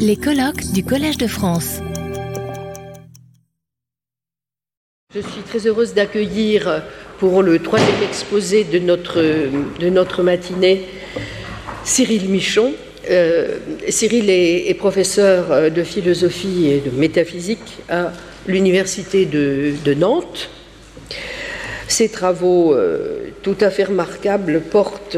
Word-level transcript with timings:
Les 0.00 0.16
colloques 0.16 0.72
du 0.72 0.84
Collège 0.84 1.18
de 1.18 1.28
France. 1.28 1.78
Je 5.14 5.20
suis 5.20 5.42
très 5.48 5.66
heureuse 5.68 5.94
d'accueillir 5.94 6.82
pour 7.20 7.44
le 7.44 7.60
troisième 7.60 8.02
exposé 8.02 8.64
de 8.64 8.80
notre, 8.80 9.22
de 9.22 9.88
notre 9.88 10.24
matinée 10.24 10.82
Cyril 11.84 12.28
Michon. 12.28 12.74
Euh, 13.08 13.58
Cyril 13.88 14.30
est, 14.30 14.74
professeur 14.74 15.70
de 15.70 15.82
philosophie 15.84 16.66
et 16.66 16.80
de 16.80 16.90
métaphysique 16.90 17.78
à 17.88 18.12
l'Université 18.48 19.26
de, 19.26 19.94
Nantes. 19.94 20.50
Ses 21.86 22.08
travaux 22.08 22.74
euh, 22.74 23.30
tout 23.42 23.56
à 23.60 23.70
fait 23.70 23.84
remarquables 23.84 24.60
portent, 24.60 25.16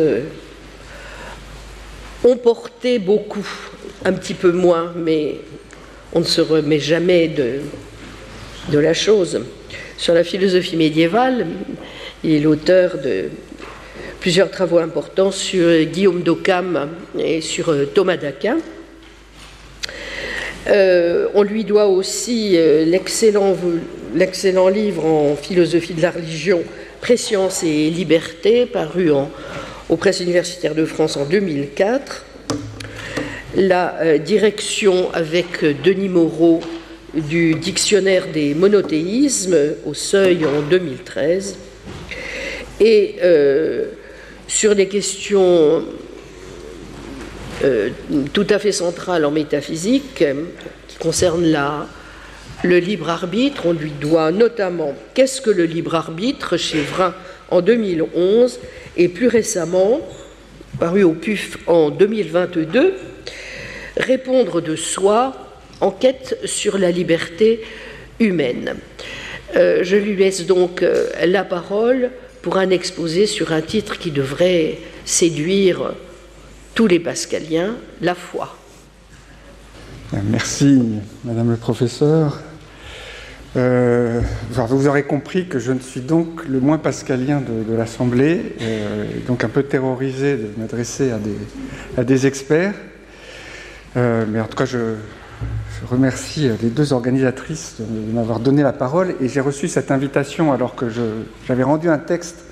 ont 2.24 2.36
porté 2.36 2.98
beaucoup 2.98 3.46
un 4.04 4.12
petit 4.12 4.34
peu 4.34 4.52
moins, 4.52 4.92
mais 4.96 5.36
on 6.12 6.20
ne 6.20 6.24
se 6.24 6.40
remet 6.40 6.80
jamais 6.80 7.28
de, 7.28 8.78
la 8.78 8.94
chose. 8.94 9.40
Sur 9.96 10.14
la 10.14 10.24
philosophie 10.24 10.76
médiévale, 10.76 11.46
il 12.24 12.32
est 12.32 12.40
l'auteur 12.40 12.98
de 12.98 13.26
plusieurs 14.20 14.50
travaux 14.50 14.78
importants 14.78 15.30
sur 15.30 15.84
Guillaume 15.84 16.22
d'Occam 16.22 16.90
et 17.18 17.40
sur 17.40 17.70
euh, 17.70 17.86
Thomas 17.86 18.16
d'Aquin. 18.16 18.58
Euh, 20.66 21.28
on 21.34 21.42
lui 21.42 21.64
doit 21.64 21.86
aussi 21.86 22.52
euh, 22.56 22.84
l'excellent 22.84 24.68
livre 24.68 25.04
en 25.04 25.36
philosophie 25.36 25.94
de 25.94 26.02
la 26.02 26.10
religion, 26.10 26.62
Préscience 27.00 27.62
et 27.62 27.90
liberté, 27.90 28.66
paru 28.66 29.12
en, 29.12 29.30
aux 29.88 29.96
presses 29.96 30.20
universitaires 30.20 30.74
de 30.74 30.84
France 30.84 31.16
en 31.16 31.24
2004 31.24 32.24
la 33.56 33.96
euh, 34.00 34.18
direction 34.18 35.10
avec 35.14 35.64
Denis 35.82 36.08
Moreau 36.08 36.60
du 37.14 37.54
dictionnaire 37.54 38.26
des 38.32 38.54
monothéismes 38.54 39.56
au 39.86 39.94
seuil 39.94 40.44
en 40.44 40.60
2013 40.68 41.56
et 42.80 43.16
euh, 43.22 43.86
sur 44.46 44.74
des 44.74 44.86
questions 44.86 45.84
euh, 47.64 47.88
tout 48.32 48.46
à 48.50 48.58
fait 48.58 48.72
centrales 48.72 49.24
en 49.24 49.30
métaphysique 49.30 50.24
qui 50.86 50.96
concernent 50.98 51.46
la, 51.46 51.86
le 52.62 52.78
libre 52.78 53.08
arbitre. 53.08 53.62
On 53.64 53.72
lui 53.72 53.90
doit 53.90 54.30
notamment 54.30 54.94
Qu'est-ce 55.14 55.40
que 55.40 55.50
le 55.50 55.64
libre 55.64 55.94
arbitre? 55.94 56.56
chez 56.56 56.82
Vrin 56.82 57.14
en 57.50 57.62
2011 57.62 58.60
et 58.98 59.08
plus 59.08 59.28
récemment, 59.28 60.00
paru 60.78 61.04
au 61.04 61.12
PUF 61.12 61.58
en 61.66 61.90
2022, 61.90 62.94
Répondre 63.98 64.60
de 64.60 64.76
soi, 64.76 65.34
enquête 65.80 66.38
sur 66.44 66.78
la 66.78 66.92
liberté 66.92 67.62
humaine. 68.20 68.76
Euh, 69.56 69.80
je 69.82 69.96
lui 69.96 70.14
laisse 70.14 70.46
donc 70.46 70.82
euh, 70.82 71.08
la 71.26 71.42
parole 71.42 72.10
pour 72.42 72.58
un 72.58 72.70
exposé 72.70 73.26
sur 73.26 73.52
un 73.52 73.60
titre 73.60 73.98
qui 73.98 74.12
devrait 74.12 74.78
séduire 75.04 75.94
tous 76.76 76.86
les 76.86 77.00
pascaliens, 77.00 77.74
la 78.00 78.14
foi. 78.14 78.56
Merci, 80.30 80.80
Madame 81.24 81.50
le 81.50 81.56
professeur. 81.56 82.40
Euh, 83.56 84.20
vous 84.50 84.86
aurez 84.86 85.04
compris 85.04 85.48
que 85.48 85.58
je 85.58 85.72
ne 85.72 85.80
suis 85.80 86.00
donc 86.00 86.44
le 86.46 86.60
moins 86.60 86.78
pascalien 86.78 87.40
de, 87.40 87.74
l'Assemblée, 87.74 88.56
donc 89.26 89.44
un 89.44 89.48
peu 89.48 89.62
terrorisé 89.62 90.36
de 90.36 90.48
m'adresser 90.58 91.12
à 91.96 92.04
des, 92.04 92.26
experts. 92.26 92.74
Euh, 93.96 94.24
mais 94.28 94.40
en 94.40 94.46
tout 94.46 94.56
cas, 94.56 94.66
je, 94.66 94.94
remercie 95.86 96.50
les 96.60 96.70
deux 96.70 96.92
organisatrices 96.92 97.76
de 97.78 98.12
m'avoir 98.12 98.40
donné 98.40 98.64
la 98.64 98.72
parole 98.72 99.14
et 99.20 99.28
j'ai 99.28 99.40
reçu 99.40 99.68
cette 99.68 99.92
invitation 99.92 100.52
alors 100.52 100.74
que 100.74 100.86
j'avais 101.46 101.62
rendu 101.62 101.88
un 101.88 101.98
texte. 101.98 102.44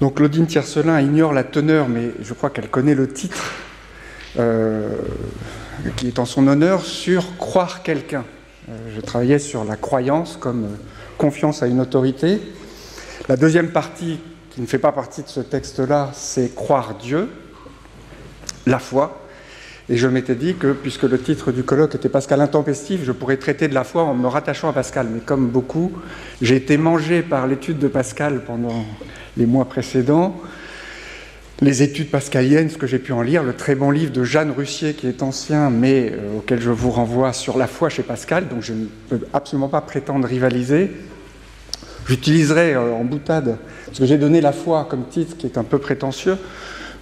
Donc 0.00 0.14
Claudine 0.16 0.46
Tiercelin 0.46 1.00
ignore 1.00 1.32
la 1.32 1.42
teneur, 1.42 1.88
mais 1.88 2.12
je 2.22 2.32
crois 2.32 2.50
qu'elle 2.50 2.68
connaît 2.68 2.94
le 2.94 3.08
titre 3.08 3.50
euh, 4.38 4.88
qui 5.96 6.06
est 6.06 6.20
en 6.20 6.24
son 6.26 6.46
honneur 6.46 6.82
sur 6.82 7.36
croire 7.38 7.82
quelqu'un. 7.82 8.24
Euh, 8.68 8.72
je 8.96 9.00
travaillais 9.00 9.38
sur 9.38 9.64
la 9.64 9.76
croyance 9.76 10.36
comme 10.36 10.66
confiance 11.18 11.62
à 11.62 11.68
une 11.68 11.80
autorité. 11.80 12.40
La 13.28 13.36
deuxième 13.36 13.70
partie, 13.70 14.18
qui 14.50 14.60
ne 14.60 14.66
fait 14.66 14.78
pas 14.78 14.90
partie 14.90 15.22
de 15.22 15.28
ce 15.28 15.40
texte-là, 15.40 16.10
c'est 16.14 16.52
croire 16.54 16.94
Dieu, 17.00 17.28
la 18.66 18.80
foi. 18.80 19.22
Et 19.88 19.96
je 19.96 20.08
m'étais 20.08 20.34
dit 20.34 20.56
que, 20.56 20.72
puisque 20.72 21.04
le 21.04 21.20
titre 21.20 21.52
du 21.52 21.62
colloque 21.62 21.94
était 21.94 22.08
Pascal 22.08 22.40
intempestif, 22.40 23.04
je 23.04 23.12
pourrais 23.12 23.36
traiter 23.36 23.68
de 23.68 23.74
la 23.74 23.84
foi 23.84 24.02
en 24.02 24.14
me 24.14 24.26
rattachant 24.26 24.68
à 24.68 24.72
Pascal. 24.72 25.06
Mais 25.12 25.20
comme 25.20 25.46
beaucoup, 25.46 25.92
j'ai 26.42 26.56
été 26.56 26.76
mangé 26.76 27.22
par 27.22 27.46
l'étude 27.46 27.78
de 27.78 27.86
Pascal 27.86 28.42
pendant 28.44 28.84
les 29.36 29.46
mois 29.46 29.66
précédents. 29.66 30.40
Les 31.62 31.82
études 31.82 32.10
pascaliennes, 32.10 32.68
ce 32.68 32.76
que 32.76 32.86
j'ai 32.86 32.98
pu 32.98 33.12
en 33.12 33.22
lire, 33.22 33.42
le 33.42 33.54
très 33.54 33.74
bon 33.74 33.90
livre 33.90 34.12
de 34.12 34.24
Jeanne 34.24 34.50
Russier, 34.50 34.92
qui 34.92 35.06
est 35.06 35.22
ancien, 35.22 35.70
mais 35.70 36.12
euh, 36.12 36.36
auquel 36.36 36.60
je 36.60 36.68
vous 36.68 36.90
renvoie 36.90 37.32
sur 37.32 37.56
la 37.56 37.66
foi 37.66 37.88
chez 37.88 38.02
Pascal, 38.02 38.48
donc 38.48 38.60
je 38.60 38.74
ne 38.74 38.84
peux 39.08 39.20
absolument 39.32 39.70
pas 39.70 39.80
prétendre 39.80 40.28
rivaliser. 40.28 40.90
J'utiliserai 42.06 42.74
euh, 42.74 42.92
en 42.92 43.04
boutade, 43.04 43.56
parce 43.86 43.98
que 43.98 44.04
j'ai 44.04 44.18
donné 44.18 44.42
la 44.42 44.52
foi 44.52 44.86
comme 44.90 45.08
titre, 45.08 45.38
qui 45.38 45.46
est 45.46 45.56
un 45.56 45.64
peu 45.64 45.78
prétentieux, 45.78 46.36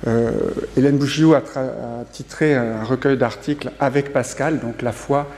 euh, 0.06 0.30
Hélène 0.76 0.98
Bouchiou 0.98 1.34
a, 1.34 1.42
titré 2.12 2.54
un 2.54 2.84
recueil 2.84 3.16
d'articles 3.16 3.72
avec 3.80 4.12
Pascal, 4.12 4.60
donc 4.60 4.82
la 4.82 4.92
foi 4.92 5.28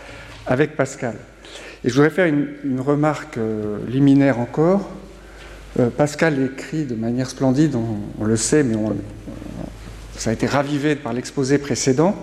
avec 0.47 0.77
Pascal. 0.77 1.15
Et 1.85 1.89
je 1.89 1.95
voudrais 1.95 2.11
faire 2.11 2.27
une, 2.27 2.81
remarque 2.81 3.39
liminaire 3.89 4.41
encore. 4.41 4.91
Euh, 5.79 5.91
Pascal 5.91 6.43
écrit 6.43 6.85
de 6.85 6.95
manière 6.95 7.29
splendide, 7.29 7.77
on, 7.77 8.25
le 8.25 8.37
sait, 8.37 8.63
mais 8.63 8.77
ça 10.17 10.31
a 10.31 10.33
été 10.33 10.47
ravivé 10.47 10.97
par 10.97 11.13
l'exposé 11.13 11.59
précédent. 11.59 12.17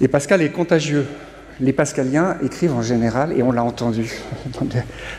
Et 0.00 0.08
Pascal 0.08 0.42
est 0.42 0.50
contagieux. 0.50 1.06
Les 1.58 1.72
pascaliens 1.72 2.36
écrivent 2.42 2.74
en 2.74 2.82
général, 2.82 3.32
et 3.32 3.42
on 3.42 3.50
l'a 3.50 3.64
entendu 3.64 4.12
dans 4.60 4.66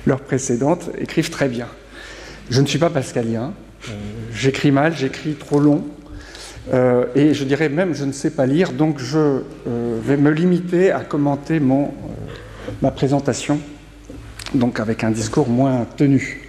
l'heure 0.05 0.21
précédente, 0.21 0.89
écrivent 0.97 1.31
très 1.31 1.49
bien. 1.49 1.67
Je 2.49 2.61
ne 2.61 2.67
suis 2.67 2.79
pas 2.79 2.89
pascalien, 2.89 3.53
j'écris 4.33 4.71
mal, 4.71 4.95
j'écris 4.95 5.33
trop 5.33 5.59
long, 5.59 5.83
euh, 6.73 7.05
et 7.15 7.33
je 7.33 7.43
dirais 7.43 7.69
même, 7.69 7.93
je 7.93 8.03
ne 8.03 8.11
sais 8.11 8.31
pas 8.31 8.45
lire, 8.45 8.73
donc 8.73 8.99
je 8.99 9.17
euh, 9.67 9.99
vais 10.03 10.17
me 10.17 10.29
limiter 10.29 10.91
à 10.91 10.99
commenter 11.01 11.61
euh, 11.61 11.85
ma 12.81 12.91
présentation, 12.91 13.59
donc 14.53 14.79
avec 14.79 15.03
un 15.03 15.11
discours 15.11 15.47
moins 15.47 15.85
tenu. 15.95 16.41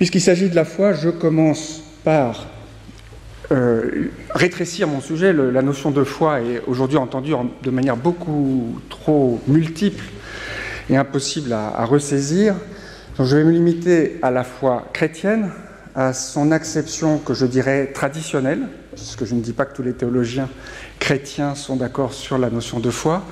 Puisqu'il 0.00 0.22
s'agit 0.22 0.48
de 0.48 0.54
la 0.54 0.64
foi, 0.64 0.94
je 0.94 1.10
commence 1.10 1.82
par 2.04 2.46
rétrécir 4.30 4.88
mon 4.88 5.02
sujet. 5.02 5.34
la 5.34 5.60
notion 5.60 5.90
de 5.90 6.04
foi 6.04 6.40
est 6.40 6.62
aujourd'hui 6.66 6.96
entendue 6.96 7.34
de 7.62 7.70
manière 7.70 7.98
beaucoup 7.98 8.80
trop 8.88 9.42
multiple 9.46 10.02
et 10.88 10.96
impossible 10.96 11.52
à, 11.52 11.84
ressaisir. 11.84 12.54
Donc 13.18 13.26
je 13.26 13.36
vais 13.36 13.44
me 13.44 13.50
limiter 13.50 14.18
à 14.22 14.30
la 14.30 14.42
foi 14.42 14.88
chrétienne, 14.94 15.50
à 15.94 16.14
son 16.14 16.50
acception 16.50 17.18
que 17.18 17.34
je 17.34 17.44
dirais 17.44 17.88
traditionnelle, 17.92 18.68
puisque 18.94 19.26
je 19.26 19.34
ne 19.34 19.42
dis 19.42 19.52
pas 19.52 19.66
que 19.66 19.76
tous 19.76 19.82
les 19.82 19.92
théologiens 19.92 20.48
chrétiens 20.98 21.54
sont 21.54 21.76
d'accord 21.76 22.14
sur 22.14 22.38
la 22.38 22.48
notion 22.48 22.80
de 22.80 22.88
foi, 22.88 23.22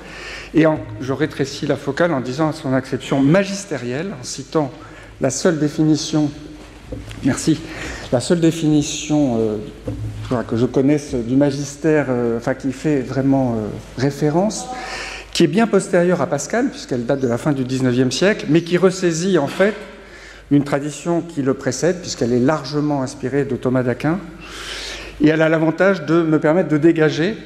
et 0.53 0.65
je 1.01 1.13
rétrécis 1.13 1.65
la 1.65 1.77
focale 1.77 2.13
en 2.13 2.21
disant 2.21 2.49
à 2.49 2.53
son 2.53 2.75
acception 2.75 3.21
magistérielle, 3.21 4.13
en 4.21 4.23
citant 4.23 4.71
la 5.19 5.31
seule 5.31 5.57
définition, 5.57 6.29
merci, 7.23 7.59
la 8.11 8.19
seule 8.19 8.39
définition 8.39 9.37
euh, 9.39 10.43
que 10.43 10.57
je 10.57 10.65
connaisse 10.65 11.13
du 11.13 11.35
magistère, 11.35 12.07
euh, 12.09 12.37
enfin 12.37 12.53
qui 12.53 12.71
fait 12.71 13.01
vraiment 13.01 13.53
euh, 13.53 13.67
référence, 13.97 14.65
qui 15.33 15.43
est 15.43 15.47
bien 15.47 15.67
postérieure 15.67 16.21
à 16.21 16.27
Pascal, 16.27 16.69
puisqu'elle 16.69 17.05
date 17.05 17.19
de 17.19 17.27
la 17.27 17.37
fin 17.37 17.51
du 17.51 17.63
XIXe 17.63 18.15
siècle, 18.15 18.45
mais 18.49 18.63
qui 18.63 18.77
ressaisit 18.77 19.37
en 19.37 19.47
fait 19.47 19.75
une 20.51 20.63
tradition 20.63 21.21
qui 21.21 21.41
le 21.41 21.53
précède, 21.53 22.01
puisqu'elle 22.01 22.33
est 22.33 22.39
largement 22.39 23.03
inspirée 23.03 23.45
de 23.45 23.55
Thomas 23.55 23.83
d'Aquin, 23.83 24.19
et 25.21 25.27
elle 25.27 25.41
a 25.41 25.49
l'avantage 25.49 26.05
de 26.05 26.23
me 26.23 26.39
permettre 26.39 26.69
de 26.69 26.77
dégager, 26.77 27.37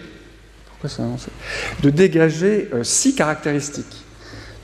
de 1.82 1.90
dégager 1.90 2.70
six 2.84 3.16
caractéristiques. 3.16 4.03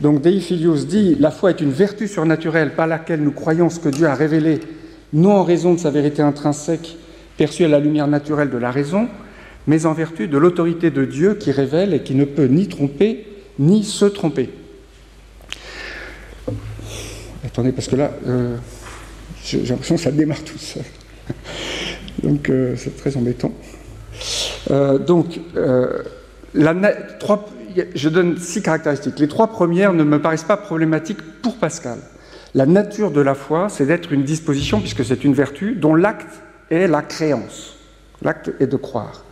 Donc 0.01 0.21
Dei 0.21 0.39
Filius 0.39 0.87
dit 0.87 1.15
la 1.19 1.31
foi 1.31 1.51
est 1.51 1.61
une 1.61 1.71
vertu 1.71 2.07
surnaturelle 2.07 2.73
par 2.75 2.87
laquelle 2.87 3.21
nous 3.21 3.31
croyons 3.31 3.69
ce 3.69 3.79
que 3.79 3.89
Dieu 3.89 4.07
a 4.07 4.15
révélé, 4.15 4.59
non 5.11 5.31
en 5.31 5.43
raison 5.43 5.73
de 5.73 5.79
sa 5.79 5.89
vérité 5.91 6.21
intrinsèque 6.21 6.97
perçue 7.37 7.65
à 7.65 7.67
la 7.67 7.79
lumière 7.79 8.07
naturelle 8.07 8.49
de 8.49 8.57
la 8.57 8.71
raison, 8.71 9.07
mais 9.67 9.85
en 9.85 9.93
vertu 9.93 10.27
de 10.27 10.37
l'autorité 10.37 10.89
de 10.89 11.05
Dieu 11.05 11.35
qui 11.35 11.51
révèle 11.51 11.93
et 11.93 12.01
qui 12.01 12.15
ne 12.15 12.25
peut 12.25 12.45
ni 12.45 12.67
tromper 12.67 13.25
ni 13.59 13.83
se 13.83 14.05
tromper. 14.05 14.49
Attendez, 17.45 17.73
parce 17.73 17.87
que 17.87 17.97
là, 17.97 18.11
euh, 18.25 18.55
j'ai 19.43 19.61
l'impression 19.63 19.95
que 19.95 20.01
ça 20.01 20.11
démarre 20.11 20.43
tout 20.43 20.57
seul. 20.57 20.83
donc, 22.23 22.49
euh, 22.49 22.75
c'est 22.77 22.95
très 22.95 23.17
embêtant. 23.17 23.51
Euh, 24.71 24.97
donc, 24.97 25.39
je 27.95 28.09
donne 28.09 28.37
six 28.37 28.61
caractéristiques. 28.61 29.19
Les 29.19 29.27
trois 29.27 29.47
premières 29.47 29.93
ne 29.93 30.03
me 30.03 30.21
paraissent 30.21 30.43
pas 30.43 30.57
problématiques 30.57 31.21
pour 31.41 31.57
Pascal. 31.57 31.99
La 32.55 32.65
nature 32.65 33.11
de 33.11 33.21
la 33.21 33.35
foi, 33.35 33.67
c'est 33.69 33.85
d'être 33.85 34.11
une 34.11 34.23
disposition, 34.23 34.79
puisque 34.79 35.05
c'est 35.05 35.23
une 35.23 35.33
vertu, 35.33 35.75
dont 35.75 35.95
l'acte 35.95 36.41
est 36.71 36.87
la 36.87 37.01
créance. 37.01 37.75
L'acte 38.21 38.51
est 38.59 38.67
de 38.67 38.75
croire. 38.75 39.23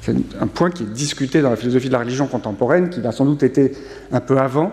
C'est 0.00 0.14
un 0.40 0.46
point 0.46 0.70
qui 0.70 0.84
est 0.84 0.92
discuté 0.92 1.42
dans 1.42 1.50
la 1.50 1.56
philosophie 1.56 1.88
de 1.88 1.92
la 1.92 2.00
religion 2.00 2.26
contemporaine, 2.26 2.90
qui 2.90 3.04
a 3.04 3.12
sans 3.12 3.24
doute 3.24 3.42
été 3.42 3.72
un 4.12 4.20
peu 4.20 4.38
avant. 4.38 4.72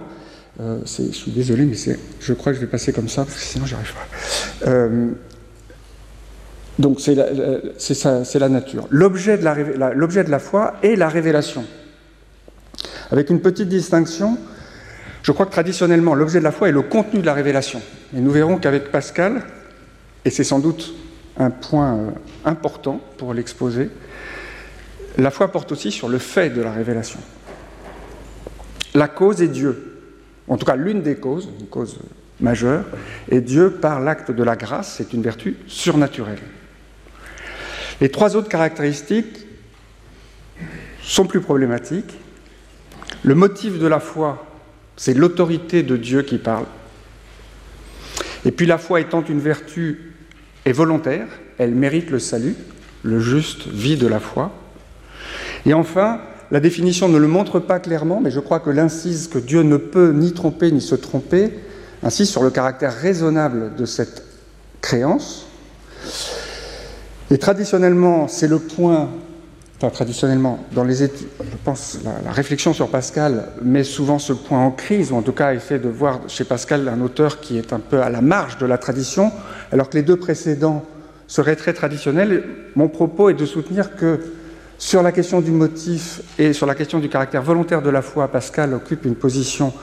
Euh, 0.59 0.79
je 0.85 1.11
suis 1.11 1.31
désolé, 1.31 1.65
mais 1.65 1.75
je 2.19 2.33
crois 2.33 2.51
que 2.51 2.57
je 2.57 2.61
vais 2.61 2.69
passer 2.69 2.93
comme 2.93 3.07
ça, 3.07 3.23
parce 3.23 3.35
que 3.35 3.41
sinon 3.41 3.65
j'y 3.65 3.73
arrive 3.73 3.93
pas. 3.93 4.67
Euh, 4.67 5.11
donc 6.77 6.99
c'est 6.99 7.15
la, 7.15 8.49
nature. 8.49 8.87
L'objet 8.89 9.37
de 9.37 10.29
la 10.29 10.39
foi 10.39 10.75
est 10.83 10.95
la 10.95 11.09
révélation. 11.09 11.65
Avec 13.11 13.29
une 13.29 13.41
petite 13.41 13.67
distinction, 13.67 14.37
je 15.21 15.31
crois 15.31 15.45
que 15.45 15.51
traditionnellement, 15.51 16.15
l'objet 16.15 16.39
de 16.39 16.43
la 16.43 16.51
foi 16.51 16.69
est 16.69 16.73
le 16.73 16.81
contenu 16.81 17.19
de 17.19 17.25
la 17.25 17.33
révélation. 17.33 17.81
Et 18.15 18.19
nous 18.19 18.31
verrons 18.31 18.57
qu'avec 18.57 18.91
Pascal, 18.91 19.43
et 20.25 20.29
c'est 20.29 20.43
sans 20.43 20.59
doute 20.59 20.93
un 21.37 21.49
point 21.49 21.95
euh, 21.95 22.09
important 22.45 23.01
pour 23.17 23.33
l'exposer, 23.33 23.89
la 25.17 25.29
foi 25.29 25.51
porte 25.51 25.71
aussi 25.71 25.91
sur 25.91 26.07
le 26.07 26.17
fait 26.17 26.49
de 26.49 26.61
la 26.61 26.71
révélation. 26.71 27.19
La 28.93 29.07
cause 29.07 29.41
est 29.41 29.47
Dieu, 29.47 29.99
en 30.47 30.57
tout 30.57 30.65
cas 30.65 30.75
l'une 30.75 31.01
des 31.01 31.15
causes, 31.15 31.49
une 31.59 31.67
cause 31.67 31.99
majeure, 32.39 32.85
est 33.29 33.41
Dieu 33.41 33.71
par 33.71 33.99
l'acte 33.99 34.31
de 34.31 34.43
la 34.43 34.55
grâce, 34.55 34.95
c'est 34.97 35.13
une 35.13 35.21
vertu 35.21 35.57
surnaturelle. 35.67 36.39
Les 37.99 38.09
trois 38.09 38.35
autres 38.35 38.49
caractéristiques 38.49 39.45
sont 41.03 41.25
plus 41.25 41.41
problématiques. 41.41 42.17
Le 43.23 43.35
motif 43.35 43.79
de 43.79 43.87
la 43.87 43.99
foi, 43.99 44.45
c'est 44.97 45.13
l'autorité 45.13 45.83
de 45.83 45.97
Dieu 45.97 46.23
qui 46.23 46.37
parle. 46.37 46.65
Et 48.45 48.51
puis 48.51 48.65
la 48.65 48.77
foi 48.77 48.99
étant 48.99 49.23
une 49.23 49.39
vertu 49.39 50.13
est 50.65 50.71
volontaire, 50.71 51.27
elle 51.57 51.75
mérite 51.75 52.09
le 52.09 52.19
salut, 52.19 52.55
le 53.03 53.19
juste 53.19 53.67
vit 53.67 53.97
de 53.97 54.07
la 54.07 54.19
foi. 54.19 54.51
Et 55.65 55.73
enfin, 55.73 56.21
la 56.49 56.59
définition 56.59 57.07
ne 57.07 57.17
le 57.17 57.27
montre 57.27 57.59
pas 57.59 57.79
clairement, 57.79 58.19
mais 58.21 58.31
je 58.31 58.39
crois 58.39 58.59
que 58.59 58.69
l'incise 58.69 59.27
que 59.27 59.39
Dieu 59.39 59.61
ne 59.61 59.77
peut 59.77 60.11
ni 60.11 60.33
tromper 60.33 60.71
ni 60.71 60.81
se 60.81 60.95
tromper 60.95 61.51
insiste 62.03 62.31
sur 62.31 62.43
le 62.43 62.49
caractère 62.49 62.95
raisonnable 62.95 63.75
de 63.75 63.85
cette 63.85 64.23
créance. 64.81 65.45
Et 67.29 67.37
traditionnellement, 67.37 68.27
c'est 68.27 68.47
le 68.47 68.59
point, 68.59 69.09
traditionnellement, 69.89 70.63
dans 70.73 70.83
les 70.83 71.03
études, 71.03 71.27
je 71.39 71.57
pense, 71.63 71.99
la, 72.03 72.21
la, 72.23 72.31
réflexion 72.31 72.73
sur 72.73 72.89
Pascal 72.89 73.47
met 73.61 73.83
souvent 73.83 74.19
ce 74.19 74.33
point 74.33 74.59
en 74.59 74.71
crise, 74.71 75.11
ou 75.11 75.15
en 75.15 75.21
tout 75.21 75.31
cas 75.31 75.53
essaie 75.53 75.79
de 75.79 75.89
voir 75.89 76.19
chez 76.27 76.43
Pascal 76.43 76.87
un 76.87 77.01
auteur 77.01 77.39
qui 77.39 77.57
est 77.57 77.73
un 77.73 77.79
peu 77.79 78.01
à 78.01 78.09
la 78.09 78.21
marge 78.21 78.57
de 78.57 78.65
la 78.65 78.77
tradition, 78.77 79.31
alors 79.71 79.89
que 79.89 79.97
les 79.97 80.03
deux 80.03 80.17
précédents 80.17 80.85
seraient 81.27 81.55
très 81.55 81.73
traditionnels. 81.73 82.43
Mon 82.75 82.89
propos 82.89 83.29
est 83.29 83.33
de 83.33 83.45
soutenir 83.45 83.95
que 83.95 84.19
sur 84.77 85.01
la 85.03 85.11
question 85.11 85.41
du 85.41 85.51
motif 85.51 86.21
et 86.37 86.53
sur 86.53 86.65
la 86.65 86.75
question 86.75 86.99
du 86.99 87.07
caractère 87.07 87.43
volontaire 87.43 87.81
de 87.81 87.89
la 87.89 88.01
foi, 88.01 88.27
Pascal 88.27 88.73
occupe 88.73 89.05
une 89.05 89.15
position 89.15 89.73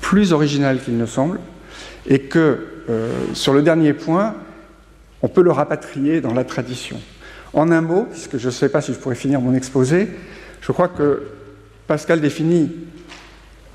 plus 0.00 0.32
originale 0.32 0.80
qu'il 0.80 0.98
ne 0.98 1.06
semble, 1.06 1.40
et 2.06 2.20
que 2.20 2.66
euh, 2.88 3.12
sur 3.32 3.54
le 3.54 3.62
dernier 3.62 3.92
point, 3.92 4.34
on 5.22 5.28
peut 5.28 5.42
le 5.42 5.52
rapatrier 5.52 6.20
dans 6.20 6.34
la 6.34 6.44
tradition. 6.44 7.00
En 7.52 7.70
un 7.70 7.80
mot, 7.80 8.06
puisque 8.10 8.38
je 8.38 8.46
ne 8.46 8.52
sais 8.52 8.68
pas 8.68 8.80
si 8.80 8.92
je 8.92 8.98
pourrais 8.98 9.14
finir 9.14 9.40
mon 9.40 9.54
exposé, 9.54 10.08
je 10.60 10.72
crois 10.72 10.88
que 10.88 11.22
Pascal 11.86 12.20
définit 12.20 12.70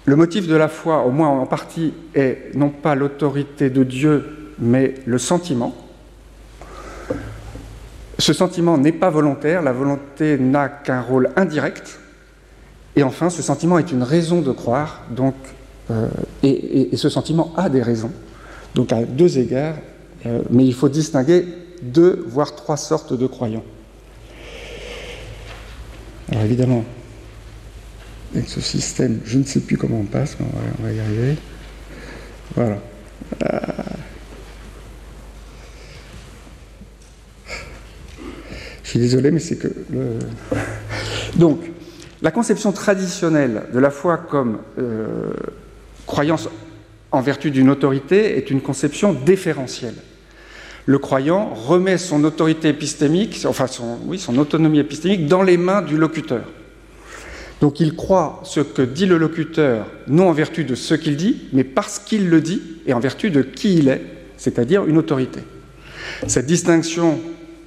le 0.05 0.15
motif 0.15 0.47
de 0.47 0.55
la 0.55 0.67
foi, 0.67 1.03
au 1.05 1.11
moins 1.11 1.29
en 1.29 1.45
partie, 1.45 1.93
est 2.13 2.51
non 2.55 2.69
pas 2.69 2.95
l'autorité 2.95 3.69
de 3.69 3.83
Dieu, 3.83 4.53
mais 4.59 4.93
le 5.05 5.17
sentiment. 5.17 5.75
Ce 8.19 8.31
sentiment 8.31 8.77
n'est 8.77 8.91
pas 8.91 9.09
volontaire, 9.09 9.61
la 9.61 9.73
volonté 9.73 10.37
n'a 10.37 10.69
qu'un 10.69 11.01
rôle 11.01 11.31
indirect. 11.35 11.99
Et 12.95 13.03
enfin, 13.03 13.29
ce 13.29 13.41
sentiment 13.41 13.77
est 13.77 13.91
une 13.91 14.03
raison 14.03 14.41
de 14.41 14.51
croire, 14.51 15.01
donc, 15.09 15.35
euh, 15.91 16.07
et, 16.43 16.95
ce 16.95 17.09
sentiment 17.09 17.51
a 17.57 17.67
des 17.67 17.81
raisons. 17.81 18.11
Donc 18.75 18.93
à 18.93 19.03
deux 19.03 19.37
égards, 19.37 19.75
euh, 20.25 20.41
mais 20.49 20.65
il 20.65 20.73
faut 20.73 20.87
distinguer 20.87 21.45
deux, 21.81 22.25
voire 22.27 22.55
trois 22.55 22.77
sortes 22.77 23.13
de 23.13 23.27
croyants. 23.27 23.63
Alors 26.31 26.43
évidemment, 26.43 26.83
avec 28.33 28.49
ce 28.49 28.61
système, 28.61 29.19
je 29.25 29.37
ne 29.37 29.43
sais 29.43 29.59
plus 29.59 29.77
comment 29.77 29.99
on 29.99 30.05
passe, 30.05 30.37
mais 30.39 30.45
on 30.79 30.83
va, 30.83 30.91
y 30.91 30.99
arriver. 30.99 31.35
Voilà. 32.55 32.77
Euh, 33.43 33.49
suis 38.95 38.99
désolé, 38.99 39.31
mais 39.31 39.39
c'est 39.39 39.57
que. 39.57 39.67
Donc, 41.35 41.59
la 42.21 42.31
conception 42.31 42.71
traditionnelle 42.71 43.63
de 43.73 43.79
la 43.79 43.89
foi 43.89 44.17
comme 44.17 44.59
euh, 44.79 45.33
croyance 46.05 46.47
en 47.11 47.21
vertu 47.21 47.51
d'une 47.51 47.69
autorité 47.69 48.37
est 48.37 48.49
une 48.49 48.61
conception 48.61 49.13
déférentielle. 49.13 49.95
Le 50.85 50.99
croyant 50.99 51.53
remet 51.53 51.97
son 51.97 52.23
autorité 52.23 52.69
épistémique, 52.69 53.45
enfin 53.47 53.67
son, 53.67 53.97
oui, 54.05 54.19
son 54.19 54.37
autonomie 54.37 54.79
épistémique, 54.79 55.27
dans 55.27 55.41
les 55.41 55.57
mains 55.57 55.81
du 55.81 55.97
locuteur. 55.97 56.43
Donc 57.61 57.79
il 57.79 57.95
croit 57.95 58.41
ce 58.43 58.59
que 58.59 58.81
dit 58.81 59.05
le 59.05 59.17
locuteur, 59.17 59.87
non 60.07 60.29
en 60.29 60.33
vertu 60.33 60.63
de 60.63 60.75
ce 60.75 60.93
qu'il 60.93 61.15
dit, 61.15 61.43
mais 61.53 61.63
parce 61.63 61.99
qu'il 61.99 62.29
le 62.29 62.41
dit 62.41 62.61
et 62.85 62.93
en 62.93 62.99
vertu 62.99 63.31
de 63.31 63.41
qui 63.41 63.77
il 63.77 63.87
est, 63.87 64.01
c'est-à-dire 64.37 64.85
une 64.85 64.97
autorité. 64.97 65.39
Cette 66.27 66.45
distinction 66.45 67.19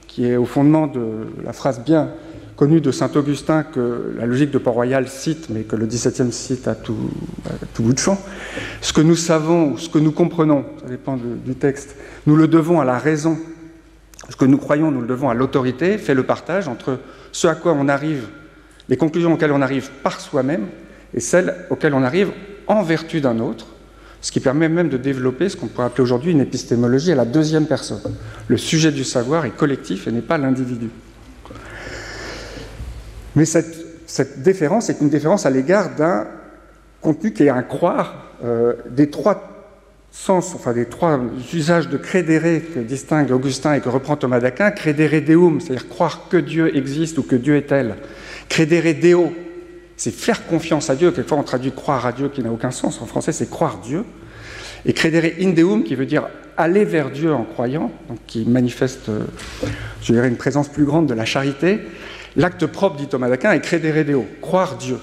qui 0.06 0.26
est 0.26 0.37
au 0.37 0.44
fondement 0.44 0.87
de 0.87 1.26
la 1.44 1.53
phrase 1.53 1.82
bien 1.85 2.11
connue 2.58 2.81
de 2.81 2.90
saint 2.90 3.10
Augustin 3.14 3.62
que 3.62 4.14
la 4.19 4.26
logique 4.26 4.50
de 4.50 4.58
Port-Royal 4.58 5.06
cite, 5.06 5.49
mais 5.49 5.62
que 5.62 5.76
le 5.76 5.87
XVIIe 5.87 6.32
cite 6.32 6.66
à 6.66 6.75
tout, 6.75 6.96
bout 7.78 7.93
de 7.93 7.99
champ. 8.00 8.20
Ce 8.81 8.93
que 8.93 9.00
nous 9.00 9.14
savons, 9.14 9.76
ce 9.76 9.88
que 9.88 9.99
nous 10.00 10.10
comprenons, 10.10 10.64
ça 10.82 10.88
dépend 10.88 11.16
du 11.16 11.55
texte, 11.55 11.94
nous 12.26 12.34
le 12.34 12.49
devons 12.49 12.81
à 12.81 12.84
la 12.84 12.99
raison. 12.99 13.38
Ce 14.28 14.34
que 14.34 14.44
nous 14.44 14.58
croyons, 14.58 14.90
nous 14.90 15.00
le 15.00 15.06
devons 15.06 15.31
à 15.31 15.34
l'autorité, 15.34 15.99
fait 15.99 16.14
le 16.14 16.25
partage 16.25 16.66
entre 16.66 16.99
ce 17.31 17.46
à 17.46 17.55
quoi 17.55 17.75
on 17.75 17.88
arrive, 17.88 18.25
les 18.88 18.96
conclusions 18.96 19.34
auxquelles 19.34 19.52
on 19.52 19.62
arrive 19.62 19.90
par 20.02 20.20
soi-même, 20.20 20.66
et 21.14 21.21
celles 21.21 21.54
auxquelles 21.71 21.94
on 21.94 22.02
arrive 22.02 22.33
en 22.66 22.83
vertu 22.83 23.21
d'un 23.21 23.38
autre, 23.38 23.66
ce 24.21 24.33
qui 24.33 24.40
permet 24.40 24.68
même 24.68 24.88
de 24.88 24.97
développer 24.97 25.49
ce 25.49 25.56
qu'on 25.56 25.68
pourrait 25.68 25.87
appeler 25.87 26.02
aujourd'hui 26.02 26.33
une 26.33 26.40
épistémologie 26.40 27.12
à 27.12 27.14
la 27.14 27.25
deuxième 27.25 27.66
personne. 27.66 28.00
Le 28.49 28.56
sujet 28.56 28.90
du 28.90 29.04
savoir 29.04 29.47
est 29.47 29.56
collectif 29.56 30.09
et 30.09 30.11
n'est 30.11 30.23
pas 30.23 30.38
l'individu. 30.38 30.90
Mais 33.38 33.45
cette, 33.45 34.42
déférence 34.42 34.90
est 34.90 35.00
une 35.00 35.11
déférence 35.11 35.47
à 35.47 35.50
l'égard 35.50 35.95
d'un 35.95 36.26
contenu 37.00 37.33
qui 37.33 37.45
est 37.45 37.50
un 37.50 37.62
croire 37.62 38.33
euh, 38.45 38.73
des 38.90 39.11
trois 39.11 39.68
sens, 40.11 40.57
enfin 40.57 40.73
des 40.73 40.87
trois 40.87 41.21
usages 41.54 41.88
de 41.88 41.99
crédere 41.99 42.61
que 42.75 42.80
distingue 42.80 43.30
Augustin 43.30 43.75
et 43.75 43.80
que 43.80 43.88
reprend 43.88 44.16
Thomas 44.16 44.40
d'Aquin. 44.40 44.73
Crédere 44.73 45.23
deum, 45.23 45.61
c'est-à-dire 45.61 45.88
croire 45.88 46.26
que 46.28 46.37
Dieu 46.37 46.76
existe 46.76 47.16
ou 47.18 47.23
que 47.23 47.37
Dieu 47.37 47.54
est 47.54 47.68
tel. 47.68 47.95
Crédere 48.49 48.99
deo, 49.00 49.33
c'est 49.97 50.11
faire 50.11 50.45
confiance 50.49 50.90
à 50.90 50.97
Dieu. 50.97 51.12
Quelquefois, 51.12 51.38
on 51.38 51.45
traduit 51.45 51.71
croire 51.71 52.07
à 52.07 52.12
Dieu 52.12 52.30
qui 52.30 52.42
n'a 52.42 52.50
aucun 52.50 52.73
sens. 52.73 53.00
En 53.00 53.07
français, 53.07 53.30
c'est 53.30 53.49
croire 53.49 53.78
Dieu. 53.78 54.04
Et 54.85 54.92
credere 54.95 55.30
in 55.40 55.50
deum, 55.50 55.85
qui 55.85 55.95
veut 55.95 56.07
dire 56.07 56.28
aller 56.57 56.85
vers 56.85 57.11
Dieu 57.11 57.33
en 57.33 57.45
croyant, 57.45 57.92
donc 58.09 58.18
qui 58.26 58.45
manifeste, 58.47 59.11
euh, 59.11 59.21
je 60.02 60.12
dirais, 60.12 60.26
une 60.26 60.37
présence 60.37 60.68
plus 60.68 60.85
grande 60.85 61.07
de 61.07 61.14
la 61.14 61.25
charité. 61.25 61.83
L'acte 62.38 62.66
propre, 62.66 62.97
dit 62.97 63.09
Thomas 63.09 63.28
d'Aquin, 63.28 63.52
est 63.52 63.61
credere 63.61 64.04
deo, 64.04 64.25
croire 64.40 64.76
Dieu. 64.76 64.99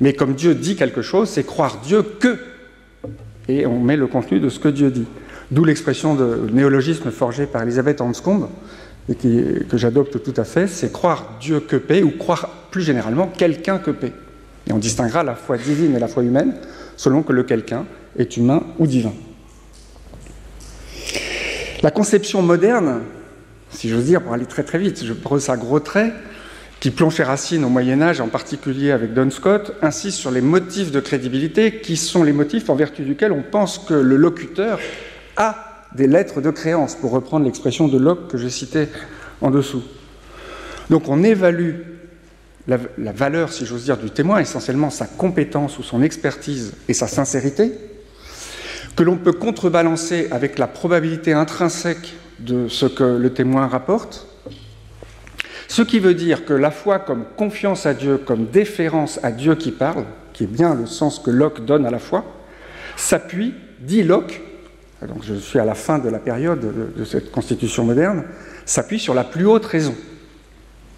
Mais 0.00 0.12
comme 0.12 0.34
Dieu 0.34 0.54
dit 0.54 0.76
quelque 0.76 1.02
chose, 1.02 1.28
c'est 1.28 1.44
croire 1.44 1.80
Dieu 1.84 2.02
que. 2.02 2.38
Et 3.48 3.66
on 3.66 3.80
met 3.80 3.96
le 3.96 4.06
contenu 4.06 4.40
de 4.40 4.48
ce 4.48 4.60
que 4.60 4.68
Dieu 4.68 4.90
dit. 4.90 5.06
D'où 5.50 5.64
l'expression 5.64 6.14
de 6.14 6.48
néologisme 6.52 7.10
forgé 7.10 7.46
par 7.46 7.62
Elisabeth 7.62 8.00
Hanscombe, 8.00 8.48
et 9.08 9.16
que 9.16 9.76
j'adopte 9.76 10.22
tout 10.22 10.40
à 10.40 10.44
fait, 10.44 10.66
c'est 10.66 10.92
croire 10.92 11.36
Dieu 11.40 11.60
que 11.60 11.76
paix, 11.76 12.02
ou 12.02 12.10
croire 12.10 12.48
plus 12.70 12.82
généralement 12.82 13.26
quelqu'un 13.26 13.78
que 13.78 13.90
paix. 13.90 14.12
Et 14.68 14.72
on 14.72 14.78
distinguera 14.78 15.24
la 15.24 15.34
foi 15.34 15.58
divine 15.58 15.94
et 15.94 15.98
la 15.98 16.08
foi 16.08 16.22
humaine 16.22 16.54
selon 16.96 17.22
que 17.22 17.32
le 17.32 17.42
quelqu'un 17.42 17.84
est 18.16 18.36
humain 18.36 18.62
ou 18.78 18.86
divin. 18.86 19.12
La 21.82 21.90
conception 21.90 22.40
moderne, 22.40 23.02
si 23.70 23.88
j'ose 23.88 24.04
dire, 24.04 24.22
pour 24.22 24.32
aller 24.32 24.46
très 24.46 24.62
très 24.62 24.78
vite, 24.78 25.04
je 25.04 25.12
pose 25.12 25.50
un 25.50 25.56
gros 25.56 25.80
trait, 25.80 26.14
qui 26.84 26.90
plonge 26.90 27.14
ses 27.14 27.22
racines 27.22 27.64
au 27.64 27.70
Moyen 27.70 28.02
Âge, 28.02 28.20
en 28.20 28.28
particulier 28.28 28.90
avec 28.90 29.14
Don 29.14 29.30
Scott, 29.30 29.74
insiste 29.80 30.18
sur 30.18 30.30
les 30.30 30.42
motifs 30.42 30.92
de 30.92 31.00
crédibilité, 31.00 31.80
qui 31.80 31.96
sont 31.96 32.22
les 32.22 32.34
motifs 32.34 32.68
en 32.68 32.74
vertu 32.74 33.04
duquel 33.04 33.32
on 33.32 33.40
pense 33.40 33.78
que 33.78 33.94
le 33.94 34.16
locuteur 34.16 34.78
a 35.38 35.86
des 35.94 36.06
lettres 36.06 36.42
de 36.42 36.50
créance, 36.50 36.94
pour 36.94 37.12
reprendre 37.12 37.46
l'expression 37.46 37.88
de 37.88 37.96
Locke 37.96 38.28
que 38.28 38.36
j'ai 38.36 38.50
citée 38.50 38.88
en 39.40 39.50
dessous. 39.50 39.82
Donc 40.90 41.08
on 41.08 41.22
évalue 41.22 41.76
la, 42.68 42.76
valeur, 43.12 43.50
si 43.50 43.64
j'ose 43.64 43.84
dire, 43.84 43.96
du 43.96 44.10
témoin, 44.10 44.40
essentiellement 44.40 44.90
sa 44.90 45.06
compétence 45.06 45.78
ou 45.78 45.82
son 45.82 46.02
expertise 46.02 46.74
et 46.86 46.92
sa 46.92 47.06
sincérité, 47.06 47.72
que 48.94 49.02
l'on 49.02 49.16
peut 49.16 49.32
contrebalancer 49.32 50.28
avec 50.30 50.58
la 50.58 50.66
probabilité 50.66 51.32
intrinsèque 51.32 52.12
de 52.40 52.68
ce 52.68 52.84
que 52.84 53.04
le 53.04 53.32
témoin 53.32 53.68
rapporte, 53.68 54.26
ce 55.74 55.82
qui 55.82 55.98
veut 55.98 56.14
dire 56.14 56.44
que 56.44 56.52
la 56.52 56.70
foi 56.70 57.00
comme 57.00 57.24
confiance 57.36 57.84
à 57.84 57.94
Dieu, 57.94 58.16
comme 58.16 58.46
déférence 58.46 59.18
à 59.24 59.32
Dieu 59.32 59.56
qui 59.56 59.72
parle, 59.72 60.04
qui 60.32 60.44
est 60.44 60.46
bien 60.46 60.72
le 60.72 60.86
sens 60.86 61.18
que 61.18 61.32
Locke 61.32 61.64
donne 61.64 61.84
à 61.84 61.90
la 61.90 61.98
foi, 61.98 62.24
s'appuie, 62.96 63.54
dit 63.80 64.04
Locke, 64.04 64.40
donc 65.08 65.24
je 65.24 65.34
suis 65.34 65.58
à 65.58 65.64
la 65.64 65.74
fin 65.74 65.98
de 65.98 66.08
la 66.08 66.20
période 66.20 66.94
de 66.96 67.04
cette 67.04 67.32
constitution 67.32 67.82
moderne, 67.82 68.22
s'appuie 68.64 69.00
sur 69.00 69.14
la 69.14 69.24
plus 69.24 69.46
haute 69.46 69.64
raison. 69.66 69.96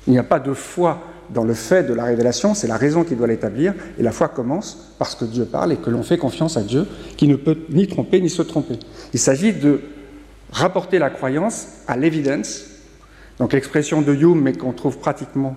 Il 0.06 0.12
n'y 0.12 0.18
a 0.18 0.22
pas 0.22 0.40
de 0.40 0.52
foi 0.52 1.02
dans 1.30 1.44
le 1.44 1.54
fait 1.54 1.84
de 1.84 1.94
la 1.94 2.04
révélation, 2.04 2.52
c'est 2.52 2.68
la 2.68 2.76
raison 2.76 3.02
qui 3.02 3.16
doit 3.16 3.28
l'établir, 3.28 3.72
et 3.98 4.02
la 4.02 4.12
foi 4.12 4.28
commence 4.28 4.94
parce 4.98 5.14
que 5.14 5.24
Dieu 5.24 5.46
parle 5.46 5.72
et 5.72 5.76
que 5.76 5.88
l'on 5.88 6.02
fait 6.02 6.18
confiance 6.18 6.58
à 6.58 6.62
Dieu, 6.62 6.86
qui 7.16 7.28
ne 7.28 7.36
peut 7.36 7.56
ni 7.70 7.86
tromper 7.86 8.20
ni 8.20 8.28
se 8.28 8.42
tromper. 8.42 8.78
Il 9.14 9.20
s'agit 9.20 9.54
de 9.54 9.80
rapporter 10.52 10.98
la 10.98 11.08
croyance 11.08 11.68
à 11.88 11.96
l'évidence, 11.96 12.75
donc 13.38 13.52
l'expression 13.52 14.02
de 14.02 14.14
Hume, 14.14 14.40
mais 14.40 14.52
qu'on 14.52 14.72
trouve 14.72 14.98
pratiquement 14.98 15.56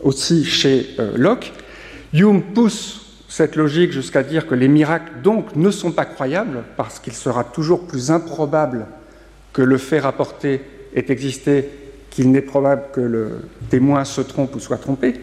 aussi 0.00 0.44
chez 0.44 0.88
euh, 0.98 1.12
Locke. 1.16 1.52
Hume 2.12 2.42
pousse 2.42 3.24
cette 3.28 3.56
logique 3.56 3.92
jusqu'à 3.92 4.22
dire 4.22 4.46
que 4.46 4.54
les 4.54 4.68
miracles, 4.68 5.22
donc, 5.22 5.56
ne 5.56 5.70
sont 5.70 5.92
pas 5.92 6.04
croyables, 6.04 6.64
parce 6.76 6.98
qu'il 6.98 7.14
sera 7.14 7.44
toujours 7.44 7.86
plus 7.86 8.10
improbable 8.10 8.86
que 9.52 9.62
le 9.62 9.78
fait 9.78 10.00
rapporté 10.00 10.60
ait 10.94 11.06
existé 11.08 11.68
qu'il 12.10 12.30
n'est 12.30 12.42
probable 12.42 12.82
que 12.92 13.00
le 13.00 13.48
témoin 13.70 14.04
se 14.04 14.20
trompe 14.20 14.54
ou 14.54 14.60
soit 14.60 14.76
trompé, 14.76 15.14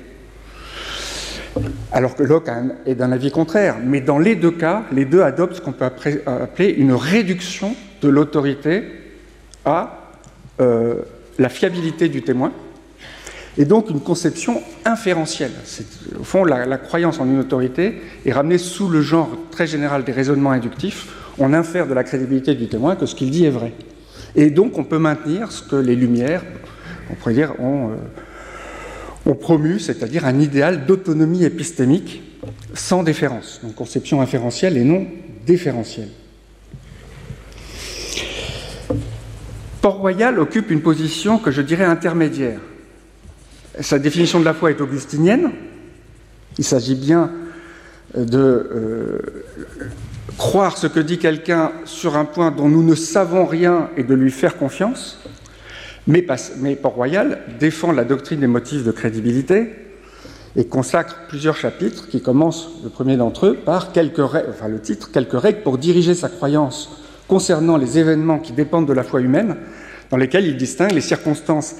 alors 1.92 2.16
que 2.16 2.24
Locke 2.24 2.50
est 2.88 2.96
d'un 2.96 3.12
avis 3.12 3.30
contraire. 3.30 3.76
Mais 3.84 4.02
dans 4.02 4.18
les 4.18 4.36
deux 4.36 4.52
cas, 4.52 4.84
les 4.92 5.06
deux 5.06 5.22
adoptent 5.22 5.56
ce 5.56 5.62
qu'on 5.62 5.72
peut 5.72 5.86
appeler 5.86 6.70
une 6.70 6.94
réduction 6.94 7.76
de 8.02 8.10
l'autorité 8.10 8.84
à 9.66 10.10
euh, 10.62 10.96
la 11.40 11.50
fiabilité 11.50 12.10
du 12.10 12.22
témoin, 12.22 12.52
et 13.58 13.66
donc 13.66 13.90
une 13.90 14.00
conception 14.00 14.62
inférentielle. 14.86 15.52
Au 16.20 16.24
fond, 16.24 16.46
la, 16.46 16.78
croyance 16.78 17.20
en 17.20 17.26
une 17.26 17.40
autorité 17.40 18.02
est 18.26 18.32
ramenée 18.32 18.58
sous 18.58 18.88
le 18.90 19.02
genre 19.02 19.30
très 19.52 19.68
général 19.68 20.04
des 20.04 20.12
raisonnements 20.12 20.52
inductifs. 20.52 21.08
On 21.38 21.54
infère 21.54 21.88
de 21.88 21.94
la 21.94 22.04
crédibilité 22.04 22.56
du 22.56 22.68
témoin 22.68 22.96
que 22.96 23.06
ce 23.06 23.16
qu'il 23.16 23.32
dit 23.32 23.46
est 23.46 23.50
vrai. 23.50 23.74
Et 24.36 24.50
donc 24.50 24.78
on 24.78 24.84
peut 24.84 25.00
maintenir 25.00 25.52
ce 25.52 25.64
que 25.64 25.76
les 25.76 25.96
Lumières, 25.96 26.44
on 27.10 27.16
pourrait 27.16 27.34
dire, 27.34 27.60
ont, 27.60 27.92
euh, 27.92 29.34
promu, 29.34 29.80
c'est-à-dire 29.80 30.26
un 30.26 30.40
idéal 30.40 30.86
d'autonomie 30.86 31.44
épistémique 31.44 32.24
sans 32.74 33.04
déférence, 33.04 33.60
donc 33.62 33.76
conception 33.76 34.22
inférentielle 34.22 34.76
et 34.78 34.84
non 34.84 35.06
déférentielle. 35.46 36.10
Port-Royal 39.82 40.40
occupe 40.40 40.72
une 40.72 40.82
position 40.82 41.38
que 41.38 41.52
je 41.52 41.62
dirais 41.62 41.86
intermédiaire. 41.86 42.60
Sa 43.80 43.98
définition 43.98 44.40
de 44.40 44.46
la 44.46 44.54
foi 44.54 44.72
est 44.72 44.82
augustinienne. 44.82 45.52
Il 46.58 46.66
s'agit 46.66 46.96
bien 46.96 47.32
de 48.16 48.38
euh, 48.38 49.20
croire 50.38 50.78
ce 50.78 50.88
que 50.88 51.00
dit 51.00 51.18
quelqu'un 51.18 51.72
sur 51.86 52.18
un 52.18 52.26
point 52.26 52.52
dont 52.52 52.68
nous 52.68 52.84
ne 52.84 52.96
savons 52.96 53.46
rien 53.46 53.90
et 53.96 54.04
de 54.04 54.14
lui 54.14 54.32
faire 54.32 54.58
confiance. 54.58 55.20
Mais, 56.08 56.24
Port-Royal 56.76 57.40
défend 57.60 57.92
la 57.92 58.04
doctrine 58.04 58.40
des 58.40 58.48
motifs 58.48 58.84
de 58.84 58.92
crédibilité 58.92 59.70
et 60.56 60.66
consacre 60.66 61.28
plusieurs 61.30 61.56
chapitres 61.56 62.10
qui 62.10 62.22
commencent, 62.22 62.70
le 62.84 62.90
premier 62.90 63.16
d'entre 63.16 63.46
eux, 63.46 63.54
par 63.54 63.92
quelques 63.92 64.20
enfin 64.20 64.68
le 64.68 64.80
titre, 64.80 65.12
quelques 65.12 65.40
règles 65.40 65.62
pour 65.62 65.78
diriger 65.78 66.16
sa 66.16 66.28
croyance 66.28 66.99
concernant 67.30 67.78
les 67.78 67.98
événements 67.98 68.40
qui 68.40 68.52
dépendent 68.52 68.88
de 68.88 68.94
la 68.94 69.04
foi 69.04 69.22
humaine, 69.22 69.56
dans 70.10 70.18
lesquels 70.18 70.46
il 70.46 70.58
distingue 70.58 70.92
les 70.92 71.02
circonstances 71.02 71.76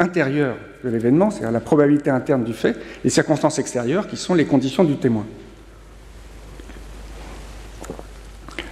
intérieures 0.00 0.56
de 0.82 0.88
l'événement, 0.88 1.30
c'est-à-dire 1.30 1.52
la 1.52 1.60
probabilité 1.60 2.10
interne 2.10 2.42
du 2.42 2.54
fait, 2.54 2.76
les 3.04 3.10
circonstances 3.10 3.60
extérieures 3.60 4.08
qui 4.08 4.16
sont 4.16 4.34
les 4.34 4.46
conditions 4.46 4.82
du 4.82 4.96
témoin. 4.96 5.26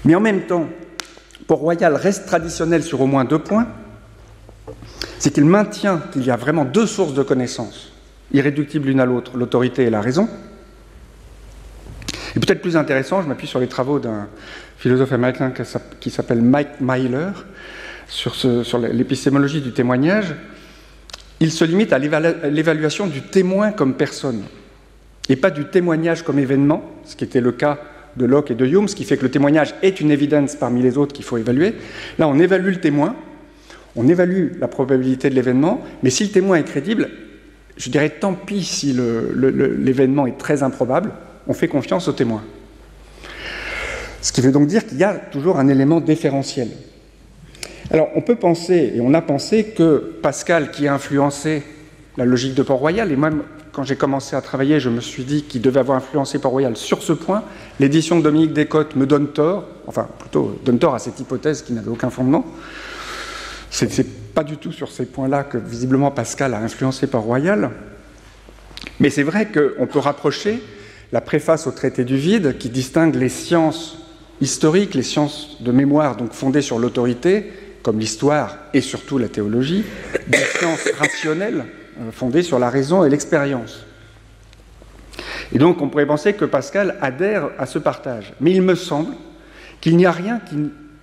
Mais 0.05 0.17
en 0.17 0.21
même 0.21 0.43
temps, 0.43 0.67
Port-Royal 1.47 1.95
reste 1.95 2.27
traditionnel 2.27 2.83
sur 2.83 3.01
au 3.01 3.07
moins 3.07 3.25
deux 3.25 3.39
points 3.39 3.69
c'est 5.19 5.33
qu'il 5.33 5.45
maintient 5.45 6.03
qu'il 6.13 6.25
y 6.25 6.31
a 6.31 6.37
vraiment 6.37 6.65
deux 6.65 6.87
sources 6.87 7.15
de 7.15 7.23
connaissances, 7.23 7.93
irréductibles 8.33 8.87
l'une 8.87 9.01
à 9.01 9.07
l'autre, 9.07 9.37
l'autorité 9.37 9.85
et 9.85 9.91
la 9.91 10.01
raison. 10.01 10.29
Et 12.35 12.41
peut-être 12.41 12.61
plus 12.61 12.77
intéressant, 12.77 13.23
je 13.23 13.29
m'appuie 13.29 13.47
sur 13.47 13.59
les 13.59 13.67
travaux 13.67 13.99
d'un 13.99 14.29
philosophe 14.79 15.13
américain 15.13 15.53
qui 16.01 16.11
s'appelle 16.11 16.43
Mike 16.43 16.81
Myler 16.81 17.29
sur, 18.09 18.35
sur 18.35 18.79
l'épistémologie 18.79 19.61
du 19.61 19.73
témoignage. 19.73 20.35
Il 21.41 21.51
se 21.51 21.65
limite 21.65 21.93
à 21.93 21.99
l'évaluation 21.99 23.07
du 23.07 23.23
témoin 23.23 23.73
comme 23.73 23.95
personne 23.95 24.43
et 25.29 25.37
pas 25.37 25.51
du 25.51 25.65
témoignage 25.67 26.23
comme 26.23 26.39
événement, 26.39 26.83
ce 27.05 27.17
qui 27.17 27.25
était 27.25 27.41
le 27.41 27.53
cas 27.53 27.79
de 28.17 28.25
Locke 28.25 28.53
et 28.53 28.55
de 28.55 28.65
Hume, 28.65 28.89
ce 28.89 28.95
qui 28.95 29.05
fait 29.05 29.17
que 29.17 29.25
le 29.25 29.31
témoignage 29.31 29.75
est 29.83 30.01
une 30.01 30.11
évidence 30.11 30.55
parmi 30.55 30.83
les 30.83 30.97
autres 30.97 31.13
qu'il 31.13 31.25
faut 31.25 31.37
évaluer. 31.37 31.75
Là, 32.19 32.29
on 32.29 32.39
évalue 32.39 32.69
le 32.69 32.81
témoin 32.81 33.15
on 33.97 34.07
évalue 34.09 34.59
la 34.61 34.69
probabilité 34.69 35.31
de 35.31 35.35
l'événement, 35.35 35.83
mais 36.03 36.11
si 36.11 36.25
le 36.25 36.31
témoin 36.31 36.57
est 36.59 36.65
crédible, 36.65 37.09
je 37.77 37.91
dirais 37.91 38.11
tant 38.11 38.35
pis 38.35 38.63
si 38.63 38.93
l'événement 38.93 40.27
est 40.27 40.39
très 40.39 40.63
improbable, 40.63 41.13
on 41.47 41.55
fait 41.55 41.69
confiance 41.69 42.07
au 42.09 42.13
témoin. 42.13 42.43
Ce 44.27 44.33
qui 44.33 44.41
veut 44.41 44.51
donc 44.51 44.67
dire 44.67 44.85
qu'il 44.85 44.99
y 44.99 45.05
a 45.05 45.15
toujours 45.15 45.61
un 45.61 45.69
élément 45.69 46.01
différentiel. 46.01 46.67
Alors 47.93 48.09
on 48.17 48.23
peut 48.23 48.35
penser, 48.35 48.91
et 48.97 49.01
on 49.01 49.15
a 49.15 49.23
pensé, 49.23 49.67
que 49.67 50.19
Pascal, 50.21 50.73
qui 50.73 50.89
a 50.89 50.95
influencé 50.95 51.63
la 52.17 52.25
logique 52.25 52.55
de 52.55 52.65
Port-Royal, 52.65 53.13
et 53.13 53.15
même 53.15 53.45
quand 53.71 53.85
j'ai 53.85 53.95
commencé 53.95 54.35
à 54.35 54.41
travailler, 54.41 54.81
je 54.81 54.91
me 54.91 55.01
suis 55.01 55.23
dit 55.23 55.45
qu'il 55.45 55.63
devait 55.63 55.79
avoir 55.79 55.97
influencé 55.97 56.41
Port-Royal 56.41 56.77
sur 56.77 57.05
ce 57.05 57.13
point, 57.13 57.45
l'édition 57.79 58.19
de 58.19 58.25
Dominique 58.25 58.53
Descottes 58.53 58.97
me 58.97 59.07
donne 59.07 59.29
tort, 59.29 59.65
enfin 59.87 60.09
plutôt 60.19 60.59
donne 60.65 60.81
tort 60.81 60.97
à 60.97 60.99
cette 60.99 61.21
hypothèse 61.21 61.63
qui 61.63 61.73
n'avait 61.73 61.91
aucun 61.91 62.11
fondement. 62.11 62.45
Ce 63.71 63.85
n'est 63.85 64.09
pas 64.35 64.43
du 64.43 64.57
tout 64.57 64.73
sur 64.73 64.91
ces 64.91 65.07
points-là 65.07 65.45
que 65.45 65.57
visiblement 65.57 66.11
Pascal 66.11 66.53
a 66.55 66.59
influencé 66.59 67.07
par 67.07 67.23
Royal, 67.23 67.71
mais 68.99 69.09
c'est 69.09 69.23
vrai 69.23 69.47
qu'on 69.47 69.87
peut 69.87 70.01
rapprocher 70.01 70.61
la 71.13 71.21
préface 71.21 71.69
au 71.69 71.71
traité 71.71 72.03
du 72.03 72.17
vide 72.17 72.59
qui 72.59 72.71
distingue 72.71 73.15
les 73.15 73.29
sciences 73.29 74.03
historiques, 74.41 74.95
les 74.95 75.03
sciences 75.03 75.57
de 75.61 75.73
mémoire, 75.73 76.17
donc 76.17 76.33
fondées 76.33 76.63
sur 76.63 76.79
l'autorité, 76.79 77.53
comme 77.83 77.99
l'histoire 77.99 78.59
et 78.75 78.81
surtout 78.81 79.19
la 79.19 79.29
théologie, 79.29 79.85
des 80.27 80.39
sciences 80.39 80.89
rationnelles 80.99 81.67
euh, 82.01 82.11
fondées 82.11 82.43
sur 82.43 82.59
la 82.59 82.69
raison 82.69 83.05
et 83.05 83.11
l'expérience. 83.11 83.85
Et 85.53 85.59
donc 85.59 85.81
on 85.81 85.89
pourrait 85.89 86.07
penser 86.07 86.33
que 86.33 86.45
Pascal 86.45 86.97
adhère 87.01 87.51
à 87.59 87.67
ce 87.67 87.79
partage. 87.79 88.33
Mais 88.41 88.51
il 88.51 88.63
me 88.63 88.75
semble 88.75 89.15
qu'il 89.81 89.97
n'y 89.97 90.07
a 90.07 90.13
rien 90.13 90.41
qui 90.41 90.57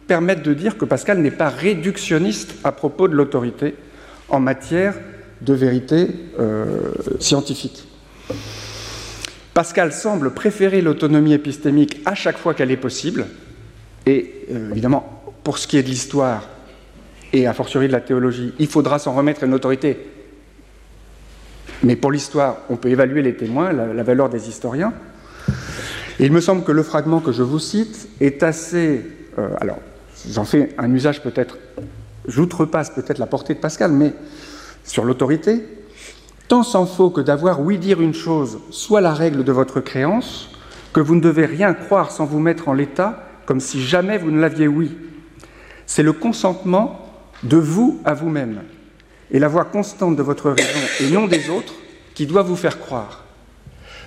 permettent 0.08 0.44
de 0.44 0.54
dire 0.54 0.78
que 0.78 0.86
Pascal 0.86 1.20
n'est 1.20 1.32
pas 1.32 1.50
réductionniste 1.50 2.56
à 2.64 2.72
propos 2.72 3.08
de 3.08 3.16
l'autorité 3.16 3.76
en 4.30 4.40
matière 4.40 4.96
de 5.42 5.54
vérité 5.54 6.08
euh, 6.40 6.92
scientifique. 7.20 7.86
Pascal 9.54 9.94
semble 9.94 10.32
préférer 10.32 10.82
l'autonomie 10.82 11.34
épistémique 11.34 12.02
à 12.06 12.16
chaque 12.16 12.38
fois 12.38 12.54
qu'elle 12.54 12.72
est 12.72 12.78
possible, 12.78 13.28
et 14.06 14.46
euh, 14.52 14.72
évidemment, 14.72 15.24
pour 15.44 15.58
ce 15.58 15.68
qui 15.68 15.78
est 15.78 15.84
de 15.84 15.90
l'histoire 15.90 16.50
et 17.32 17.48
a 17.48 17.54
fortiori 17.54 17.88
de 17.88 17.92
la 17.92 18.02
théologie, 18.02 18.54
il 18.60 18.68
faudra 18.68 19.00
s'en 19.00 19.14
remettre 19.14 19.44
à 19.44 19.46
une 19.46 19.54
autorité. 19.54 19.98
Mais 21.84 21.96
pour 21.96 22.12
l'histoire, 22.12 22.58
on 22.70 22.78
peut 22.78 22.90
évaluer 22.90 23.22
les 23.22 23.36
témoins, 23.36 23.72
la, 23.74 24.04
valeur 24.04 24.30
des 24.30 24.50
historiens. 24.50 24.94
Il 26.20 26.32
me 26.32 26.42
semble 26.42 26.64
que 26.64 26.72
le 26.72 26.84
fragment 26.84 27.20
que 27.20 27.32
je 27.32 27.44
vous 27.44 27.60
cite 27.60 28.08
est 28.22 28.44
assez. 28.44 29.02
Euh, 29.38 29.50
alors, 29.60 29.80
j'en 30.30 30.46
fais 30.46 30.70
un 30.78 30.92
usage 30.94 31.22
peut-être, 31.22 31.58
j'outrepasse 32.28 32.92
peut-être 32.92 33.20
la 33.20 33.26
portée 33.26 33.54
de 33.54 33.60
Pascal, 33.60 33.92
mais 33.92 34.14
sur 34.84 35.04
l'autorité, 35.04 35.64
tant 36.48 36.64
s'en 36.64 36.86
faut 36.86 37.10
que 37.10 37.22
d'avoir 37.22 37.62
oui 37.62 37.78
dire 37.78 38.02
une 38.02 38.14
chose 38.14 38.60
soit 38.70 39.02
la 39.02 39.14
règle 39.14 39.44
de 39.44 39.52
votre 39.52 39.80
créance, 39.80 40.50
que 40.94 41.00
vous 41.00 41.16
ne 41.16 41.22
devez 41.22 41.46
rien 41.46 41.74
croire 41.74 42.12
sans 42.12 42.26
vous 42.26 42.40
mettre 42.40 42.68
en 42.68 42.74
l'état, 42.74 43.24
comme 43.46 43.60
si 43.60 43.82
jamais 43.82 44.18
vous 44.18 44.32
ne 44.32 44.40
l'aviez 44.40 44.68
oui. 44.68 44.96
C'est 45.86 46.04
le 46.04 46.14
consentement 46.14 47.00
de 47.44 47.58
vous 47.58 48.00
à 48.06 48.14
vous-même, 48.14 48.62
et 49.32 49.40
la 49.40 49.48
voix 49.48 49.66
constante 49.66 50.16
de 50.16 50.24
votre 50.24 50.52
raison 50.52 50.80
et 51.02 51.10
non 51.10 51.28
des 51.28 51.50
autres 51.50 51.74
qui 52.14 52.28
doit 52.28 52.44
vous 52.44 52.56
faire 52.56 52.80
croire. 52.80 53.24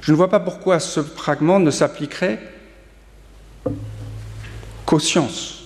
Je 0.00 0.12
ne 0.12 0.16
vois 0.16 0.30
pas 0.30 0.40
pourquoi 0.40 0.78
ce 0.78 1.02
fragment 1.02 1.58
ne 1.58 1.70
s'appliquerait 1.70 2.38
qu'aux 4.84 5.00
sciences 5.00 5.65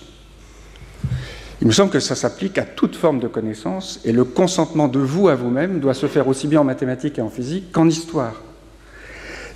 Il 1.61 1.67
me 1.67 1.71
semble 1.71 1.91
que 1.91 1.99
ça 1.99 2.15
s'applique 2.15 2.57
à 2.57 2.63
toute 2.63 2.95
forme 2.95 3.19
de 3.19 3.27
connaissance 3.27 3.99
et 4.03 4.11
le 4.11 4.23
consentement 4.23 4.87
de 4.87 4.97
vous 4.97 5.29
à 5.29 5.35
vous-même 5.35 5.79
doit 5.79 5.93
se 5.93 6.07
faire 6.07 6.27
aussi 6.27 6.47
bien 6.47 6.61
en 6.61 6.63
mathématiques 6.63 7.19
et 7.19 7.21
en 7.21 7.29
physique 7.29 7.71
qu'en 7.71 7.87
histoire. 7.87 8.41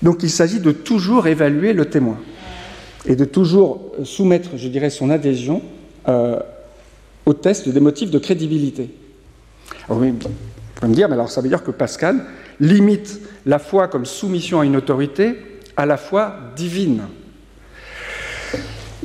Donc 0.03 0.21
il 0.21 0.29
s'agit 0.29 0.59
de 0.59 0.71
toujours 0.71 1.25
évaluer 1.25 1.73
le 1.73 1.85
témoin 1.85 2.17
et 3.07 3.15
de 3.15 3.25
toujours 3.25 3.91
soumettre, 4.03 4.51
je 4.55 4.67
dirais, 4.67 4.91
son 4.91 5.09
adhésion 5.09 5.63
euh, 6.07 6.39
au 7.25 7.33
test 7.33 7.67
des 7.67 7.79
motifs 7.79 8.11
de 8.11 8.19
crédibilité. 8.19 8.91
Vous 9.87 9.95
pouvez 9.95 10.11
me 10.11 10.93
dire, 10.93 11.09
mais 11.09 11.15
alors 11.15 11.31
ça 11.31 11.41
veut 11.41 11.49
dire 11.49 11.63
que 11.63 11.71
Pascal 11.71 12.23
limite 12.59 13.19
la 13.47 13.57
foi 13.57 13.87
comme 13.87 14.05
soumission 14.05 14.59
à 14.59 14.65
une 14.65 14.75
autorité 14.75 15.37
à 15.75 15.87
la 15.87 15.97
foi 15.97 16.35
divine. 16.55 17.01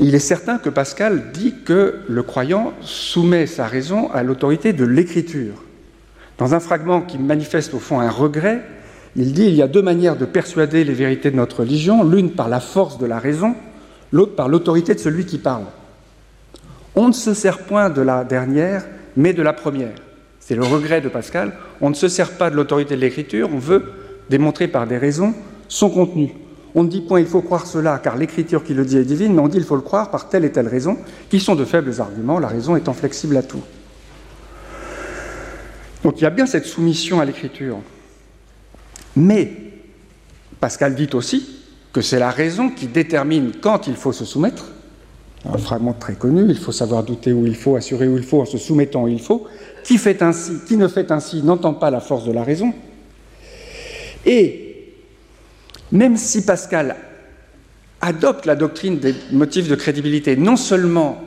Il 0.03 0.15
est 0.15 0.19
certain 0.19 0.57
que 0.57 0.71
Pascal 0.71 1.31
dit 1.35 1.57
que 1.63 1.97
le 2.09 2.23
croyant 2.23 2.73
soumet 2.81 3.47
sa 3.47 3.67
raison 3.67 4.11
à 4.13 4.23
l'autorité 4.23 4.73
de 4.73 4.87
l'écriture. 4.87 5.63
Dans 6.39 6.55
un 6.55 6.61
fragment 6.61 7.03
qui 7.03 7.19
manifeste 7.19 7.75
au 7.75 7.79
fond 7.79 8.01
un 8.01 8.09
regret, 8.09 8.63
il 9.15 9.35
dit 9.35 9.45
il 9.45 9.55
y 9.55 9.63
a 9.63 9.69
deux 9.69 9.83
manières 9.83 10.17
de 10.17 10.25
persuader 10.25 10.85
les 10.85 10.95
vérités 10.95 11.31
de 11.31 11.37
notre 11.37 11.61
religion, 11.61 12.03
l'une 12.03 12.31
par 12.31 12.49
la 12.49 12.61
force 12.61 12.97
de 12.97 13.05
la 13.05 13.19
raison, 13.19 13.55
l'autre 14.11 14.35
par 14.35 14.49
l'autorité 14.49 14.95
de 14.95 15.01
celui 15.01 15.27
qui 15.27 15.37
parle. 15.37 15.65
On 16.95 17.09
ne 17.09 17.13
se 17.13 17.35
sert 17.35 17.59
point 17.59 17.91
de 17.91 18.01
la 18.01 18.25
dernière, 18.25 18.87
mais 19.19 19.35
de 19.35 19.43
la 19.43 19.53
première. 19.53 19.95
C'est 20.39 20.55
le 20.55 20.65
regret 20.65 21.03
de 21.03 21.11
Pascal. 21.11 21.53
On 21.83 21.91
ne 21.91 21.95
se 21.95 22.09
sert 22.09 22.39
pas 22.39 22.49
de 22.49 22.57
l'autorité 22.57 22.97
de 22.97 23.01
l'écriture, 23.03 23.51
on 23.53 23.59
veut 23.59 23.93
démontrer 24.31 24.67
par 24.67 24.87
des 24.87 24.97
raisons 24.97 25.35
son 25.69 25.91
contenu. 25.91 26.33
On 26.75 26.85
ne 26.85 26.89
dit 26.89 27.01
point 27.01 27.21
il 27.21 27.27
faut 27.27 27.43
croire 27.43 27.67
cela 27.67 27.99
car 27.99 28.17
l'écriture 28.17 28.63
qui 28.63 28.75
le 28.75 28.85
dit 28.85 28.97
est 28.97 29.05
divine, 29.05 29.35
mais 29.35 29.41
on 29.41 29.49
dit 29.49 29.59
il 29.59 29.65
faut 29.65 29.77
le 29.77 29.83
croire 29.83 30.11
par 30.11 30.29
telle 30.29 30.45
et 30.45 30.53
telle 30.53 30.69
raison, 30.69 30.97
qui 31.29 31.41
sont 31.41 31.57
de 31.57 31.65
faibles 31.65 32.01
arguments, 32.01 32.39
la 32.39 32.49
raison 32.49 32.77
étant 32.77 32.93
flexible 32.93 33.37
à 33.37 33.43
tout. 33.43 33.63
Donc 36.03 36.21
il 36.21 36.23
y 36.23 36.27
a 36.27 36.31
bien 36.31 36.47
cette 36.47 36.67
soumission 36.67 37.21
à 37.21 37.25
l'écriture. 37.25 37.79
Mais 39.17 39.53
Pascal 40.61 40.95
dit 40.95 41.11
aussi 41.15 41.59
que 41.93 42.01
c'est 42.01 42.19
la 42.19 42.31
raison 42.31 42.71
qui 42.71 42.87
détermine 42.87 43.53
quand 43.61 43.87
il 43.87 43.97
faut 43.97 44.13
se 44.13 44.25
soumettre. 44.25 44.67
Un 45.45 45.59
fragment 45.59 45.95
très 45.95 46.15
connu, 46.15 46.45
il 46.49 46.59
faut 46.59 46.73
savoir 46.73 47.03
douter 47.03 47.33
où 47.33 47.47
il 47.47 47.55
faut, 47.55 47.75
assurer 47.75 48.07
où 48.07 48.19
il 48.19 48.25
faut, 48.25 48.43
en 48.43 48.45
se 48.45 48.59
soumettant 48.59 49.05
où 49.05 49.09
il 49.09 49.21
faut. 49.21 49.47
Qui, 49.85 49.97
fait 49.97 50.23
ainsi, 50.23 50.53
qui 50.69 50.77
ne 50.77 50.87
fait 50.87 51.11
ainsi 51.11 51.43
n'entend 51.43 51.73
pas 51.73 51.91
la 51.91 52.01
force 52.01 52.27
de 52.27 52.33
la 52.33 52.45
raison. 52.45 52.75
Et 54.27 54.70
même 55.93 56.17
si 56.17 56.45
Pascal 56.45 56.97
adopte 58.01 58.47
la 58.47 58.57
doctrine 58.57 58.99
des 58.99 59.15
motifs 59.33 59.69
de 59.69 59.75
crédibilité, 59.75 60.37
non 60.37 60.57
seulement, 60.57 61.23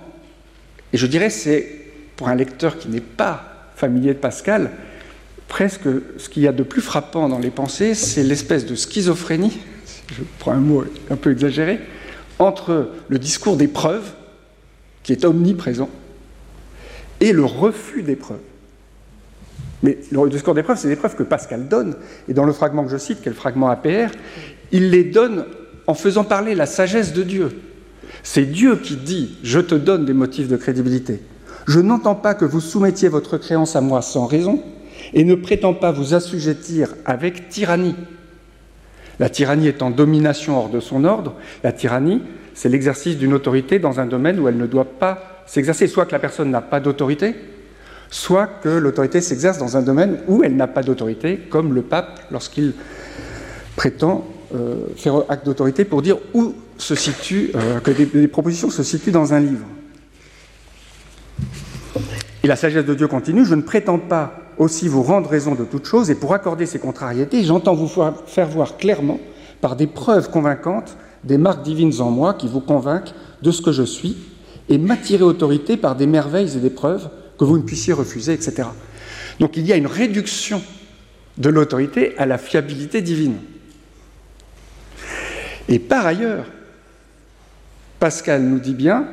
et 0.92 0.98
je 0.98 1.08
dirais 1.08 1.30
c'est 1.30 1.68
pour 2.16 2.30
un 2.30 2.36
lecteur 2.36 2.78
qui 2.78 2.90
n'est 2.90 3.02
pas 3.02 3.72
familier 3.76 4.14
de 4.14 4.20
Pascal, 4.20 4.72
presque 5.48 5.88
ce 6.18 6.30
qu'il 6.30 6.44
y 6.44 6.48
a 6.48 6.52
de 6.52 6.64
plus 6.64 6.82
frappant 6.82 7.30
dans 7.30 7.40
les 7.40 7.52
pensées, 7.52 7.94
c'est 7.94 8.24
l'espèce 8.24 8.66
de 8.66 8.76
schizophrénie, 8.76 9.60
je 10.12 10.24
prends 10.40 10.52
un 10.52 10.60
mot 10.60 10.84
un 11.10 11.16
peu 11.16 11.32
exagéré, 11.32 11.80
entre 12.40 12.90
le 13.08 13.20
discours 13.20 13.58
des 13.58 13.68
preuves, 13.68 14.14
qui 15.04 15.12
est 15.12 15.26
omniprésent, 15.26 15.90
et 17.20 17.34
le 17.34 17.46
refus 17.46 18.02
des 18.04 18.16
preuves. 18.16 18.40
Mais 19.84 19.98
le 20.12 20.30
discours 20.30 20.54
des 20.54 20.64
preuves, 20.64 20.78
c'est 20.78 20.88
des 20.88 20.96
preuves 20.96 21.16
que 21.16 21.24
Pascal 21.24 21.68
donne, 21.68 21.98
et 22.28 22.34
dans 22.34 22.46
le 22.46 22.54
fragment 22.54 22.86
que 22.86 22.90
je 22.90 22.98
cite, 22.98 23.22
qui 23.22 23.28
est 23.28 23.32
le 23.32 23.38
fragment 23.38 23.70
APR, 23.70 24.12
il 24.74 24.90
les 24.90 25.06
donne 25.06 25.46
en 25.88 25.94
faisant 25.94 26.26
parler 26.26 26.56
la 26.56 26.66
sagesse 26.66 27.14
de 27.14 27.24
Dieu. 27.24 27.62
C'est 28.24 28.46
Dieu 28.46 28.76
qui 28.76 28.98
dit 28.98 29.38
Je 29.44 29.60
te 29.60 29.76
donne 29.76 30.04
des 30.04 30.14
motifs 30.14 30.50
de 30.50 30.58
crédibilité. 30.58 31.22
Je 31.68 31.80
n'entends 31.80 32.16
pas 32.16 32.34
que 32.34 32.44
vous 32.44 32.60
soumettiez 32.60 33.08
votre 33.08 33.38
créance 33.38 33.78
à 33.78 33.82
moi 33.82 34.02
sans 34.02 34.26
raison, 34.26 34.62
et 35.14 35.24
ne 35.24 35.36
prétends 35.36 35.74
pas 35.74 35.92
vous 35.92 36.14
assujettir 36.14 36.96
avec 37.06 37.48
tyrannie. 37.50 37.96
La 39.20 39.30
tyrannie 39.30 39.68
est 39.68 39.82
en 39.82 39.92
domination 39.92 40.58
hors 40.58 40.70
de 40.70 40.80
son 40.80 41.06
ordre. 41.06 41.36
La 41.64 41.72
tyrannie, 41.72 42.22
c'est 42.54 42.68
l'exercice 42.68 43.18
d'une 43.18 43.34
autorité 43.34 43.80
dans 43.80 44.00
un 44.00 44.06
domaine 44.08 44.40
où 44.40 44.48
elle 44.48 44.58
ne 44.58 44.66
doit 44.66 45.00
pas 45.00 45.44
s'exercer. 45.46 45.88
Soit 45.88 46.08
que 46.08 46.12
la 46.14 46.20
personne 46.20 46.50
n'a 46.50 46.62
pas 46.62 46.80
d'autorité, 46.80 47.36
soit 48.10 48.48
que 48.48 48.70
l'autorité 48.70 49.22
s'exerce 49.22 49.60
dans 49.60 49.78
un 49.78 49.84
domaine 49.84 50.20
où 50.28 50.44
elle 50.44 50.56
n'a 50.56 50.68
pas 50.68 50.82
d'autorité, 50.82 51.38
comme 51.38 51.74
le 51.74 51.84
pape 51.84 52.22
lorsqu'il 52.32 52.74
prétend 53.76 54.28
faire 54.96 55.24
acte 55.30 55.46
d'autorité 55.46 55.86
pour 55.86 56.02
dire 56.02 56.18
où 56.34 56.54
se 56.78 56.96
situe, 56.96 57.52
euh, 57.56 57.80
que 57.80 57.92
des 57.92 58.28
propositions 58.28 58.70
se 58.70 58.84
situent 58.84 59.12
dans 59.12 59.34
un 59.34 59.40
livre. 59.40 59.66
Et 62.44 62.48
la 62.48 62.56
sagesse 62.56 62.86
de 62.86 62.94
Dieu 62.94 63.08
continue, 63.08 63.46
je 63.46 63.56
ne 63.56 63.62
prétends 63.62 64.00
pas 64.00 64.38
aussi 64.58 64.88
vous 64.88 65.04
rendre 65.04 65.30
raison 65.30 65.56
de 65.56 65.64
toute 65.64 65.86
chose, 65.86 66.10
et 66.10 66.16
pour 66.16 66.34
accorder 66.34 66.66
ces 66.66 66.80
contrariétés, 66.80 67.44
j'entends 67.44 67.74
vous 67.74 67.90
faire 68.28 68.48
voir 68.48 68.78
clairement, 68.78 69.20
par 69.62 69.76
des 69.76 69.88
preuves 69.88 70.30
convaincantes, 70.30 70.98
des 71.24 71.38
marques 71.38 71.64
divines 71.64 72.02
en 72.02 72.12
moi 72.12 72.34
qui 72.34 72.48
vous 72.48 72.60
convainquent 72.60 73.14
de 73.42 73.52
ce 73.52 73.62
que 73.62 73.72
je 73.72 73.84
suis, 73.84 74.18
et 74.70 74.78
m'attirer 74.78 75.24
autorité 75.24 75.78
par 75.78 75.96
des 75.96 76.08
merveilles 76.08 76.56
et 76.58 76.60
des 76.60 76.70
preuves 76.70 77.10
que 77.40 77.46
vous 77.46 77.58
ne 77.58 77.64
puissiez 77.64 77.94
refuser, 77.94 78.34
etc. 78.34 78.68
Donc 79.40 79.58
il 79.58 79.66
y 79.66 79.74
a 79.74 79.78
une 79.78 79.88
réduction 79.88 80.62
de 81.38 81.50
l'autorité 81.50 82.18
à 82.18 82.26
la 82.26 82.38
fiabilité 82.38 83.02
divine. 83.02 83.38
Et 85.70 85.80
par 85.80 86.06
ailleurs, 86.06 86.46
Pascal 88.00 88.44
nous 88.44 88.60
dit 88.60 88.74
bien 88.74 89.08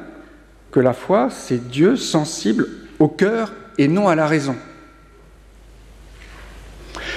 que 0.71 0.81
la 0.81 0.93
foi, 0.93 1.29
c'est 1.31 1.69
Dieu 1.69 1.97
sensible 1.97 2.67
au 2.99 3.09
cœur 3.09 3.53
et 3.79 3.89
non 3.89 4.09
à 4.09 4.15
la 4.15 4.27
raison. 4.27 4.57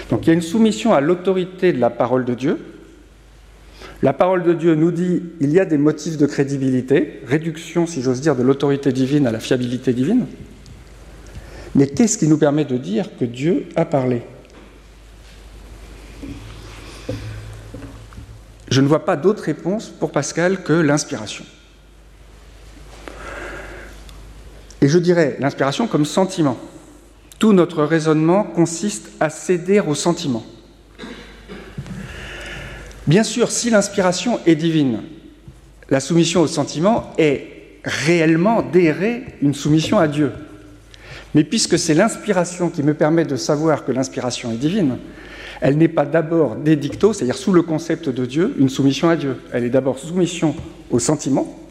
Donc 0.09 0.25
il 0.25 0.27
y 0.27 0.31
a 0.31 0.33
une 0.33 0.41
soumission 0.41 0.93
à 0.93 1.01
l'autorité 1.01 1.73
de 1.73 1.79
la 1.79 1.89
parole 1.89 2.25
de 2.25 2.33
Dieu. 2.33 2.59
La 4.01 4.13
parole 4.13 4.43
de 4.43 4.53
Dieu 4.53 4.75
nous 4.75 4.91
dit 4.91 5.23
il 5.39 5.51
y 5.51 5.59
a 5.59 5.65
des 5.65 5.77
motifs 5.77 6.17
de 6.17 6.25
crédibilité, 6.25 7.21
réduction, 7.25 7.87
si 7.87 8.01
j'ose 8.01 8.21
dire, 8.21 8.35
de 8.35 8.43
l'autorité 8.43 8.91
divine 8.91 9.27
à 9.27 9.31
la 9.31 9.39
fiabilité 9.39 9.93
divine. 9.93 10.25
Mais 11.75 11.87
qu'est-ce 11.87 12.17
qui 12.17 12.27
nous 12.27 12.37
permet 12.37 12.65
de 12.65 12.77
dire 12.77 13.09
que 13.17 13.25
Dieu 13.25 13.65
a 13.75 13.85
parlé? 13.85 14.21
Je 18.73 18.81
ne 18.81 18.87
vois 18.87 19.05
pas 19.05 19.15
d'autre 19.15 19.43
réponse 19.43 19.89
pour 19.89 20.11
Pascal 20.11 20.63
que 20.63 20.73
l'inspiration. 20.73 21.45
Et 24.81 24.87
je 24.87 24.97
dirais 24.97 25.37
l'inspiration 25.39 25.85
comme 25.85 26.05
sentiment. 26.05 26.57
Tout 27.37 27.53
notre 27.53 27.83
raisonnement 27.83 28.43
consiste 28.43 29.11
à 29.19 29.29
céder 29.29 29.79
au 29.79 29.93
sentiment. 29.93 30.43
Bien 33.05 33.21
sûr, 33.21 33.51
si 33.51 33.69
l'inspiration 33.69 34.39
est 34.47 34.55
divine, 34.55 35.03
la 35.91 35.99
soumission 35.99 36.41
au 36.41 36.47
sentiment 36.47 37.13
est 37.19 37.77
réellement 37.83 38.63
d'errer 38.63 39.35
une 39.43 39.53
soumission 39.53 39.99
à 39.99 40.07
Dieu. 40.07 40.31
Mais 41.35 41.43
puisque 41.43 41.77
c'est 41.77 41.93
l'inspiration 41.93 42.71
qui 42.71 42.81
me 42.81 42.95
permet 42.95 43.25
de 43.25 43.35
savoir 43.35 43.85
que 43.85 43.91
l'inspiration 43.91 44.51
est 44.51 44.57
divine, 44.57 44.97
elle 45.61 45.77
n'est 45.77 45.87
pas 45.87 46.05
d'abord 46.05 46.55
d'édicto, 46.55 47.13
c'est-à-dire 47.13 47.35
sous 47.35 47.53
le 47.53 47.61
concept 47.61 48.09
de 48.09 48.25
Dieu, 48.25 48.55
une 48.57 48.69
soumission 48.69 49.09
à 49.09 49.15
Dieu. 49.15 49.37
Elle 49.51 49.63
est 49.63 49.69
d'abord 49.69 49.99
soumission 49.99 50.55
au 50.91 50.99
sentiment, 50.99 51.63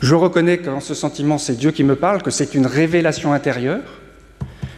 je 0.00 0.14
reconnais 0.14 0.58
qu'en 0.58 0.80
ce 0.80 0.94
sentiment, 0.94 1.38
c'est 1.38 1.56
Dieu 1.56 1.70
qui 1.70 1.82
me 1.82 1.96
parle, 1.96 2.22
que 2.22 2.30
c'est 2.30 2.54
une 2.54 2.66
révélation 2.66 3.32
intérieure. 3.32 3.82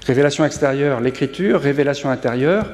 Révélation 0.06 0.44
extérieure, 0.44 1.00
l'écriture, 1.00 1.60
révélation 1.60 2.08
intérieure. 2.08 2.66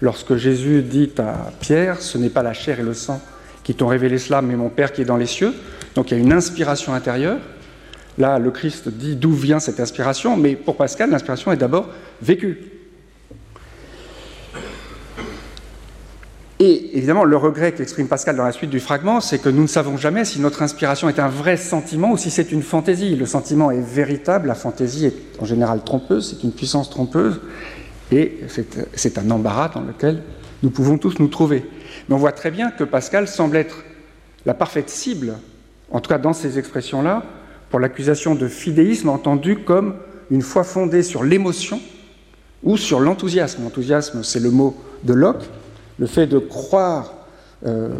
Lorsque 0.00 0.36
Jésus 0.36 0.82
dit 0.82 1.10
à 1.18 1.50
Pierre, 1.60 2.00
ce 2.00 2.18
n'est 2.18 2.30
pas 2.30 2.42
la 2.42 2.54
chair 2.54 2.80
et 2.80 2.82
le 2.82 2.94
sang 2.94 3.20
qui 3.62 3.74
t'ont 3.74 3.86
révélé 3.86 4.18
cela, 4.18 4.42
mais 4.42 4.56
mon 4.56 4.68
Père 4.70 4.92
qui 4.92 5.02
est 5.02 5.04
dans 5.04 5.18
les 5.18 5.26
cieux. 5.26 5.54
Donc 5.94 6.10
il 6.10 6.14
y 6.14 6.16
a 6.16 6.20
une 6.20 6.32
inspiration 6.32 6.94
intérieure. 6.94 7.38
Là, 8.18 8.38
le 8.38 8.50
Christ 8.50 8.88
dit 8.88 9.14
d'où 9.14 9.32
vient 9.32 9.60
cette 9.60 9.78
inspiration, 9.78 10.36
mais 10.36 10.56
pour 10.56 10.76
Pascal, 10.76 11.10
l'inspiration 11.10 11.52
est 11.52 11.56
d'abord 11.56 11.88
vécue. 12.20 12.71
Et 16.64 16.96
évidemment, 16.96 17.24
le 17.24 17.36
regret 17.36 17.72
qu'exprime 17.72 18.06
Pascal 18.06 18.36
dans 18.36 18.44
la 18.44 18.52
suite 18.52 18.70
du 18.70 18.78
fragment, 18.78 19.20
c'est 19.20 19.40
que 19.40 19.48
nous 19.48 19.62
ne 19.62 19.66
savons 19.66 19.96
jamais 19.96 20.24
si 20.24 20.38
notre 20.38 20.62
inspiration 20.62 21.08
est 21.08 21.18
un 21.18 21.26
vrai 21.26 21.56
sentiment 21.56 22.12
ou 22.12 22.16
si 22.16 22.30
c'est 22.30 22.52
une 22.52 22.62
fantaisie. 22.62 23.16
Le 23.16 23.26
sentiment 23.26 23.72
est 23.72 23.80
véritable, 23.80 24.46
la 24.46 24.54
fantaisie 24.54 25.06
est 25.06 25.16
en 25.40 25.44
général 25.44 25.82
trompeuse, 25.82 26.30
c'est 26.30 26.46
une 26.46 26.52
puissance 26.52 26.88
trompeuse, 26.88 27.40
et 28.12 28.38
c'est 28.94 29.18
un 29.18 29.28
embarras 29.32 29.70
dans 29.70 29.80
lequel 29.80 30.22
nous 30.62 30.70
pouvons 30.70 30.98
tous 30.98 31.18
nous 31.18 31.26
trouver. 31.26 31.64
Mais 32.08 32.14
on 32.14 32.18
voit 32.18 32.30
très 32.30 32.52
bien 32.52 32.70
que 32.70 32.84
Pascal 32.84 33.26
semble 33.26 33.56
être 33.56 33.82
la 34.46 34.54
parfaite 34.54 34.88
cible, 34.88 35.32
en 35.90 35.98
tout 35.98 36.10
cas 36.10 36.18
dans 36.18 36.32
ces 36.32 36.60
expressions-là, 36.60 37.24
pour 37.70 37.80
l'accusation 37.80 38.36
de 38.36 38.46
fidéisme 38.46 39.08
entendue 39.08 39.64
comme 39.64 39.96
une 40.30 40.42
foi 40.42 40.62
fondée 40.62 41.02
sur 41.02 41.24
l'émotion 41.24 41.80
ou 42.62 42.76
sur 42.76 43.00
l'enthousiasme. 43.00 43.64
L'enthousiasme, 43.64 44.22
c'est 44.22 44.38
le 44.38 44.52
mot 44.52 44.76
de 45.02 45.12
Locke, 45.12 45.42
le 46.02 46.08
fait 46.08 46.26
de 46.26 46.40
croire, 46.40 47.14
euh, 47.64 47.90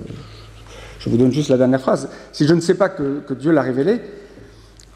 je 0.98 1.08
vous 1.08 1.16
donne 1.16 1.30
juste 1.30 1.50
la 1.50 1.56
dernière 1.56 1.80
phrase, 1.80 2.08
si 2.32 2.48
je 2.48 2.52
ne 2.52 2.60
sais 2.60 2.74
pas 2.74 2.88
que, 2.88 3.32
Dieu 3.32 3.52
l'a 3.52 3.62
révélé, 3.62 4.00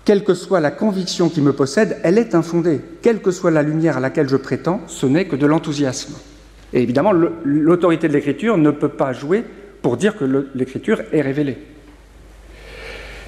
quelle 0.05 0.25
que 0.25 0.35
soit 0.35 0.59
la 0.59 0.73
conviction 0.73 1.29
qui 1.29 1.41
me 1.41 1.53
possède, 1.53 1.99
elle 2.03 2.19
est 2.19 2.35
infondée. 2.35 2.81
Quelle 3.03 3.23
que 3.23 3.31
soit 3.31 3.53
la 3.53 3.63
lumière 3.63 3.97
à 3.97 4.01
laquelle 4.01 4.29
je 4.29 4.37
prétends, 4.37 4.81
ce 4.89 5.07
n'est 5.07 5.27
que 5.27 5.37
de 5.37 5.47
l'enthousiasme. 5.47 6.15
Et 6.73 6.83
évidemment, 6.83 7.13
l'autorité 7.45 8.09
de 8.09 8.13
l'écriture 8.13 8.59
ne 8.59 8.73
peut 8.73 8.89
pas 8.89 9.13
jouer 9.13 9.45
pour 9.83 9.97
dire 9.97 10.17
que 10.17 10.49
l'écriture 10.57 11.01
est 11.13 11.23
révélée. 11.23 11.59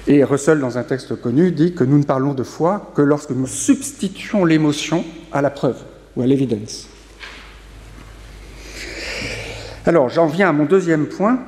Et 0.07 0.25
Russell, 0.25 0.59
dans 0.59 0.77
un 0.77 0.83
texte 0.83 1.15
connu, 1.21 1.53
dit 1.53 1.73
que 1.73 1.85
nous 1.85 1.99
ne 1.99 2.03
parlons 2.03 2.33
de 2.33 2.43
foi 2.43 2.91
que 2.95 3.01
lorsque 3.01 3.31
nous 3.31 3.47
substituons 3.47 4.43
l'émotion 4.43 5.05
à 5.31 5.41
la 5.41 5.49
preuve 5.49 5.77
ou 6.17 6.21
à 6.21 6.27
l'évidence. 6.27 6.89
Alors, 9.85 10.09
j'en 10.09 10.27
viens 10.27 10.49
à 10.49 10.51
mon 10.51 10.65
deuxième 10.65 11.07
point, 11.07 11.39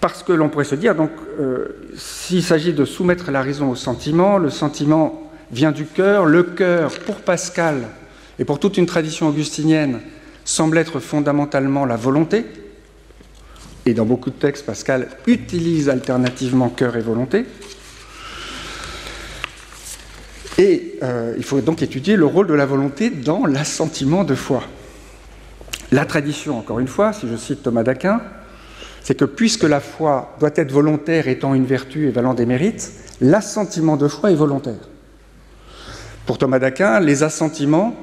parce 0.00 0.22
que 0.22 0.32
l'on 0.32 0.48
pourrait 0.48 0.64
se 0.64 0.74
dire, 0.74 0.94
donc, 0.94 1.10
euh, 1.38 1.68
s'il 1.96 2.42
s'agit 2.42 2.72
de 2.72 2.84
soumettre 2.84 3.30
la 3.30 3.42
raison 3.42 3.70
au 3.70 3.76
sentiment, 3.76 4.38
le 4.38 4.50
sentiment 4.50 5.30
vient 5.52 5.72
du 5.72 5.86
cœur, 5.86 6.24
le 6.24 6.42
cœur, 6.42 6.92
pour 7.00 7.16
Pascal 7.16 7.88
et 8.38 8.44
pour 8.44 8.58
toute 8.58 8.78
une 8.78 8.86
tradition 8.86 9.28
augustinienne, 9.28 10.00
semble 10.44 10.78
être 10.78 10.98
fondamentalement 11.00 11.86
la 11.86 11.96
volonté, 11.96 12.44
et 13.86 13.92
dans 13.92 14.06
beaucoup 14.06 14.30
de 14.30 14.36
textes, 14.36 14.64
Pascal 14.64 15.08
utilise 15.26 15.88
alternativement 15.88 16.70
cœur 16.70 16.96
et 16.96 17.00
volonté. 17.00 17.44
Et 20.56 20.98
euh, 21.02 21.34
il 21.36 21.44
faut 21.44 21.60
donc 21.60 21.82
étudier 21.82 22.16
le 22.16 22.24
rôle 22.24 22.46
de 22.46 22.54
la 22.54 22.64
volonté 22.64 23.10
dans 23.10 23.44
l'assentiment 23.44 24.24
de 24.24 24.34
foi. 24.34 24.62
La 25.92 26.04
tradition, 26.04 26.58
encore 26.58 26.80
une 26.80 26.88
fois, 26.88 27.12
si 27.12 27.28
je 27.28 27.36
cite 27.36 27.62
Thomas 27.62 27.82
d'Aquin, 27.82 28.20
c'est 29.02 29.16
que 29.16 29.24
puisque 29.24 29.64
la 29.64 29.80
foi 29.80 30.34
doit 30.40 30.50
être 30.54 30.72
volontaire 30.72 31.28
étant 31.28 31.54
une 31.54 31.66
vertu 31.66 32.08
et 32.08 32.10
valant 32.10 32.34
des 32.34 32.46
mérites, 32.46 32.92
l'assentiment 33.20 33.96
de 33.96 34.08
foi 34.08 34.30
est 34.32 34.34
volontaire. 34.34 34.88
Pour 36.26 36.38
Thomas 36.38 36.58
d'Aquin, 36.58 37.00
les 37.00 37.22
assentiments 37.22 37.94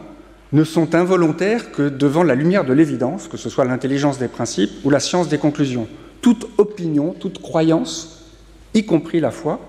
ne 0.52 0.64
sont 0.64 0.94
involontaires 0.94 1.72
que 1.72 1.90
devant 1.90 2.24
la 2.24 2.36
lumière 2.36 2.66
de 2.66 2.74
l'évidence, 2.74 3.28
que 3.28 3.38
ce 3.38 3.50
soit 3.50 3.66
l'intelligence 3.66 4.20
des 4.20 4.28
principes 4.28 4.72
ou 4.84 4.90
la 4.90 5.00
science 5.00 5.28
des 5.28 5.38
conclusions. 5.38 5.88
Toute 6.22 6.48
opinion, 6.60 7.16
toute 7.20 7.42
croyance, 7.42 8.28
y 8.76 8.86
compris 8.86 9.20
la 9.20 9.32
foi, 9.32 9.60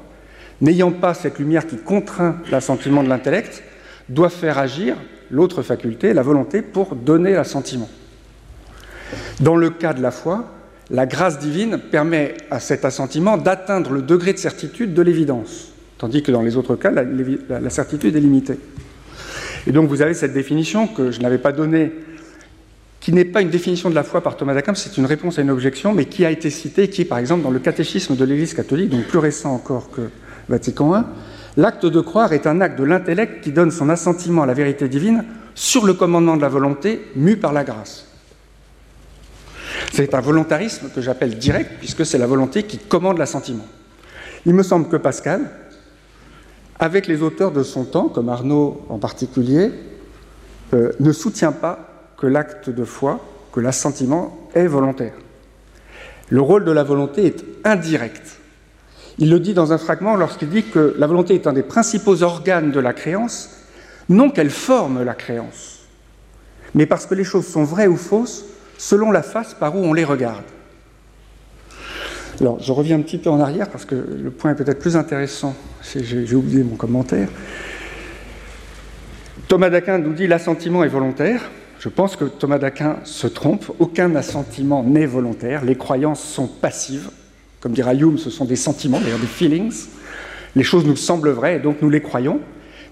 n'ayant 0.60 0.92
pas 0.92 1.14
cette 1.14 1.38
lumière 1.38 1.66
qui 1.66 1.78
contraint 1.78 2.36
l'assentiment 2.50 3.02
de 3.02 3.08
l'intellect, 3.08 3.62
doit 4.08 4.28
faire 4.28 4.58
agir 4.58 4.96
l'autre 5.30 5.62
faculté, 5.62 6.12
la 6.12 6.22
volonté, 6.22 6.60
pour 6.60 6.94
donner 6.94 7.32
l'assentiment. 7.32 7.88
Dans 9.40 9.56
le 9.56 9.70
cas 9.70 9.92
de 9.92 10.02
la 10.02 10.10
foi, 10.10 10.46
la 10.90 11.06
grâce 11.06 11.38
divine 11.38 11.78
permet 11.78 12.34
à 12.50 12.60
cet 12.60 12.84
assentiment 12.84 13.38
d'atteindre 13.38 13.92
le 13.92 14.02
degré 14.02 14.32
de 14.32 14.38
certitude 14.38 14.94
de 14.94 15.02
l'évidence, 15.02 15.72
tandis 15.98 16.22
que 16.22 16.30
dans 16.30 16.42
les 16.42 16.56
autres 16.56 16.76
cas, 16.76 16.90
la, 16.90 17.70
certitude 17.70 18.14
est 18.14 18.20
limitée. 18.20 18.58
Et 19.66 19.72
donc 19.72 19.88
vous 19.88 20.02
avez 20.02 20.14
cette 20.14 20.34
définition 20.34 20.86
que 20.86 21.10
je 21.10 21.20
n'avais 21.20 21.38
pas 21.38 21.52
donnée, 21.52 21.92
qui 23.00 23.12
n'est 23.12 23.24
pas 23.24 23.40
une 23.40 23.50
définition 23.50 23.90
de 23.90 23.94
la 23.94 24.02
foi 24.02 24.20
par 24.20 24.36
Thomas 24.36 24.54
d'Aquin, 24.54 24.74
c'est 24.74 24.96
une 24.98 25.06
réponse 25.06 25.38
à 25.38 25.42
une 25.42 25.50
objection, 25.50 25.92
mais 25.92 26.04
qui 26.04 26.24
a 26.24 26.30
été 26.30 26.50
citée, 26.50 26.88
qui 26.88 27.04
par 27.04 27.18
exemple 27.18 27.42
dans 27.42 27.50
le 27.50 27.58
catéchisme 27.58 28.14
de 28.14 28.24
l'Église 28.24 28.54
catholique, 28.54 28.90
donc 28.90 29.04
plus 29.04 29.18
récent 29.18 29.54
encore 29.54 29.90
que 29.90 30.02
Vatican 30.48 30.94
I. 30.94 31.02
L'acte 31.56 31.86
de 31.86 32.00
croire 32.00 32.32
est 32.32 32.46
un 32.46 32.60
acte 32.60 32.78
de 32.78 32.84
l'intellect 32.84 33.42
qui 33.42 33.52
donne 33.52 33.70
son 33.70 33.88
assentiment 33.88 34.42
à 34.42 34.46
la 34.46 34.54
vérité 34.54 34.88
divine 34.88 35.24
sur 35.54 35.86
le 35.86 35.94
commandement 35.94 36.36
de 36.36 36.42
la 36.42 36.48
volonté, 36.48 37.02
mu 37.16 37.36
par 37.36 37.52
la 37.52 37.64
grâce. 37.64 38.11
C'est 39.92 40.14
un 40.14 40.20
volontarisme 40.20 40.90
que 40.94 41.00
j'appelle 41.00 41.38
direct, 41.38 41.72
puisque 41.78 42.06
c'est 42.06 42.18
la 42.18 42.26
volonté 42.26 42.62
qui 42.62 42.78
commande 42.78 43.18
l'assentiment. 43.18 43.66
Il 44.46 44.54
me 44.54 44.62
semble 44.62 44.88
que 44.88 44.96
Pascal, 44.96 45.50
avec 46.78 47.06
les 47.06 47.22
auteurs 47.22 47.52
de 47.52 47.62
son 47.62 47.84
temps, 47.84 48.08
comme 48.08 48.28
Arnaud 48.28 48.84
en 48.88 48.98
particulier, 48.98 49.70
euh, 50.74 50.92
ne 51.00 51.12
soutient 51.12 51.52
pas 51.52 52.12
que 52.16 52.26
l'acte 52.26 52.70
de 52.70 52.84
foi, 52.84 53.20
que 53.52 53.60
l'assentiment 53.60 54.48
est 54.54 54.66
volontaire. 54.66 55.14
Le 56.28 56.40
rôle 56.40 56.64
de 56.64 56.72
la 56.72 56.82
volonté 56.82 57.26
est 57.26 57.44
indirect. 57.64 58.38
Il 59.18 59.30
le 59.30 59.38
dit 59.38 59.54
dans 59.54 59.72
un 59.72 59.78
fragment 59.78 60.16
lorsqu'il 60.16 60.48
dit 60.48 60.64
que 60.64 60.94
la 60.98 61.06
volonté 61.06 61.34
est 61.34 61.46
un 61.46 61.52
des 61.52 61.62
principaux 61.62 62.22
organes 62.22 62.72
de 62.72 62.80
la 62.80 62.94
créance, 62.94 63.50
non 64.08 64.30
qu'elle 64.30 64.50
forme 64.50 65.02
la 65.04 65.14
créance, 65.14 65.80
mais 66.74 66.86
parce 66.86 67.06
que 67.06 67.14
les 67.14 67.24
choses 67.24 67.46
sont 67.46 67.64
vraies 67.64 67.86
ou 67.86 67.96
fausses 67.96 68.44
selon 68.82 69.12
la 69.12 69.22
face 69.22 69.54
par 69.54 69.76
où 69.76 69.78
on 69.78 69.92
les 69.92 70.02
regarde. 70.02 70.42
Alors, 72.40 72.60
je 72.60 72.72
reviens 72.72 72.96
un 72.96 73.02
petit 73.02 73.16
peu 73.16 73.30
en 73.30 73.38
arrière 73.38 73.68
parce 73.70 73.84
que 73.84 73.94
le 73.94 74.30
point 74.32 74.50
est 74.50 74.54
peut-être 74.56 74.80
plus 74.80 74.96
intéressant. 74.96 75.54
J'ai 75.94 76.34
oublié 76.34 76.64
mon 76.64 76.74
commentaire. 76.74 77.28
Thomas 79.46 79.70
d'Aquin 79.70 79.98
nous 79.98 80.12
dit 80.12 80.26
l'assentiment 80.26 80.82
est 80.82 80.88
volontaire. 80.88 81.48
Je 81.78 81.88
pense 81.88 82.16
que 82.16 82.24
Thomas 82.24 82.58
d'Aquin 82.58 82.96
se 83.04 83.28
trompe. 83.28 83.70
Aucun 83.78 84.16
assentiment 84.16 84.82
n'est 84.82 85.06
volontaire. 85.06 85.64
Les 85.64 85.76
croyances 85.76 86.20
sont 86.22 86.48
passives. 86.48 87.10
Comme 87.60 87.74
dira 87.74 87.94
Hume, 87.94 88.18
ce 88.18 88.30
sont 88.30 88.46
des 88.46 88.56
sentiments, 88.56 88.98
d'ailleurs 88.98 89.20
des 89.20 89.26
feelings. 89.26 89.86
Les 90.56 90.64
choses 90.64 90.84
nous 90.84 90.96
semblent 90.96 91.30
vraies 91.30 91.56
et 91.56 91.60
donc 91.60 91.82
nous 91.82 91.90
les 91.90 92.02
croyons. 92.02 92.40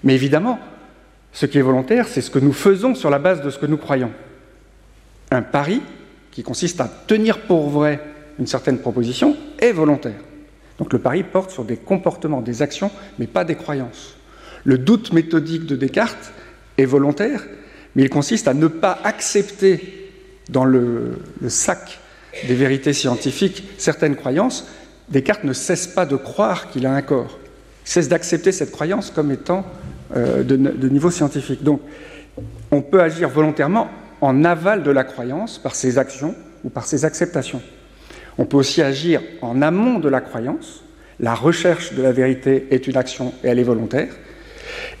Mais 0.05 0.15
évidemment, 0.15 0.57
ce 1.33 1.45
qui 1.45 1.57
est 1.57 1.61
volontaire, 1.61 2.07
c'est 2.07 2.21
ce 2.21 2.31
que 2.31 2.39
nous 2.39 2.53
faisons 2.53 2.95
sur 2.95 3.09
la 3.09 3.19
base 3.19 3.41
de 3.41 3.49
ce 3.49 3.59
que 3.59 3.65
nous 3.65 3.77
croyons 3.77 4.11
un 5.31 5.41
pari 5.41 5.81
qui 6.31 6.43
consiste 6.43 6.79
à 6.81 6.89
tenir 7.07 7.39
pour 7.41 7.69
vrai 7.69 7.99
une 8.39 8.47
certaine 8.47 8.79
proposition 8.79 9.35
est 9.59 9.71
volontaire. 9.71 10.19
Donc 10.77 10.93
le 10.93 10.99
pari 10.99 11.23
porte 11.23 11.51
sur 11.51 11.63
des 11.63 11.77
comportements, 11.77 12.41
des 12.41 12.61
actions, 12.61 12.91
mais 13.19 13.27
pas 13.27 13.43
des 13.43 13.55
croyances. 13.55 14.15
Le 14.63 14.77
doute 14.77 15.13
méthodique 15.13 15.65
de 15.65 15.75
Descartes 15.75 16.31
est 16.77 16.85
volontaire, 16.85 17.45
mais 17.95 18.03
il 18.03 18.09
consiste 18.09 18.47
à 18.47 18.53
ne 18.53 18.67
pas 18.67 18.99
accepter 19.03 20.09
dans 20.49 20.65
le, 20.65 21.19
sac 21.47 21.99
des 22.47 22.55
vérités 22.55 22.93
scientifiques 22.93 23.63
certaines 23.77 24.15
croyances. 24.15 24.67
Descartes 25.09 25.43
ne 25.43 25.53
cesse 25.53 25.87
pas 25.87 26.05
de 26.05 26.15
croire 26.15 26.69
qu'il 26.69 26.85
a 26.85 26.93
un 26.93 27.01
corps, 27.01 27.37
il 27.85 27.89
cesse 27.89 28.07
d'accepter 28.07 28.51
cette 28.51 28.71
croyance 28.71 29.11
comme 29.11 29.31
étant 29.31 29.65
euh, 30.15 30.43
de 30.43 30.89
niveau 30.89 31.11
scientifique. 31.11 31.63
Donc 31.63 31.81
on 32.71 32.81
peut 32.81 33.01
agir 33.01 33.29
volontairement 33.29 33.89
en 34.21 34.43
aval 34.45 34.83
de 34.83 34.91
la 34.91 35.03
croyance 35.03 35.57
par 35.57 35.75
ses 35.75 35.97
actions 35.97 36.35
ou 36.63 36.69
par 36.69 36.85
ses 36.85 37.05
acceptations. 37.05 37.61
On 38.37 38.45
peut 38.45 38.57
aussi 38.57 38.81
agir 38.81 39.21
en 39.41 39.61
amont 39.61 39.99
de 39.99 40.09
la 40.09 40.21
croyance. 40.21 40.83
La 41.19 41.35
recherche 41.35 41.93
de 41.93 42.01
la 42.01 42.11
vérité 42.11 42.67
est 42.71 42.87
une 42.87 42.97
action 42.97 43.33
et 43.43 43.47
elle 43.47 43.59
est 43.59 43.63
volontaire. 43.63 44.13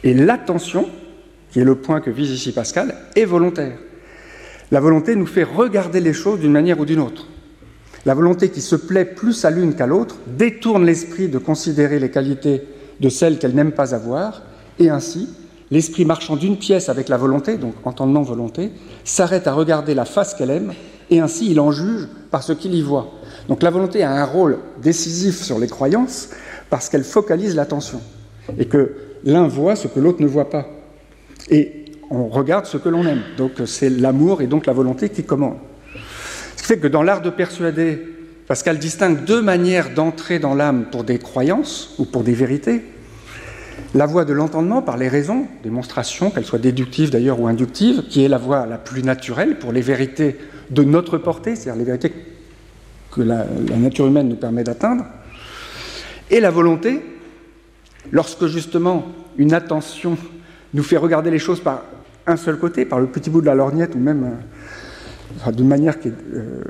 Et 0.03 0.13
l'attention, 0.13 0.89
qui 1.51 1.59
est 1.59 1.63
le 1.63 1.75
point 1.75 2.01
que 2.01 2.09
vise 2.09 2.31
ici 2.31 2.51
Pascal, 2.51 2.95
est 3.15 3.25
volontaire. 3.25 3.77
La 4.71 4.79
volonté 4.79 5.15
nous 5.15 5.25
fait 5.25 5.43
regarder 5.43 5.99
les 5.99 6.13
choses 6.13 6.39
d'une 6.39 6.51
manière 6.51 6.79
ou 6.79 6.85
d'une 6.85 6.99
autre. 6.99 7.27
La 8.05 8.13
volonté 8.13 8.49
qui 8.49 8.61
se 8.61 8.75
plaît 8.75 9.05
plus 9.05 9.45
à 9.45 9.51
l'une 9.51 9.75
qu'à 9.75 9.85
l'autre 9.85 10.17
détourne 10.25 10.85
l'esprit 10.85 11.27
de 11.27 11.37
considérer 11.37 11.99
les 11.99 12.09
qualités 12.09 12.63
de 12.99 13.09
celles 13.09 13.37
qu'elle 13.37 13.53
n'aime 13.53 13.73
pas 13.73 13.93
avoir, 13.93 14.43
et 14.79 14.89
ainsi 14.89 15.29
l'esprit 15.71 16.05
marchant 16.05 16.35
d'une 16.35 16.57
pièce 16.57 16.89
avec 16.89 17.09
la 17.09 17.17
volonté, 17.17 17.57
donc 17.57 17.73
entendant 17.85 18.21
volonté, 18.21 18.71
s'arrête 19.03 19.47
à 19.47 19.53
regarder 19.53 19.95
la 19.95 20.05
face 20.05 20.33
qu'elle 20.33 20.51
aime, 20.51 20.73
et 21.09 21.19
ainsi 21.19 21.49
il 21.49 21.59
en 21.59 21.71
juge 21.71 22.07
par 22.29 22.43
ce 22.43 22.53
qu'il 22.53 22.75
y 22.75 22.81
voit. 22.81 23.11
Donc 23.47 23.63
la 23.63 23.69
volonté 23.69 24.03
a 24.03 24.11
un 24.11 24.25
rôle 24.25 24.59
décisif 24.81 25.41
sur 25.41 25.57
les 25.57 25.67
croyances 25.67 26.29
parce 26.69 26.89
qu'elle 26.89 27.03
focalise 27.03 27.55
l'attention, 27.55 28.01
et 28.57 28.65
que 28.65 28.95
l'un 29.23 29.47
voit 29.47 29.75
ce 29.75 29.87
que 29.87 29.99
l'autre 29.99 30.21
ne 30.21 30.27
voit 30.27 30.49
pas. 30.49 30.67
Et 31.49 31.85
on 32.09 32.27
regarde 32.27 32.65
ce 32.65 32.77
que 32.77 32.89
l'on 32.89 33.05
aime. 33.05 33.21
Donc 33.37 33.53
c'est 33.65 33.89
l'amour 33.89 34.41
et 34.41 34.47
donc 34.47 34.65
la 34.65 34.73
volonté 34.73 35.09
qui 35.09 35.23
commandent. 35.23 35.59
Ce 36.55 36.61
qui 36.61 36.67
fait 36.67 36.77
que 36.77 36.87
dans 36.87 37.03
l'art 37.03 37.21
de 37.21 37.29
persuader, 37.29 38.07
Pascal 38.47 38.79
distingue 38.79 39.23
deux 39.23 39.41
manières 39.41 39.93
d'entrer 39.93 40.37
dans 40.37 40.53
l'âme 40.53 40.85
pour 40.91 41.05
des 41.05 41.19
croyances 41.19 41.95
ou 41.97 42.05
pour 42.05 42.23
des 42.23 42.33
vérités, 42.33 42.83
la 43.93 44.05
voie 44.05 44.25
de 44.25 44.33
l'entendement 44.33 44.81
par 44.81 44.97
les 44.97 45.07
raisons, 45.07 45.47
démonstration, 45.63 46.31
qu'elles 46.31 46.45
soient 46.45 46.59
déductives 46.59 47.09
d'ailleurs 47.09 47.39
ou 47.39 47.47
inductives, 47.47 48.03
qui 48.07 48.23
est 48.23 48.29
la 48.29 48.37
voie 48.37 48.65
la 48.65 48.77
plus 48.77 49.03
naturelle 49.03 49.59
pour 49.59 49.71
les 49.71 49.81
vérités 49.81 50.37
de 50.69 50.83
notre 50.83 51.17
portée, 51.17 51.55
c'est-à-dire 51.55 51.79
les 51.79 51.85
vérités 51.85 52.13
que 53.11 53.21
la, 53.21 53.45
nature 53.77 54.07
humaine 54.07 54.29
nous 54.29 54.37
permet 54.37 54.63
d'atteindre, 54.63 55.05
et 56.29 56.39
la 56.39 56.49
volonté, 56.49 57.01
lorsque 58.11 58.47
justement 58.47 59.07
une 59.37 59.53
attention 59.53 60.17
nous 60.73 60.83
fait 60.83 60.97
regarder 60.97 61.29
les 61.29 61.39
choses 61.39 61.59
par 61.59 61.83
un 62.25 62.37
seul 62.37 62.57
côté, 62.57 62.85
par 62.85 62.99
le 62.99 63.07
petit 63.07 63.29
bout 63.29 63.41
de 63.41 63.45
la 63.45 63.55
lorgnette, 63.55 63.95
ou 63.95 63.99
même 63.99 64.37
euh, 65.47 65.51
d'une 65.51 65.67
manière 65.67 65.99
qui 65.99 66.07
est, 66.07 66.13
euh, 66.33 66.63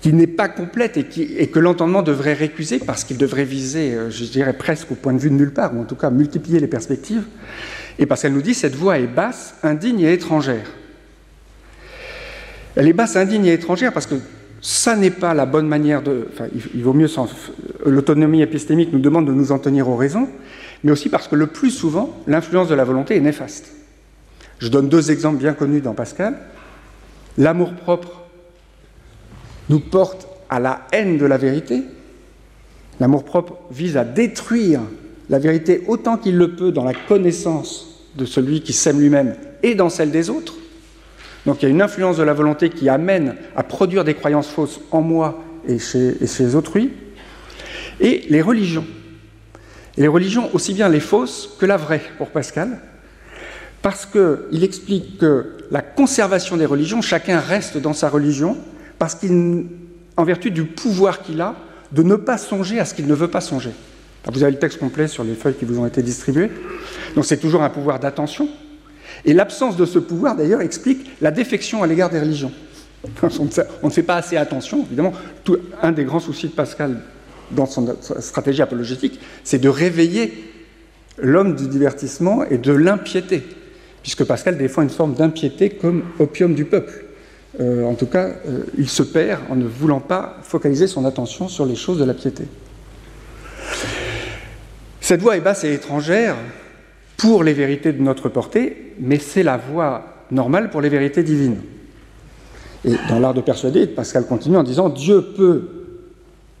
qui 0.00 0.12
n'est 0.12 0.26
pas 0.26 0.48
complète 0.48 0.96
et, 0.96 1.46
que 1.48 1.58
l'entendement 1.58 2.02
devrait 2.02 2.32
récuser 2.32 2.78
parce 2.78 3.04
qu'il 3.04 3.18
devrait 3.18 3.44
viser, 3.44 3.94
euh, 3.94 4.10
je 4.10 4.24
dirais 4.24 4.54
presque 4.54 4.90
au 4.90 4.94
point 4.94 5.12
de 5.12 5.18
vue 5.18 5.30
de 5.30 5.34
nulle 5.34 5.52
part, 5.52 5.76
ou 5.76 5.80
en 5.80 5.84
tout 5.84 5.94
cas 5.94 6.10
multiplier 6.10 6.58
les 6.58 6.66
perspectives, 6.66 7.24
et 7.98 8.06
parce 8.06 8.22
qu'elle 8.22 8.32
nous 8.32 8.42
dit 8.42 8.54
cette 8.54 8.74
voix 8.74 8.98
est 8.98 9.06
basse, 9.06 9.56
indigne 9.62 10.00
et 10.00 10.12
étrangère. 10.12 10.66
Elle 12.76 12.88
est 12.88 12.94
basse, 12.94 13.16
indigne 13.16 13.44
et 13.46 13.52
étrangère 13.52 13.92
parce 13.92 14.06
que 14.06 14.14
ça 14.62 14.96
n'est 14.96 15.10
pas 15.10 15.34
la 15.34 15.46
bonne 15.46 15.66
manière 15.66 16.02
de. 16.02 16.28
Enfin, 16.32 16.46
il 16.74 16.82
vaut 16.82 16.92
mieux. 16.92 17.08
L'autonomie 17.84 18.42
épistémique 18.42 18.92
nous 18.92 19.00
demande 19.00 19.26
de 19.26 19.32
nous 19.32 19.52
en 19.52 19.58
tenir 19.58 19.88
aux 19.88 19.96
raisons, 19.96 20.28
mais 20.84 20.92
aussi 20.92 21.08
parce 21.08 21.28
que 21.28 21.34
le 21.34 21.46
plus 21.46 21.70
souvent, 21.70 22.22
l'influence 22.26 22.68
de 22.68 22.74
la 22.74 22.84
volonté 22.84 23.16
est 23.16 23.20
néfaste. 23.20 23.72
Je 24.58 24.68
donne 24.68 24.88
deux 24.88 25.10
exemples 25.10 25.38
bien 25.38 25.54
connus 25.54 25.80
dans 25.80 25.94
Pascal. 25.94 26.36
L'amour-propre 27.38 28.20
nous 29.70 29.78
porte 29.78 30.26
à 30.50 30.58
la 30.58 30.86
haine 30.92 31.16
de 31.16 31.24
la 31.24 31.38
vérité. 31.38 31.82
L'amour-propre 32.98 33.56
vise 33.70 33.96
à 33.96 34.04
détruire 34.04 34.80
la 35.30 35.38
vérité 35.38 35.84
autant 35.86 36.16
qu'il 36.16 36.36
le 36.36 36.56
peut 36.56 36.72
dans 36.72 36.82
la 36.82 36.92
connaissance 36.92 38.04
de 38.16 38.24
celui 38.24 38.62
qui 38.62 38.72
s'aime 38.72 39.00
lui-même 39.00 39.36
et 39.62 39.76
dans 39.76 39.88
celle 39.88 40.10
des 40.10 40.28
autres. 40.28 40.56
Donc 41.46 41.62
il 41.62 41.66
y 41.66 41.66
a 41.66 41.70
une 41.70 41.82
influence 41.82 42.16
de 42.16 42.24
la 42.24 42.34
volonté 42.34 42.68
qui 42.68 42.88
amène 42.88 43.36
à 43.54 43.62
produire 43.62 44.02
des 44.02 44.14
croyances 44.14 44.48
fausses 44.48 44.80
en 44.90 45.02
moi 45.02 45.40
et 45.66 45.78
chez, 45.78 46.16
et 46.20 46.54
autrui. 46.56 46.90
Et 48.00 48.24
les 48.28 48.42
religions. 48.42 48.84
Et 49.96 50.00
les 50.00 50.08
religions, 50.08 50.50
aussi 50.52 50.74
bien 50.74 50.88
les 50.88 51.00
fausses 51.00 51.48
que 51.60 51.66
la 51.66 51.76
vraie, 51.76 52.02
pour 52.18 52.30
Pascal, 52.30 52.80
parce 53.82 54.04
qu'il 54.04 54.64
explique 54.64 55.18
que 55.18 55.58
la 55.70 55.80
conservation 55.80 56.56
des 56.56 56.66
religions, 56.66 57.02
chacun 57.02 57.38
reste 57.38 57.78
dans 57.78 57.92
sa 57.92 58.08
religion, 58.08 58.56
parce 59.00 59.14
qu'en 59.16 60.24
vertu 60.24 60.50
du 60.50 60.64
pouvoir 60.64 61.22
qu'il 61.22 61.40
a 61.40 61.56
de 61.90 62.02
ne 62.02 62.16
pas 62.16 62.36
songer 62.36 62.78
à 62.78 62.84
ce 62.84 62.92
qu'il 62.92 63.06
ne 63.06 63.14
veut 63.14 63.28
pas 63.28 63.40
songer. 63.40 63.70
Vous 64.30 64.42
avez 64.42 64.52
le 64.52 64.58
texte 64.58 64.78
complet 64.78 65.08
sur 65.08 65.24
les 65.24 65.34
feuilles 65.34 65.54
qui 65.54 65.64
vous 65.64 65.78
ont 65.80 65.86
été 65.86 66.02
distribuées. 66.02 66.50
Donc 67.14 67.24
c'est 67.24 67.38
toujours 67.38 67.62
un 67.62 67.70
pouvoir 67.70 67.98
d'attention. 67.98 68.46
Et 69.24 69.32
l'absence 69.32 69.78
de 69.78 69.86
ce 69.86 69.98
pouvoir, 69.98 70.36
d'ailleurs, 70.36 70.60
explique 70.60 71.10
la 71.22 71.30
défection 71.30 71.82
à 71.82 71.86
l'égard 71.86 72.10
des 72.10 72.20
religions. 72.20 72.52
On 73.82 73.86
ne 73.86 73.90
fait 73.90 74.02
pas 74.02 74.16
assez 74.16 74.36
attention, 74.36 74.84
évidemment. 74.84 75.14
un 75.82 75.92
des 75.92 76.04
grands 76.04 76.20
soucis 76.20 76.48
de 76.48 76.52
Pascal 76.52 77.00
dans 77.50 77.66
son 77.66 77.96
stratégie 78.20 78.60
apologétique, 78.60 79.18
c'est 79.44 79.58
de 79.58 79.70
réveiller 79.70 80.44
l'homme 81.16 81.56
du 81.56 81.68
divertissement 81.68 82.44
et 82.44 82.58
de 82.58 82.72
l'impiété, 82.72 83.44
puisque 84.02 84.24
Pascal 84.24 84.58
défend 84.58 84.82
une 84.82 84.90
forme 84.90 85.14
d'impiété 85.14 85.70
comme 85.70 86.02
opium 86.18 86.54
du 86.54 86.66
peuple. 86.66 87.06
Euh, 87.58 87.84
en 87.84 87.94
tout 87.94 88.06
cas, 88.06 88.28
euh, 88.46 88.64
il 88.78 88.88
se 88.88 89.02
perd 89.02 89.40
en 89.50 89.56
ne 89.56 89.66
voulant 89.66 90.00
pas 90.00 90.36
focaliser 90.42 90.86
son 90.86 91.04
attention 91.04 91.48
sur 91.48 91.66
les 91.66 91.74
choses 91.74 91.98
de 91.98 92.04
la 92.04 92.14
piété. 92.14 92.44
Cette 95.00 95.20
voie 95.20 95.36
est 95.36 95.40
basse 95.40 95.64
et 95.64 95.72
étrangère 95.72 96.36
pour 97.16 97.42
les 97.42 97.52
vérités 97.52 97.92
de 97.92 98.00
notre 98.00 98.28
portée, 98.28 98.94
mais 99.00 99.18
c'est 99.18 99.42
la 99.42 99.56
voie 99.56 100.04
normale 100.30 100.70
pour 100.70 100.80
les 100.80 100.88
vérités 100.88 101.24
divines. 101.24 101.58
Et 102.84 102.94
dans 103.08 103.18
l'art 103.18 103.34
de 103.34 103.40
persuader, 103.40 103.86
Pascal 103.88 104.26
continue 104.26 104.56
en 104.56 104.62
disant 104.62 104.88
Dieu 104.88 105.22
peut 105.36 105.68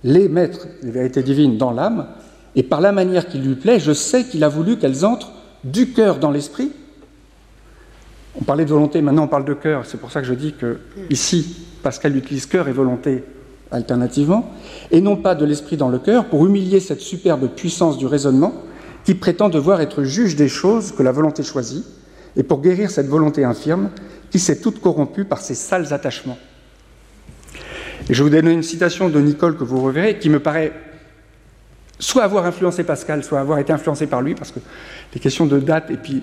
les 0.02 0.28
mettre, 0.28 0.66
les 0.82 0.90
vérités 0.90 1.22
divines, 1.22 1.56
dans 1.56 1.70
l'âme, 1.70 2.08
et 2.56 2.62
par 2.62 2.80
la 2.80 2.90
manière 2.90 3.28
qui 3.28 3.38
lui 3.38 3.54
plaît, 3.54 3.78
je 3.78 3.92
sais 3.92 4.24
qu'il 4.24 4.42
a 4.42 4.48
voulu 4.48 4.76
qu'elles 4.76 5.04
entrent 5.04 5.32
du 5.62 5.92
cœur 5.92 6.18
dans 6.18 6.30
l'esprit 6.30 6.72
on 8.34 8.44
parlait 8.44 8.64
de 8.64 8.70
volonté, 8.70 9.02
maintenant 9.02 9.24
on 9.24 9.28
parle 9.28 9.44
de 9.44 9.54
cœur. 9.54 9.86
C'est 9.86 9.98
pour 9.98 10.10
ça 10.10 10.20
que 10.20 10.26
je 10.26 10.34
dis 10.34 10.52
que 10.52 10.78
ici, 11.10 11.56
Pascal 11.82 12.16
utilise 12.16 12.46
cœur 12.46 12.68
et 12.68 12.72
volonté 12.72 13.24
alternativement, 13.70 14.52
et 14.90 15.00
non 15.00 15.16
pas 15.16 15.34
de 15.34 15.44
l'esprit 15.44 15.76
dans 15.76 15.88
le 15.88 15.98
cœur, 15.98 16.26
pour 16.26 16.44
humilier 16.46 16.80
cette 16.80 17.00
superbe 17.00 17.48
puissance 17.48 17.98
du 17.98 18.06
raisonnement 18.06 18.52
qui 19.04 19.14
prétend 19.14 19.48
devoir 19.48 19.80
être 19.80 20.02
juge 20.02 20.36
des 20.36 20.48
choses 20.48 20.92
que 20.92 21.02
la 21.02 21.12
volonté 21.12 21.42
choisit, 21.42 21.84
et 22.36 22.42
pour 22.42 22.60
guérir 22.60 22.90
cette 22.90 23.08
volonté 23.08 23.44
infirme 23.44 23.90
qui 24.30 24.38
s'est 24.38 24.60
toute 24.60 24.80
corrompue 24.80 25.24
par 25.24 25.40
ses 25.40 25.54
sales 25.54 25.92
attachements. 25.92 26.38
Et 28.08 28.14
je 28.14 28.22
vous 28.22 28.30
donne 28.30 28.48
une 28.48 28.62
citation 28.62 29.08
de 29.08 29.20
Nicole 29.20 29.56
que 29.56 29.64
vous 29.64 29.80
reverrez, 29.80 30.18
qui 30.18 30.30
me 30.30 30.40
paraît 30.40 30.72
soit 31.98 32.22
avoir 32.22 32.46
influencé 32.46 32.82
Pascal, 32.82 33.22
soit 33.22 33.40
avoir 33.40 33.58
été 33.58 33.72
influencé 33.72 34.06
par 34.06 34.22
lui, 34.22 34.34
parce 34.34 34.52
que 34.52 34.60
les 35.14 35.20
questions 35.20 35.46
de 35.46 35.58
date 35.58 35.90
et 35.90 35.96
puis 35.96 36.22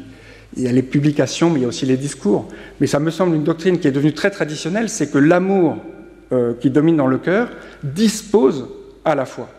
il 0.55 0.63
y 0.63 0.67
a 0.67 0.71
les 0.71 0.81
publications, 0.83 1.49
mais 1.49 1.60
il 1.60 1.62
y 1.63 1.65
a 1.65 1.67
aussi 1.67 1.86
les 1.86 1.97
discours. 1.97 2.47
Mais 2.79 2.88
ça 2.88 2.99
me 2.99 3.12
semble 3.12 3.36
une 3.36 3.43
doctrine 3.43 3.79
qui 3.79 3.88
est 3.88 3.91
devenue 3.91 4.13
très 4.13 4.31
traditionnelle, 4.31 4.89
c'est 4.89 5.12
que 5.12 5.17
l'amour 5.17 5.77
euh, 6.31 6.53
qui 6.60 6.69
domine 6.69 6.97
dans 6.97 7.07
le 7.07 7.17
cœur 7.17 7.49
dispose 7.83 8.67
à 9.05 9.15
la 9.15 9.25
foi. 9.25 9.49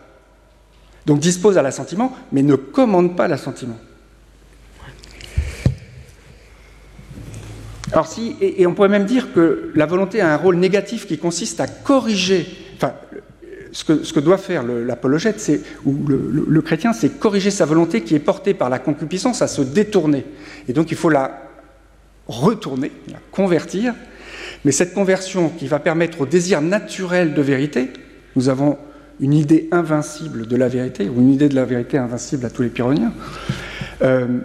Donc 1.05 1.19
dispose 1.19 1.57
à 1.57 1.61
l'assentiment, 1.61 2.15
mais 2.31 2.43
ne 2.43 2.55
commande 2.55 3.15
pas 3.15 3.27
l'assentiment. 3.27 3.77
Alors 7.91 8.05
si, 8.05 8.35
et, 8.39 8.67
on 8.67 8.75
pourrait 8.75 8.89
même 8.89 9.05
dire 9.05 9.33
que 9.33 9.71
la 9.73 9.85
volonté 9.87 10.21
a 10.21 10.31
un 10.33 10.37
rôle 10.37 10.57
négatif 10.57 11.07
qui 11.07 11.17
consiste 11.17 11.59
à 11.59 11.67
corriger, 11.67 12.47
ce 13.71 13.83
que, 13.83 14.19
doit 14.19 14.37
faire 14.37 14.63
l'apologète, 14.63 15.51
ou 15.85 15.95
le, 16.07 16.61
chrétien, 16.61 16.93
c'est 16.93 17.19
corriger 17.19 17.51
sa 17.51 17.65
volonté 17.65 18.01
qui 18.01 18.15
est 18.15 18.19
portée 18.19 18.53
par 18.53 18.69
la 18.69 18.79
concupiscence 18.79 19.41
à 19.41 19.47
se 19.47 19.61
détourner. 19.61 20.25
Et 20.67 20.73
donc 20.73 20.91
il 20.91 20.97
faut 20.97 21.09
la 21.09 21.41
retourner, 22.27 22.91
la 23.11 23.19
convertir. 23.31 23.93
Mais 24.65 24.71
cette 24.71 24.93
conversion 24.93 25.49
qui 25.49 25.67
va 25.67 25.79
permettre 25.79 26.21
au 26.21 26.25
désir 26.25 26.61
naturel 26.61 27.33
de 27.33 27.41
vérité, 27.41 27.89
nous 28.35 28.49
avons 28.49 28.77
une 29.19 29.33
idée 29.33 29.67
invincible 29.71 30.47
de 30.47 30.55
la 30.55 30.67
vérité, 30.67 31.09
ou 31.09 31.19
une 31.19 31.31
idée 31.31 31.49
de 31.49 31.55
la 31.55 31.65
vérité 31.65 31.97
invincible 31.97 32.45
à 32.45 32.49
tous 32.49 32.61
les 32.61 32.69
pyrrhoniens, 32.69 33.13
euh, 34.01 34.39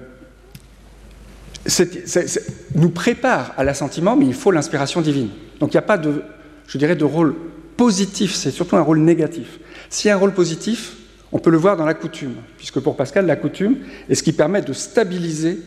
nous 2.74 2.90
prépare 2.90 3.54
à 3.56 3.64
l'assentiment, 3.64 4.16
mais 4.16 4.26
il 4.26 4.34
faut 4.34 4.50
l'inspiration 4.50 5.00
divine. 5.00 5.30
Donc 5.60 5.72
il 5.72 5.76
n'y 5.76 5.78
a 5.78 5.82
pas 5.82 5.98
de, 5.98 7.04
rôle 7.04 7.34
positif, 7.76 8.34
c'est 8.34 8.50
surtout 8.50 8.76
un 8.76 8.82
rôle 8.82 8.98
négatif. 8.98 9.58
A 10.06 10.12
un 10.12 10.16
rôle 10.16 10.32
positif, 10.32 10.96
on 11.32 11.38
peut 11.38 11.50
le 11.50 11.56
voir 11.56 11.76
dans 11.76 11.84
la 11.84 11.94
coutume, 11.94 12.34
puisque 12.56 12.80
pour 12.80 12.96
Pascal, 12.96 13.26
la 13.26 13.36
coutume 13.36 13.78
est 14.08 14.14
ce 14.14 14.22
qui 14.22 14.32
permet 14.32 14.62
de 14.62 14.72
stabiliser, 14.72 15.58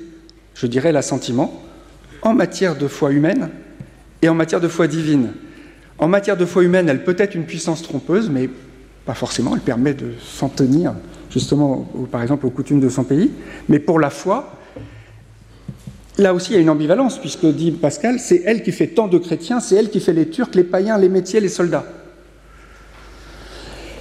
je 0.54 0.68
dirais, 0.68 0.92
l'assentiment 0.92 1.64
en 2.22 2.34
matière 2.34 2.76
de 2.76 2.88
foi 2.88 3.12
humaine 3.12 3.50
et 4.22 4.30
en 4.30 4.36
matière 4.36 4.60
de 4.60 4.68
foi 4.68 4.88
divine. 4.88 5.32
En 5.98 6.08
matière 6.08 6.38
de 6.38 6.46
foi 6.46 6.64
humaine, 6.64 6.90
elle 6.90 7.04
peut 7.04 7.16
être 7.18 7.36
une 7.36 7.46
puissance 7.46 7.82
trompeuse, 7.84 8.30
mais 8.30 8.50
pas 9.06 9.14
forcément, 9.14 9.56
elle 9.56 9.62
permet 9.62 9.94
de 9.94 10.14
s'en 10.22 10.50
tenir 10.50 10.94
justement, 11.30 11.88
par 12.12 12.22
exemple, 12.22 12.46
aux 12.46 12.50
coutumes 12.50 12.80
de 12.80 12.90
son 12.90 13.04
pays. 13.04 13.32
Mais 13.70 13.80
pour 13.80 14.00
la 14.00 14.10
foi, 14.10 14.54
Là 16.18 16.34
aussi, 16.34 16.52
il 16.52 16.56
y 16.56 16.58
a 16.58 16.62
une 16.62 16.70
ambivalence, 16.70 17.20
puisque, 17.20 17.46
dit 17.46 17.72
Pascal, 17.72 18.20
c'est 18.20 18.42
elle 18.44 18.64
qui 18.64 18.72
fait 18.72 18.88
tant 18.88 19.08
de 19.08 19.20
chrétiens, 19.20 19.60
c'est 19.60 19.76
elle 19.76 19.92
qui 19.92 20.00
fait 20.00 20.14
les 20.14 20.28
Turcs, 20.30 20.50
les 20.56 20.64
païens, 20.64 20.98
les 20.98 21.10
métiers, 21.10 21.40
les 21.40 21.50
soldats. 21.50 21.86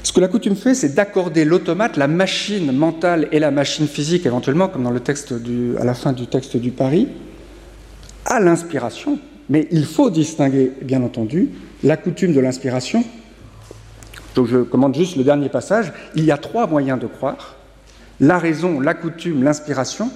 Ce 0.07 0.13
que 0.13 0.21
la 0.21 0.29
coutume 0.29 0.55
fait, 0.55 0.77
c'est 0.77 0.95
d'accorder 0.95 1.45
l'automate, 1.45 1.97
la 1.97 2.07
machine 2.07 2.71
mentale 2.71 3.27
et 3.33 3.41
la 3.41 3.51
machine 3.51 3.89
physique, 3.89 4.25
éventuellement, 4.25 4.69
comme 4.69 4.85
dans 4.85 4.93
le 4.93 5.01
texte 5.01 5.35
à 5.81 5.85
la 5.85 5.95
fin 5.95 6.13
du 6.13 6.29
texte 6.29 6.57
du 6.57 6.71
Paris, 6.71 7.09
à 8.25 8.39
l'inspiration. 8.39 9.19
Mais 9.49 9.67
il 9.73 9.85
faut 9.85 10.09
distinguer, 10.11 10.71
bien 10.81 11.03
entendu, 11.03 11.51
la 11.83 11.97
coutume 11.97 12.33
de 12.35 12.39
l'inspiration. 12.39 13.03
Donc 14.37 14.47
je 14.47 14.59
commande 14.59 14.95
juste 14.95 15.17
le 15.17 15.25
dernier 15.25 15.49
passage. 15.49 15.93
Il 16.15 16.25
y 16.25 16.31
a 16.31 16.39
trois 16.39 16.69
moyens 16.69 17.01
de 17.01 17.09
croire 17.09 17.57
la 18.21 18.39
raison, 18.39 18.79
la 18.79 18.95
coutume, 18.95 19.43
l'inspiration. 19.43 20.13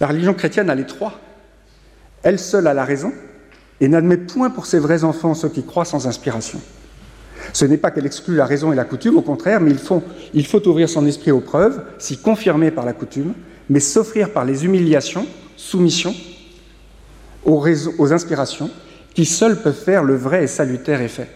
La 0.00 0.06
religion 0.06 0.32
chrétienne 0.32 0.70
a 0.70 0.76
les 0.76 0.86
trois. 0.86 1.18
Elle 2.22 2.38
seule 2.38 2.68
a 2.68 2.72
la 2.72 2.84
raison 2.84 3.12
et 3.80 3.88
n'admet 3.88 4.16
point 4.16 4.50
pour 4.50 4.66
ses 4.66 4.78
vrais 4.78 5.02
enfants 5.02 5.34
ceux 5.34 5.48
qui 5.48 5.64
croient 5.64 5.84
sans 5.84 6.06
inspiration. 6.06 6.60
Ce 7.54 7.64
n'est 7.64 7.76
pas 7.76 7.92
qu'elle 7.92 8.04
exclut 8.04 8.34
la 8.34 8.46
raison 8.46 8.72
et 8.72 8.76
la 8.76 8.84
coutume, 8.84 9.16
au 9.16 9.22
contraire, 9.22 9.60
mais 9.60 9.70
il 9.70 9.78
faut, 9.78 10.68
ouvrir 10.68 10.88
son 10.88 11.06
esprit 11.06 11.30
aux 11.30 11.40
preuves, 11.40 11.80
s'y 11.98 12.18
confirmer 12.18 12.72
par 12.72 12.84
la 12.84 12.92
coutume, 12.92 13.32
mais 13.70 13.78
s'offrir 13.78 14.32
par 14.32 14.44
les 14.44 14.64
humiliations, 14.64 15.24
soumission, 15.56 16.12
aux, 17.44 18.12
inspirations, 18.12 18.70
qui 19.14 19.24
seules 19.24 19.62
peuvent 19.62 19.72
faire 19.72 20.02
le 20.02 20.16
vrai 20.16 20.42
et 20.42 20.46
salutaire 20.48 21.00
effet, 21.00 21.28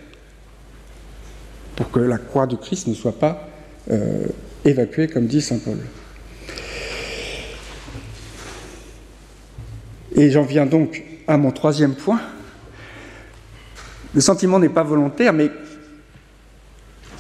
pour 1.77 1.89
que 1.93 2.01
la 2.01 2.19
croix 2.19 2.49
du 2.49 2.57
Christ 2.57 2.89
ne 2.89 2.95
soit 2.95 3.17
pas 3.17 3.49
euh, 3.89 4.27
évacuée, 4.65 5.07
comme 5.07 5.27
dit 5.27 5.41
Saint 5.41 5.59
Paul. 5.59 5.79
Et 10.17 10.33
j'en 10.33 10.43
viens 10.43 10.67
donc 10.67 11.05
à 11.29 11.37
mon 11.37 11.53
troisième 11.53 11.95
point. 11.95 12.21
Le 14.15 14.21
sentiment 14.21 14.59
n'est 14.59 14.69
pas 14.69 14.83
volontaire, 14.83 15.33
mais 15.33 15.49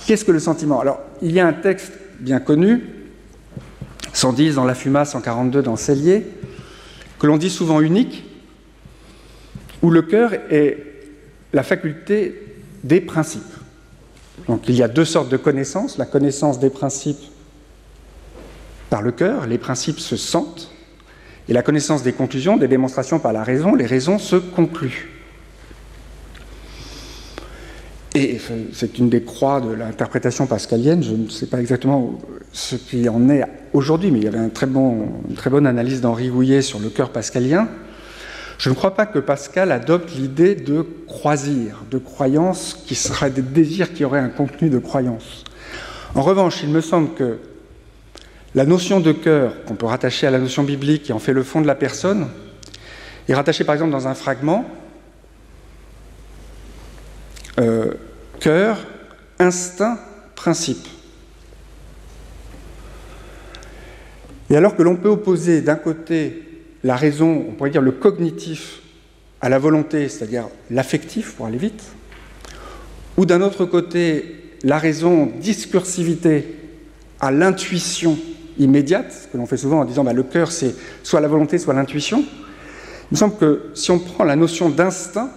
qu'est-ce 0.08 0.24
que 0.24 0.32
le 0.32 0.40
sentiment? 0.40 0.80
Alors, 0.80 1.00
il 1.20 1.32
y 1.32 1.38
a 1.38 1.46
un 1.46 1.52
texte 1.52 1.92
bien 2.18 2.40
connu, 2.40 2.82
110 4.14 4.54
dans 4.54 4.64
la 4.64 4.74
Fuma, 4.74 5.04
142 5.04 5.60
dans 5.60 5.76
Cellier, 5.76 6.26
que 7.18 7.26
l'on 7.26 7.36
dit 7.36 7.50
souvent 7.50 7.82
unique, 7.82 8.24
où 9.82 9.90
le 9.90 10.00
cœur 10.00 10.32
est 10.50 10.78
la 11.52 11.62
faculté 11.62 12.42
des 12.84 13.02
principes. 13.02 13.42
Donc 14.46 14.62
il 14.66 14.76
y 14.76 14.82
a 14.82 14.88
deux 14.88 15.04
sortes 15.04 15.28
de 15.28 15.36
connaissances, 15.36 15.98
la 15.98 16.06
connaissance 16.06 16.58
des 16.58 16.70
principes 16.70 17.20
par 18.88 19.02
le 19.02 19.12
cœur, 19.12 19.46
les 19.46 19.58
principes 19.58 20.00
se 20.00 20.16
sentent, 20.16 20.70
et 21.50 21.52
la 21.52 21.62
connaissance 21.62 22.02
des 22.02 22.14
conclusions, 22.14 22.56
des 22.56 22.68
démonstrations 22.68 23.18
par 23.18 23.34
la 23.34 23.44
raison, 23.44 23.74
les 23.74 23.84
raisons 23.86 24.18
se 24.18 24.36
concluent. 24.36 25.17
Et 28.18 28.40
c'est 28.72 28.98
une 28.98 29.08
des 29.08 29.22
croix 29.22 29.60
de 29.60 29.70
l'interprétation 29.70 30.48
pascalienne, 30.48 31.04
je 31.04 31.12
ne 31.12 31.28
sais 31.28 31.46
pas 31.46 31.60
exactement 31.60 32.18
ce 32.52 32.74
qui 32.74 33.08
en 33.08 33.30
est 33.30 33.44
aujourd'hui, 33.72 34.10
mais 34.10 34.18
il 34.18 34.24
y 34.24 34.26
avait 34.26 34.38
une 34.38 34.50
très 34.50 34.66
bonne 34.66 35.66
analyse 35.68 36.00
d'Henri 36.00 36.28
Houillet 36.28 36.60
sur 36.60 36.80
le 36.80 36.88
cœur 36.88 37.10
pascalien. 37.10 37.68
Je 38.58 38.70
ne 38.70 38.74
crois 38.74 38.96
pas 38.96 39.06
que 39.06 39.20
Pascal 39.20 39.70
adopte 39.70 40.16
l'idée 40.16 40.56
de 40.56 40.84
croisir, 41.06 41.84
de 41.92 41.98
croyance 41.98 42.82
qui 42.88 42.96
serait 42.96 43.30
des 43.30 43.40
désirs 43.40 43.92
qui 43.92 44.04
auraient 44.04 44.18
un 44.18 44.30
contenu 44.30 44.68
de 44.68 44.78
croyance. 44.78 45.44
En 46.16 46.22
revanche, 46.22 46.64
il 46.64 46.70
me 46.70 46.80
semble 46.80 47.14
que 47.14 47.38
la 48.56 48.66
notion 48.66 48.98
de 48.98 49.12
cœur, 49.12 49.52
qu'on 49.64 49.76
peut 49.76 49.86
rattacher 49.86 50.26
à 50.26 50.32
la 50.32 50.40
notion 50.40 50.64
biblique 50.64 51.04
qui 51.04 51.12
en 51.12 51.20
fait 51.20 51.32
le 51.32 51.44
fond 51.44 51.60
de 51.60 51.68
la 51.68 51.76
personne, 51.76 52.26
est 53.28 53.34
rattachée 53.34 53.62
par 53.62 53.76
exemple 53.76 53.92
dans 53.92 54.08
un 54.08 54.14
fragment 54.14 54.64
euh, 57.60 57.94
cœur, 58.40 58.78
instinct, 59.38 59.98
principe. 60.34 60.86
Et 64.50 64.56
alors 64.56 64.76
que 64.76 64.82
l'on 64.82 64.96
peut 64.96 65.08
opposer 65.08 65.60
d'un 65.60 65.76
côté 65.76 66.44
la 66.82 66.96
raison, 66.96 67.44
on 67.48 67.52
pourrait 67.52 67.70
dire 67.70 67.82
le 67.82 67.92
cognitif, 67.92 68.80
à 69.40 69.48
la 69.48 69.58
volonté, 69.58 70.08
c'est-à-dire 70.08 70.48
l'affectif 70.70 71.34
pour 71.34 71.46
aller 71.46 71.58
vite, 71.58 71.82
ou 73.16 73.26
d'un 73.26 73.40
autre 73.40 73.64
côté 73.64 74.56
la 74.64 74.78
raison 74.78 75.26
discursivité 75.26 76.56
à 77.20 77.30
l'intuition 77.30 78.18
immédiate, 78.58 79.12
ce 79.12 79.28
que 79.28 79.36
l'on 79.36 79.46
fait 79.46 79.56
souvent 79.56 79.80
en 79.80 79.84
disant 79.84 80.02
bah, 80.02 80.12
le 80.12 80.24
cœur 80.24 80.50
c'est 80.50 80.74
soit 81.02 81.20
la 81.20 81.28
volonté, 81.28 81.58
soit 81.58 81.74
l'intuition, 81.74 82.24
il 83.10 83.14
me 83.14 83.16
semble 83.16 83.36
que 83.36 83.70
si 83.74 83.90
on 83.90 83.98
prend 83.98 84.24
la 84.24 84.36
notion 84.36 84.68
d'instinct, 84.68 85.30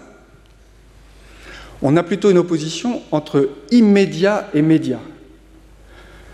on 1.81 1.97
a 1.97 2.03
plutôt 2.03 2.29
une 2.29 2.37
opposition 2.37 3.01
entre 3.11 3.49
immédiat 3.71 4.49
et 4.53 4.61
médiat. 4.61 4.99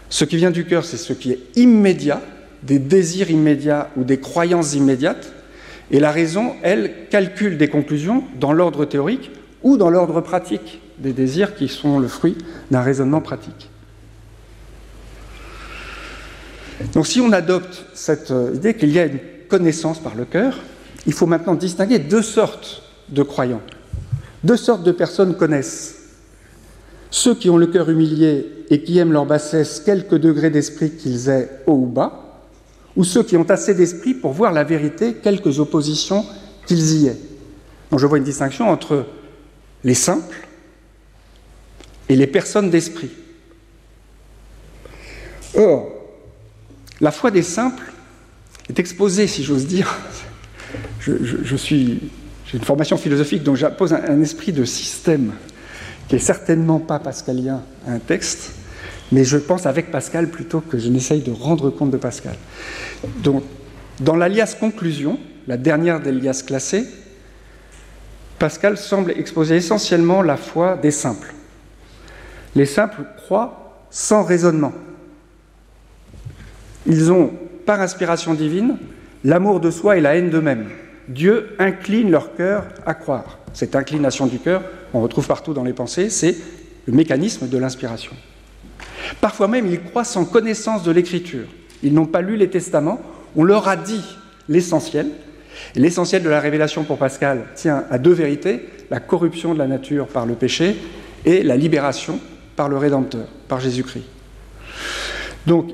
Ce 0.10 0.26
qui 0.26 0.38
vient 0.38 0.52
du 0.52 0.66
cœur, 0.66 0.86
c'est 0.86 0.98
ce 0.98 1.14
qui 1.14 1.32
est 1.32 1.40
immédiat, 1.56 2.22
des 2.64 2.80
désirs 2.80 3.30
immédiats 3.30 3.90
ou 3.98 4.04
des 4.04 4.20
croyances 4.20 4.74
immédiates, 4.74 5.32
et 5.92 6.00
la 6.00 6.12
raison, 6.12 6.56
elle, 6.64 7.08
calcule 7.10 7.58
des 7.58 7.70
conclusions 7.70 8.24
dans 8.40 8.52
l'ordre 8.52 8.86
théorique 8.86 9.32
ou 9.64 9.78
dans 9.78 9.90
l'ordre 9.90 10.22
pratique 10.22 10.82
des 10.98 11.14
désirs 11.14 11.56
qui 11.56 11.68
sont 11.68 12.00
le 12.00 12.08
fruit 12.08 12.38
d'un 12.72 12.82
raisonnement 12.82 13.22
pratique. 13.22 13.70
Donc 16.94 17.08
si 17.08 17.22
on 17.22 17.32
adopte 17.32 17.86
cette 17.94 18.32
euh, 18.32 18.54
idée 18.54 18.76
qu'il 18.76 18.92
y 18.92 19.00
a 19.00 19.06
une 19.06 19.20
connaissance 19.48 20.00
par 20.00 20.16
le 20.16 20.26
cœur, 20.26 20.60
il 21.06 21.14
faut 21.14 21.26
maintenant 21.26 21.56
distinguer 21.56 22.00
deux 22.00 22.22
sortes 22.22 22.84
de 23.10 23.24
croyants. 23.24 23.62
Deux 24.48 24.56
sortes 24.56 24.84
de 24.84 24.94
personnes 24.94 25.36
connaissent. 25.36 25.96
Ceux 27.12 27.36
qui 27.36 27.50
ont 27.50 27.58
le 27.58 27.68
cœur 27.68 27.90
humilié 27.90 28.64
et 28.70 28.82
qui 28.82 28.98
aiment 28.98 29.12
leur 29.12 29.26
bassesse, 29.26 29.82
quelque 29.82 30.16
degré 30.16 30.50
d'esprit 30.50 30.92
qu'ils 30.92 31.28
aient 31.28 31.50
haut 31.68 31.74
ou 31.74 31.86
bas, 31.86 32.46
ou 32.96 33.04
ceux 33.04 33.24
qui 33.24 33.36
ont 33.36 33.50
assez 33.50 33.74
d'esprit 33.74 34.14
pour 34.14 34.32
voir 34.32 34.54
la 34.54 34.64
vérité, 34.64 35.16
quelques 35.16 35.60
oppositions 35.60 36.26
qu'ils 36.66 36.96
y 36.96 37.08
aient. 37.08 37.18
Donc 37.92 38.00
je 38.00 38.06
vois 38.06 38.20
une 38.20 38.24
distinction 38.24 38.70
entre 38.70 39.06
les 39.84 39.94
simples 39.94 40.48
et 42.08 42.16
les 42.16 42.28
personnes 42.28 42.70
d'esprit. 42.70 43.12
Or, 45.56 45.92
la 47.02 47.12
foi 47.12 47.32
des 47.32 47.44
simples 47.44 47.92
est 48.70 48.80
exposée, 48.80 49.28
si 49.28 49.44
j'ose 49.44 49.68
dire. 49.68 49.94
Je, 51.02 51.56
suis, 51.56 52.12
j'ai 52.48 52.58
une 52.58 52.64
formation 52.64 52.98
philosophique, 52.98 53.44
donc 53.44 53.58
j'appose 53.58 53.94
un, 53.94 54.22
esprit 54.22 54.54
de 54.54 54.64
système 54.64 55.34
qui 56.08 56.16
est 56.16 56.20
certainement 56.20 56.80
pas 56.80 56.98
pascalien 57.00 57.62
à 57.86 57.92
un 57.92 58.00
texte, 58.00 58.54
mais 59.12 59.26
je 59.26 59.38
pense 59.38 59.66
avec 59.66 59.92
Pascal 59.92 60.30
plutôt 60.30 60.62
que 60.62 60.78
je 60.78 60.88
n'essaye 60.88 61.22
de 61.22 61.32
rendre 61.32 61.70
compte 61.70 61.92
de 61.92 61.98
Pascal. 61.98 62.36
Donc, 63.22 63.44
dans 64.00 64.16
l'alias 64.16 64.56
conclusion, 64.58 65.20
la 65.48 65.58
dernière 65.58 66.00
des 66.00 66.14
lias 66.14 66.42
classées, 66.46 66.86
Pascal 68.40 68.78
semble 68.78 69.12
exposer 69.12 69.58
essentiellement 69.58 70.22
la 70.22 70.38
foi 70.38 70.78
des 70.78 70.92
simples. 70.92 71.34
Les 72.56 72.66
simples 72.66 73.02
croient 73.18 73.86
sans 73.90 74.24
raisonnement. 74.24 74.74
Ils 76.86 77.12
ont, 77.12 77.32
par 77.66 77.82
inspiration 77.82 78.34
divine, 78.34 78.78
l'amour 79.26 79.60
de 79.60 79.70
soi 79.70 79.98
et 79.98 80.02
la 80.02 80.16
haine 80.16 80.30
d'eux-mêmes. 80.30 80.70
Dieu 81.08 81.56
incline 81.60 82.12
leur 82.12 82.36
cœur 82.36 82.66
à 82.86 82.94
croire. 82.94 83.40
Cette 83.54 83.76
inclination 83.76 84.28
du 84.28 84.40
cœur, 84.40 84.62
on 84.94 85.02
retrouve 85.02 85.28
partout 85.28 85.54
dans 85.54 85.64
les 85.64 85.74
pensées, 85.74 86.10
c'est 86.10 86.36
le 86.86 86.94
mécanisme 86.94 87.48
de 87.48 87.58
l'inspiration. 87.58 88.14
Parfois 89.22 89.48
même, 89.48 89.68
ils 89.68 89.82
croient 89.82 90.04
sans 90.04 90.26
connaissance 90.26 90.84
de 90.84 90.92
l'écriture. 90.92 91.48
Ils 91.84 91.94
n'ont 91.94 92.06
pas 92.06 92.22
lu 92.22 92.36
les 92.36 92.50
testaments, 92.50 93.02
on 93.36 93.44
leur 93.44 93.68
a 93.68 93.76
dit 93.76 94.04
l'essentiel. 94.50 95.08
L'essentiel 95.76 96.24
de 96.24 96.30
la 96.30 96.40
révélation 96.40 96.84
pour 96.84 96.98
Pascal 96.98 97.46
tient 97.56 97.86
à 97.90 97.98
deux 97.98 98.14
vérités, 98.14 98.68
la 98.90 99.00
corruption 99.00 99.54
de 99.54 99.60
la 99.60 99.68
nature 99.68 100.08
par 100.08 100.26
le 100.26 100.36
péché 100.36 100.78
et 101.26 101.44
la 101.44 101.58
libération 101.58 102.20
par 102.56 102.70
le 102.70 102.78
Rédempteur, 102.78 103.28
par 103.48 103.60
Jésus-Christ. 103.60 104.06
Donc, 105.46 105.72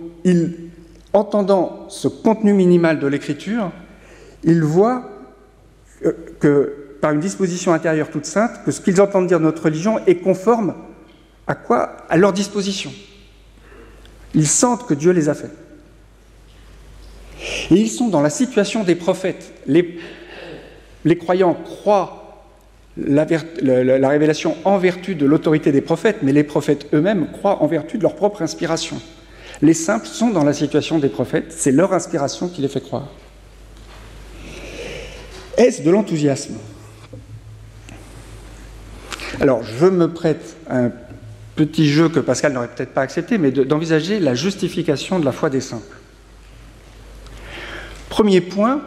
entendant 1.12 1.86
ce 1.90 2.08
contenu 2.08 2.54
minimal 2.54 3.00
de 3.00 3.08
l'écriture, 3.08 3.72
ils 4.44 4.64
voient 4.64 5.13
que, 6.40 6.98
par 7.02 7.12
une 7.12 7.20
disposition 7.20 7.74
intérieure 7.74 8.10
toute 8.10 8.26
sainte, 8.26 8.64
que 8.66 8.72
ce 8.72 8.82
qu'ils 8.82 9.02
entendent 9.02 9.28
dire 9.28 9.40
de 9.40 9.44
notre 9.44 9.64
religion 9.64 10.00
est 10.08 10.16
conforme 10.16 10.74
à 11.48 11.56
quoi? 11.56 11.98
À 12.10 12.18
leur 12.18 12.34
disposition. 12.34 12.92
Ils 14.34 14.48
sentent 14.48 14.88
que 14.88 14.94
Dieu 14.94 15.12
les 15.12 15.30
a 15.30 15.34
faits. 15.34 15.52
Et 17.72 17.76
ils 17.76 17.90
sont 17.90 18.08
dans 18.08 18.22
la 18.22 18.30
situation 18.30 18.84
des 18.84 18.96
prophètes. 18.96 19.54
Les, 19.68 21.18
croyants 21.18 21.56
croient 21.56 22.46
la, 22.96 23.26
révélation 24.10 24.56
en 24.64 24.78
vertu 24.78 25.16
de 25.16 25.26
l'autorité 25.26 25.72
des 25.72 25.82
prophètes, 25.82 26.20
mais 26.22 26.32
les 26.32 26.44
prophètes 26.44 26.88
eux-mêmes 26.94 27.32
croient 27.32 27.62
en 27.62 27.68
vertu 27.68 27.98
de 27.98 28.04
leur 28.04 28.16
propre 28.16 28.42
inspiration. 28.42 29.02
Les 29.62 29.74
simples 29.74 30.08
sont 30.08 30.30
dans 30.30 30.44
la 30.44 30.54
situation 30.54 31.00
des 31.00 31.10
prophètes, 31.10 31.52
c'est 31.52 31.72
leur 31.72 31.94
inspiration 31.94 32.48
qui 32.48 32.62
les 32.62 32.68
fait 32.68 32.82
croire. 32.82 33.10
Est-ce 35.58 35.82
de 35.84 35.92
l'enthousiasme? 35.92 36.56
Alors, 39.40 39.64
je 39.64 39.86
me 39.86 40.12
prête 40.12 40.56
à 40.70 40.80
un 40.80 40.92
petit 41.56 41.90
jeu 41.90 42.10
que 42.10 42.20
Pascal 42.20 42.54
n'aurait 42.54 42.70
peut-être 42.70 42.94
pas 42.94 43.02
accepté, 43.02 43.38
mais 43.38 43.52
d'envisager 43.52 44.20
la 44.20 44.36
justification 44.36 45.20
de 45.20 45.26
la 45.26 45.32
foi 45.32 45.50
des 45.50 45.62
simples. 45.62 45.96
Premier 48.10 48.42
point, 48.42 48.82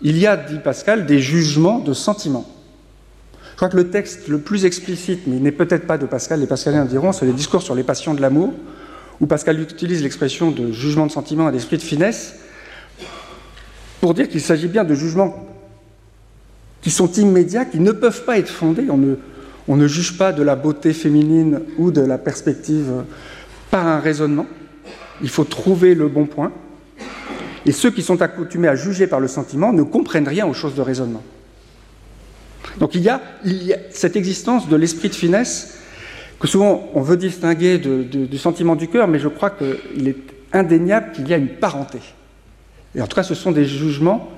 il 0.00 0.18
y 0.18 0.26
a, 0.26 0.36
dit 0.36 0.58
Pascal, 0.58 1.06
des 1.06 1.20
jugements 1.20 1.78
de 1.78 1.92
sentiments. 1.92 2.48
Je 3.50 3.56
crois 3.56 3.68
que 3.68 3.76
le 3.76 3.90
texte 3.90 4.28
le 4.28 4.38
plus 4.38 4.64
explicite, 4.64 5.26
mais 5.26 5.36
il 5.36 5.42
n'est 5.42 5.52
peut-être 5.52 5.86
pas 5.86 5.98
de 5.98 6.06
Pascal, 6.06 6.40
les 6.40 6.46
pascaliens 6.46 6.84
diront, 6.84 7.12
c'est 7.12 7.26
les 7.26 7.32
discours 7.32 7.62
sur 7.62 7.74
les 7.74 7.84
passions 7.84 8.14
de 8.14 8.20
l'amour, 8.20 8.52
où 9.20 9.26
Pascal 9.26 9.60
utilise 9.60 10.02
l'expression 10.02 10.50
de 10.50 10.72
jugement 10.72 11.06
de 11.06 11.12
sentiment 11.12 11.48
et 11.48 11.52
d'esprit 11.52 11.76
de 11.76 11.82
finesse, 11.82 12.36
pour 14.00 14.14
dire 14.14 14.28
qu'il 14.28 14.40
s'agit 14.40 14.66
bien 14.66 14.82
de 14.82 14.94
jugements 14.94 15.46
qui 16.82 16.90
sont 16.90 17.10
immédiats, 17.12 17.64
qui 17.64 17.80
ne 17.80 17.92
peuvent 17.92 18.24
pas 18.24 18.38
être 18.38 18.50
fondés. 18.50 18.88
On 18.90 19.76
ne, 19.76 19.86
juge 19.86 20.18
pas 20.18 20.32
de 20.32 20.42
la 20.42 20.56
beauté 20.56 20.92
féminine 20.92 21.60
ou 21.78 21.90
de 21.92 22.02
la 22.02 22.18
perspective 22.18 23.04
par 23.70 23.86
un 23.86 24.00
raisonnement. 24.00 24.46
Il 25.22 25.30
faut 25.30 25.44
trouver 25.44 25.94
le 25.94 26.08
bon 26.08 26.26
point. 26.26 26.52
Et 27.64 27.70
ceux 27.70 27.92
qui 27.92 28.02
sont 28.02 28.20
accoutumés 28.20 28.66
à 28.66 28.74
juger 28.74 29.06
par 29.06 29.20
le 29.20 29.28
sentiment 29.28 29.72
ne 29.72 29.84
comprennent 29.84 30.26
rien 30.26 30.46
aux 30.46 30.54
choses 30.54 30.74
de 30.74 30.82
raisonnement. 30.82 31.22
Donc 32.78 32.96
il 32.96 33.02
y 33.02 33.08
a, 33.08 33.20
cette 33.90 34.16
existence 34.16 34.68
de 34.68 34.74
l'esprit 34.74 35.08
de 35.08 35.14
finesse 35.14 35.78
que 36.40 36.48
souvent 36.48 36.90
on 36.94 37.02
veut 37.02 37.16
distinguer 37.16 37.78
du 37.78 38.38
sentiment 38.38 38.74
du 38.74 38.88
cœur, 38.88 39.06
mais 39.06 39.20
je 39.20 39.28
crois 39.28 39.50
qu'il 39.50 40.08
est 40.08 40.16
indéniable 40.52 41.12
qu'il 41.12 41.28
y 41.28 41.34
a 41.34 41.36
une 41.36 41.48
parenté. 41.48 42.00
Et 42.96 43.00
en 43.00 43.06
tout 43.06 43.14
cas, 43.14 43.22
ce 43.22 43.36
sont 43.36 43.52
des 43.52 43.64
jugements 43.64 44.28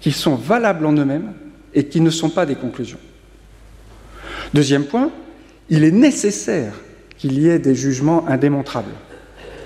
qui 0.00 0.10
sont 0.10 0.34
valables 0.34 0.86
en 0.86 0.94
eux-mêmes 0.94 1.32
et 1.74 1.84
qui 1.84 2.00
ne 2.00 2.10
sont 2.10 2.30
pas 2.30 2.46
des 2.46 2.54
conclusions. 2.54 2.98
Deuxième 4.54 4.84
point, 4.84 5.10
il 5.68 5.84
est 5.84 5.92
nécessaire 5.92 6.72
qu'il 7.16 7.38
y 7.38 7.48
ait 7.48 7.58
des 7.58 7.74
jugements 7.74 8.26
indémontrables. 8.28 8.92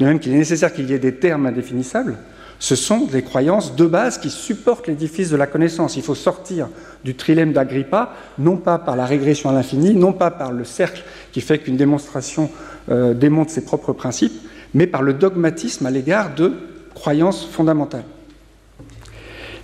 De 0.00 0.04
même 0.04 0.18
qu'il 0.18 0.32
est 0.32 0.38
nécessaire 0.38 0.72
qu'il 0.72 0.90
y 0.90 0.92
ait 0.92 0.98
des 0.98 1.14
termes 1.14 1.46
indéfinissables, 1.46 2.16
ce 2.58 2.76
sont 2.76 3.06
des 3.06 3.22
croyances 3.22 3.76
de 3.76 3.86
base 3.86 4.18
qui 4.18 4.30
supportent 4.30 4.86
l'édifice 4.86 5.30
de 5.30 5.36
la 5.36 5.46
connaissance. 5.46 5.96
Il 5.96 6.02
faut 6.02 6.14
sortir 6.14 6.68
du 7.04 7.14
trilemme 7.14 7.52
d'Agrippa, 7.52 8.14
non 8.38 8.56
pas 8.56 8.78
par 8.78 8.96
la 8.96 9.06
régression 9.06 9.50
à 9.50 9.52
l'infini, 9.52 9.94
non 9.94 10.12
pas 10.12 10.30
par 10.30 10.52
le 10.52 10.64
cercle 10.64 11.02
qui 11.32 11.40
fait 11.40 11.58
qu'une 11.58 11.76
démonstration 11.76 12.50
euh, 12.90 13.14
démontre 13.14 13.50
ses 13.50 13.64
propres 13.64 13.92
principes, 13.92 14.32
mais 14.72 14.86
par 14.86 15.02
le 15.02 15.14
dogmatisme 15.14 15.86
à 15.86 15.90
l'égard 15.90 16.34
de 16.34 16.52
croyances 16.94 17.46
fondamentales. 17.46 18.04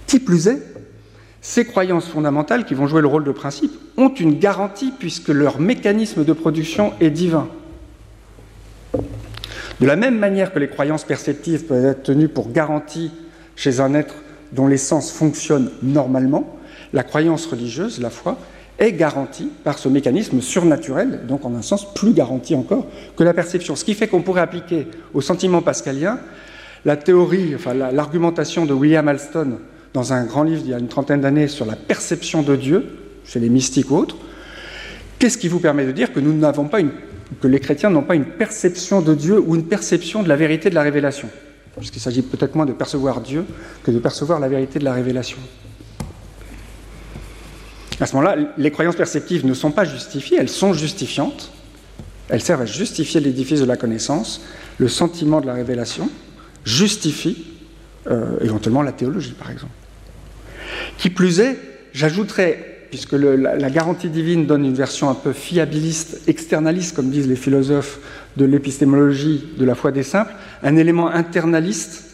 Qui 0.06 0.18
plus 0.18 0.48
est, 0.48 0.62
ces 1.40 1.64
croyances 1.64 2.06
fondamentales, 2.06 2.64
qui 2.64 2.74
vont 2.74 2.86
jouer 2.86 3.00
le 3.00 3.08
rôle 3.08 3.24
de 3.24 3.32
principe, 3.32 3.72
ont 3.96 4.08
une 4.08 4.38
garantie 4.38 4.92
puisque 4.98 5.28
leur 5.28 5.60
mécanisme 5.60 6.24
de 6.24 6.32
production 6.32 6.92
est 7.00 7.10
divin. 7.10 7.48
De 9.80 9.86
la 9.86 9.96
même 9.96 10.18
manière 10.18 10.52
que 10.52 10.58
les 10.58 10.68
croyances 10.68 11.04
perceptives 11.04 11.64
peuvent 11.64 11.86
être 11.86 12.02
tenues 12.02 12.28
pour 12.28 12.50
garantie 12.50 13.10
chez 13.56 13.80
un 13.80 13.94
être 13.94 14.14
dont 14.52 14.66
les 14.66 14.76
sens 14.76 15.10
fonctionnent 15.10 15.70
normalement, 15.82 16.58
la 16.92 17.02
croyance 17.02 17.46
religieuse, 17.46 18.00
la 18.00 18.10
foi, 18.10 18.36
est 18.78 18.92
garantie 18.92 19.50
par 19.62 19.78
ce 19.78 19.88
mécanisme 19.88 20.40
surnaturel, 20.40 21.20
donc 21.26 21.44
en 21.44 21.54
un 21.54 21.62
sens 21.62 21.94
plus 21.94 22.12
garanti 22.12 22.54
encore 22.54 22.86
que 23.16 23.22
la 23.22 23.34
perception. 23.34 23.76
Ce 23.76 23.84
qui 23.84 23.94
fait 23.94 24.08
qu'on 24.08 24.22
pourrait 24.22 24.40
appliquer 24.40 24.88
au 25.14 25.20
sentiment 25.20 25.62
pascalien 25.62 26.18
la 26.84 26.96
théorie, 26.96 27.54
enfin 27.54 27.74
l'argumentation 27.74 28.64
de 28.64 28.72
William 28.72 29.06
Alston 29.06 29.58
dans 29.94 30.12
un 30.12 30.24
grand 30.24 30.42
livre 30.42 30.62
il 30.64 30.70
y 30.70 30.74
a 30.74 30.78
une 30.78 30.88
trentaine 30.88 31.20
d'années 31.20 31.48
sur 31.48 31.66
la 31.66 31.76
perception 31.76 32.42
de 32.42 32.56
Dieu, 32.56 32.86
chez 33.24 33.40
les 33.40 33.48
mystiques 33.48 33.90
ou 33.90 33.96
autres. 33.96 34.16
Qu'est-ce 35.18 35.38
qui 35.38 35.48
vous 35.48 35.60
permet 35.60 35.84
de 35.84 35.92
dire 35.92 36.12
que 36.12 36.20
nous 36.20 36.32
n'avons 36.32 36.66
pas 36.66 36.80
une, 36.80 36.90
que 37.40 37.48
les 37.48 37.60
chrétiens 37.60 37.90
n'ont 37.90 38.02
pas 38.02 38.14
une 38.14 38.24
perception 38.24 39.02
de 39.02 39.14
Dieu 39.14 39.38
ou 39.38 39.54
une 39.54 39.64
perception 39.64 40.22
de 40.22 40.28
la 40.28 40.36
vérité 40.36 40.70
de 40.70 40.74
la 40.74 40.82
révélation? 40.82 41.28
Puisqu'il 41.76 42.00
s'agit 42.00 42.22
peut-être 42.22 42.54
moins 42.54 42.66
de 42.66 42.72
percevoir 42.72 43.20
Dieu 43.20 43.44
que 43.82 43.90
de 43.90 43.98
percevoir 43.98 44.40
la 44.40 44.48
vérité 44.48 44.78
de 44.78 44.84
la 44.84 44.92
révélation. 44.92 45.38
À 48.00 48.06
ce 48.06 48.16
moment-là, 48.16 48.36
les 48.56 48.70
croyances 48.70 48.96
perceptives 48.96 49.44
ne 49.44 49.52
sont 49.52 49.70
pas 49.70 49.84
justifiées, 49.84 50.38
elles 50.40 50.48
sont 50.48 50.72
justifiantes. 50.72 51.52
Elles 52.30 52.40
servent 52.40 52.62
à 52.62 52.66
justifier 52.66 53.20
l'édifice 53.20 53.60
de 53.60 53.66
la 53.66 53.76
connaissance, 53.76 54.42
le 54.78 54.88
sentiment 54.88 55.40
de 55.40 55.46
la 55.46 55.52
révélation, 55.52 56.08
justifie 56.64 57.44
euh, 58.08 58.38
éventuellement 58.40 58.82
la 58.82 58.92
théologie, 58.92 59.32
par 59.32 59.50
exemple. 59.50 59.72
Qui 61.00 61.08
plus 61.08 61.40
est, 61.40 61.56
j'ajouterais, 61.94 62.86
puisque 62.90 63.14
la, 63.14 63.70
garantie 63.70 64.10
divine 64.10 64.44
donne 64.44 64.66
une 64.66 64.74
version 64.74 65.08
un 65.08 65.14
peu 65.14 65.32
fiabiliste, 65.32 66.28
externaliste, 66.28 66.94
comme 66.94 67.08
disent 67.08 67.26
les 67.26 67.36
philosophes 67.36 68.00
de 68.36 68.44
l'épistémologie 68.44 69.48
de 69.56 69.64
la 69.64 69.74
foi 69.74 69.92
des 69.92 70.02
simples, 70.02 70.34
un 70.62 70.76
élément 70.76 71.08
internaliste 71.08 72.04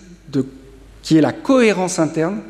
qui 1.03 1.19
est 1.19 1.21
la 1.21 1.33
cohérence 1.33 1.99
interne 1.99 2.43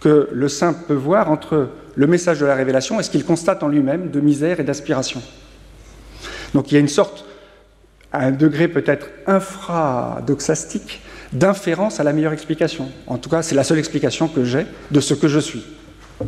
que 0.00 0.30
le 0.32 0.48
simple 0.48 0.80
peut 0.88 0.94
voir 0.94 1.30
entre 1.30 1.68
le 1.96 2.06
message 2.06 2.40
de 2.40 2.46
la 2.46 2.54
révélation 2.54 2.98
et 2.98 3.02
ce 3.02 3.10
qu'il 3.10 3.24
constate 3.24 3.62
en 3.62 3.68
lui-même 3.68 4.10
de 4.10 4.20
misère 4.20 4.60
et 4.60 4.64
d'aspiration. 4.64 5.22
Donc 6.54 6.72
il 6.72 6.76
y 6.76 6.78
a 6.78 6.80
une 6.80 6.88
sorte, 6.88 7.26
à 8.10 8.24
un 8.24 8.32
degré 8.32 8.68
peut-être 8.68 9.08
infradoxastique, 9.26 11.02
d'inférence 11.34 12.00
à 12.00 12.04
la 12.04 12.12
meilleure 12.12 12.32
explication. 12.32 12.90
En 13.06 13.18
tout 13.18 13.28
cas, 13.28 13.42
c'est 13.42 13.54
la 13.54 13.64
seule 13.64 13.78
explication 13.78 14.28
que 14.28 14.44
j'ai 14.44 14.66
de 14.90 15.00
ce 15.00 15.14
que 15.14 15.28
je 15.28 15.40
suis. 15.40 15.64
Ça 16.18 16.24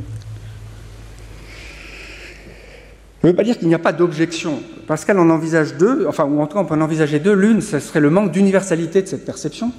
ne 3.23 3.31
veut 3.31 3.37
pas 3.37 3.45
dire 3.45 3.59
qu'il 3.59 3.69
n'y 3.69 3.75
a 3.75 3.79
pas 3.79 3.93
d'objection. 3.93 4.61
Pascal 4.87 5.19
en 5.19 5.31
envisage 5.31 5.75
deux, 5.77 6.07
enfin, 6.07 6.25
ou 6.25 6.41
en 6.41 6.47
tout 6.47 6.55
cas, 6.55 6.63
on 6.63 6.65
peut 6.65 6.75
en 6.75 6.81
envisager 6.81 7.19
deux. 7.19 7.33
L'une, 7.33 7.61
ce 7.61 7.81
serait 7.81 8.01
le 8.01 8.11
manque 8.11 8.31
d'universalité 8.31 9.03
de 9.03 9.07
cette 9.07 9.25
perception. 9.25 9.73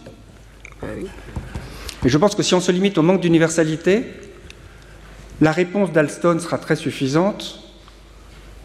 Et 0.84 2.10
je 2.10 2.18
pense 2.18 2.36
que 2.36 2.44
si 2.44 2.54
on 2.56 2.60
se 2.60 2.72
limite 2.72 2.98
au 2.98 3.04
manque 3.04 3.22
d'universalité, 3.22 4.06
la 5.40 5.52
réponse 5.52 5.92
d'Alston 5.92 6.40
sera 6.40 6.58
très 6.58 6.76
suffisante. 6.76 7.60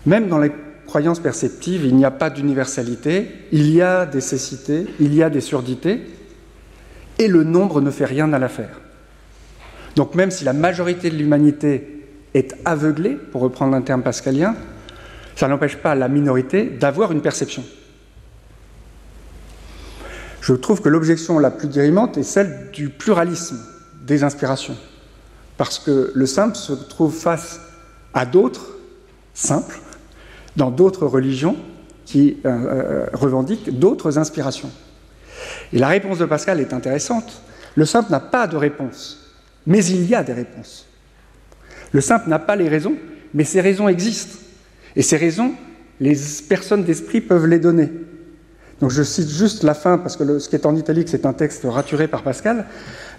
Même 0.07 0.29
dans 0.29 0.39
les 0.39 0.51
croyances 0.87 1.21
perceptives, 1.21 1.85
il 1.85 1.95
n'y 1.95 2.05
a 2.05 2.11
pas 2.11 2.29
d'universalité, 2.29 3.29
il 3.53 3.71
y 3.71 3.81
a 3.83 4.05
des 4.05 4.21
cécités, 4.21 4.87
il 5.01 5.15
y 5.15 5.23
a 5.23 5.31
des 5.31 5.41
surdités, 5.41 6.01
et 7.19 7.29
le 7.29 7.45
nombre 7.45 7.81
ne 7.81 7.91
fait 7.91 8.05
rien 8.05 8.33
à 8.33 8.39
l'affaire. 8.39 8.81
Donc 9.97 10.15
même 10.15 10.31
si 10.31 10.45
la 10.45 10.53
majorité 10.53 11.11
de 11.11 11.17
l'humanité 11.17 12.07
est 12.35 12.55
aveuglée, 12.65 13.17
pour 13.31 13.43
reprendre 13.43 13.77
un 13.77 13.83
terme 13.83 14.03
pascalien, 14.03 14.55
ça 15.37 15.49
n'empêche 15.49 15.77
pas 15.77 15.95
la 15.95 16.09
minorité 16.09 16.65
d'avoir 16.65 17.13
une 17.13 17.21
perception. 17.21 17.65
Je 20.41 20.55
trouve 20.55 20.81
que 20.81 20.89
l'objection 20.89 21.39
la 21.39 21.51
plus 21.51 21.69
dirimante 21.69 22.17
est 22.19 22.23
celle 22.23 22.71
du 22.73 22.89
pluralisme 22.89 23.59
des 24.05 24.25
inspirations 24.25 24.77
parce 25.57 25.79
que 25.79 26.11
le 26.13 26.27
simple 26.27 26.57
se 26.57 26.73
trouve 26.73 27.15
face 27.15 27.61
à 28.15 28.27
d'autres 28.27 28.67
simples, 29.33 29.79
dans 30.57 30.73
d'autres 30.73 31.07
religions, 31.07 31.57
qui 32.05 32.39
euh, 32.45 32.49
euh, 32.49 33.07
revendiquent 33.13 33.79
d'autres 33.79 34.19
inspirations. 34.19 34.71
Et 35.73 35.79
la 35.79 35.89
réponse 35.89 36.19
de 36.19 36.25
Pascal 36.25 36.61
est 36.61 36.73
intéressante. 36.73 37.43
Le 37.75 37.85
simple 37.85 38.11
n'a 38.11 38.21
pas 38.21 38.47
de 38.47 38.57
réponse, 38.57 39.35
mais 39.67 39.85
il 39.85 40.07
y 40.07 40.15
a 40.15 40.23
des 40.23 40.33
réponses. 40.33 40.87
Le 41.93 42.01
simple 42.01 42.29
n'a 42.29 42.39
pas 42.39 42.57
les 42.57 42.69
raisons, 42.69 42.95
mais 43.35 43.45
ces 43.45 43.61
raisons 43.61 43.89
existent. 43.89 44.39
Et 44.97 45.03
ces 45.03 45.17
raisons, 45.17 45.55
les 46.01 46.17
personnes 46.49 46.85
d'esprit 46.85 47.21
peuvent 47.21 47.47
les 47.47 47.59
donner. 47.59 47.91
Donc 48.81 48.91
je 48.91 49.03
cite 49.03 49.29
juste 49.29 49.63
la 49.63 49.75
fin, 49.75 49.97
parce 49.97 50.17
que 50.17 50.39
ce 50.39 50.49
qui 50.49 50.57
est 50.57 50.67
en 50.67 50.75
italique, 50.75 51.09
c'est 51.09 51.25
un 51.25 51.33
texte 51.33 51.65
raturé 51.65 52.09
par 52.09 52.23
Pascal. 52.23 52.67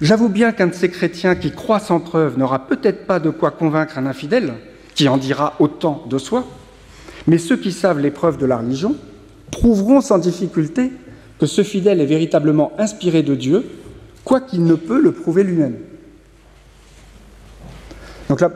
J'avoue 0.02 0.28
bien 0.28 0.52
qu'un 0.52 0.68
de 0.68 0.74
ces 0.74 0.90
chrétiens 0.90 1.36
qui 1.36 1.52
croit 1.52 1.80
sans 1.80 2.00
preuve 2.00 2.38
n'aura 2.38 2.68
peut-être 2.68 3.08
pas 3.08 3.20
de 3.20 3.30
quoi 3.30 3.52
convaincre 3.52 3.98
un 3.98 4.06
infidèle, 4.06 4.54
qui 4.94 5.08
en 5.08 5.18
dira 5.18 5.54
autant 5.60 6.04
de 6.10 6.18
soi, 6.18 6.46
mais 7.28 7.38
ceux 7.38 7.56
qui 7.56 7.72
savent 7.72 8.00
les 8.00 8.12
preuves 8.12 8.38
de 8.38 8.46
la 8.46 8.58
religion 8.58 8.96
prouveront 9.52 10.02
sans 10.02 10.18
difficulté 10.18 10.92
ce 11.46 11.64
fidèle 11.64 12.02
est 12.02 12.06
véritablement 12.06 12.72
inspiré 12.78 13.24
de 13.24 13.36
Dieu, 13.36 13.66
quoiqu'il 14.24 14.64
ne 14.64 14.76
peut 14.76 15.02
le 15.02 15.12
prouver 15.12 15.44
lui-même. 15.44 15.78
Donc 18.30 18.41
la, 18.41 18.52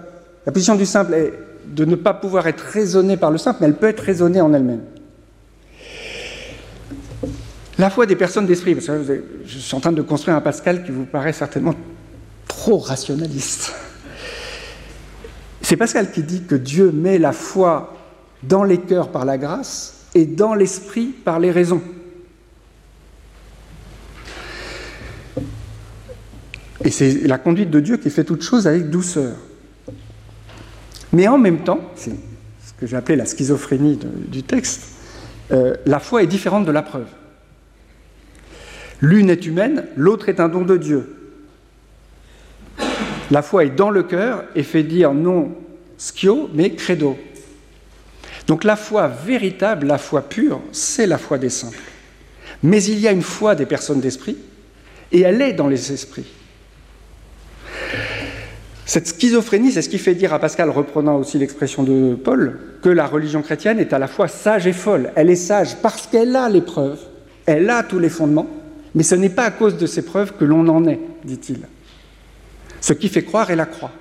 la 0.46 0.52
position 0.52 0.76
du 0.76 0.86
simple 0.86 1.14
est 1.14 1.34
de 1.68 1.86
ne 1.86 1.96
pas 1.96 2.14
pouvoir 2.14 2.48
être 2.48 2.62
raisonnée 2.62 3.18
par 3.18 3.32
le 3.32 3.38
simple, 3.38 3.60
mais 3.62 3.68
elle 3.68 3.76
peut 3.76 3.88
être 3.88 4.00
raisonnée 4.00 4.42
en 4.42 4.54
elle-même. 4.54 4.82
La 7.78 7.90
foi 7.90 8.06
des 8.06 8.16
personnes 8.16 8.48
d'esprit, 8.48 8.74
parce 8.74 8.88
que 8.88 9.24
je 9.46 9.58
suis 9.60 9.76
en 9.76 9.80
train 9.80 9.92
de 9.92 10.02
construire 10.02 10.36
un 10.36 10.42
Pascal 10.42 10.84
qui 10.84 10.92
vous 10.92 11.06
paraît 11.06 11.34
certainement 11.34 11.76
trop 12.48 12.78
rationaliste. 12.78 13.74
C'est 15.62 15.78
Pascal 15.78 16.12
qui 16.12 16.24
dit 16.24 16.44
que 16.44 16.56
Dieu 16.56 16.92
met 16.92 17.20
la 17.20 17.34
foi 17.34 17.94
dans 18.42 18.64
les 18.64 18.80
cœurs 18.80 19.12
par 19.12 19.26
la 19.26 19.38
grâce 19.38 20.06
et 20.16 20.26
dans 20.26 20.56
l'esprit 20.56 21.08
par 21.08 21.40
les 21.40 21.52
raisons. 21.52 21.82
Et 26.88 26.90
c'est 26.90 27.28
la 27.28 27.38
conduite 27.38 27.70
de 27.70 27.82
Dieu 27.82 27.98
qui 27.98 28.10
fait 28.10 28.24
toute 28.24 28.44
chose 28.44 28.66
avec 28.66 28.90
douceur. 28.90 29.36
Mais 31.12 31.28
en 31.28 31.38
même 31.38 31.66
temps, 31.66 31.82
c'est 31.98 32.12
ce 32.12 32.72
que 32.80 32.88
j'ai 32.88 32.96
appelé 32.96 33.18
la 33.18 33.26
schizophrénie 33.26 34.00
du 34.30 34.42
texte, 34.42 34.84
euh, 35.52 35.76
la 35.86 36.00
foi 36.00 36.24
est 36.24 36.28
différente 36.28 36.66
de 36.66 36.72
la 36.72 36.82
preuve. 36.82 37.10
L'une 39.02 39.30
est 39.30 39.46
humaine, 39.46 39.84
l'autre 39.98 40.30
est 40.30 40.40
un 40.40 40.48
don 40.48 40.62
de 40.62 40.78
Dieu. 40.78 41.14
La 43.32 43.42
foi 43.42 43.66
est 43.66 43.76
dans 43.76 43.90
le 43.90 44.04
cœur 44.04 44.46
et 44.56 44.64
fait 44.64 44.84
dire 44.84 45.14
non 45.14 45.58
schio, 46.00 46.50
mais 46.54 46.74
credo. 46.74 47.18
Donc 48.48 48.64
la 48.64 48.78
foi 48.78 49.10
véritable, 49.10 49.88
la 49.88 49.98
foi 49.98 50.22
pure, 50.22 50.62
c'est 50.72 51.06
la 51.06 51.18
foi 51.18 51.38
des 51.38 51.50
simples. 51.50 51.78
Mais 52.64 52.82
il 52.82 53.00
y 53.00 53.10
a 53.10 53.12
une 53.12 53.24
foi 53.24 53.56
des 53.56 53.66
personnes 53.66 54.00
d'esprit, 54.00 54.38
et 55.12 55.20
elle 55.20 55.42
est 55.42 55.52
dans 55.52 55.68
les 55.68 55.92
esprits. 55.92 56.37
Cette 58.88 59.06
schizophrénie, 59.06 59.74
c'est 59.74 59.82
ce 59.82 59.90
qui 59.90 59.98
fait 59.98 60.16
dire 60.16 60.34
à 60.34 60.40
Pascal, 60.40 60.70
reprenant 60.70 61.18
aussi 61.18 61.38
l'expression 61.38 61.84
de 61.84 62.16
Paul, 62.16 62.58
que 62.82 62.88
la 62.88 63.06
religion 63.06 63.42
chrétienne 63.42 63.80
est 63.80 63.92
à 63.92 64.00
la 64.00 64.08
fois 64.08 64.30
sage 64.30 64.66
et 64.66 64.72
folle. 64.72 65.12
Elle 65.16 65.30
est 65.30 65.36
sage 65.36 65.76
parce 65.82 66.08
qu'elle 66.08 66.34
a 66.38 66.48
les 66.48 66.62
preuves, 66.62 67.02
elle 67.46 67.70
a 67.70 67.84
tous 67.84 68.00
les 68.00 68.08
fondements, 68.08 68.48
mais 68.96 69.04
ce 69.04 69.16
n'est 69.16 69.28
pas 69.28 69.44
à 69.44 69.52
cause 69.52 69.76
de 69.76 69.86
ces 69.86 70.04
preuves 70.04 70.38
que 70.38 70.46
l'on 70.46 70.70
en 70.70 70.88
est, 70.88 71.02
dit-il. 71.26 71.60
Ce 72.80 72.94
qui 72.94 73.10
fait 73.10 73.24
croire 73.24 73.52
est 73.52 73.58
la 73.58 73.66
croix. 73.66 73.92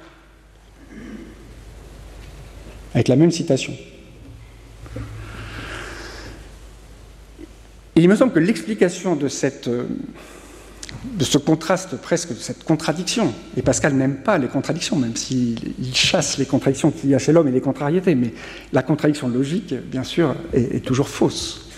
Avec 2.95 3.09
la 3.09 3.16
même 3.16 3.32
citation. 3.32 3.74
il 7.97 8.09
me 8.09 8.14
semble 8.14 8.32
que 8.32 8.39
l'explication 8.39 9.16
de, 9.16 9.28
de 11.05 11.24
ce 11.24 11.38
contraste, 11.38 11.97
presque 11.97 12.30
de 12.30 12.38
cette 12.38 12.64
contradiction, 12.64 13.32
et 13.57 13.62
Pascal 13.62 13.94
n'aime 13.94 14.16
pas 14.16 14.38
les 14.38 14.49
contradictions, 14.49 14.97
même 14.97 15.16
s'il 15.16 15.59
chasse 15.94 16.38
les 16.38 16.47
contradictions 16.47 16.90
qu'il 16.90 17.11
y 17.11 17.14
a 17.14 17.18
chez 17.18 17.32
l'homme 17.32 17.49
et 17.49 17.53
les 17.53 17.61
contrariétés, 17.61 18.14
mais 18.14 18.32
la 18.72 18.82
contradiction 18.82 19.28
logique, 19.28 19.74
bien 19.74 20.05
sûr, 20.05 20.34
est, 20.53 20.84
toujours 20.84 21.09
fausse. 21.09 21.70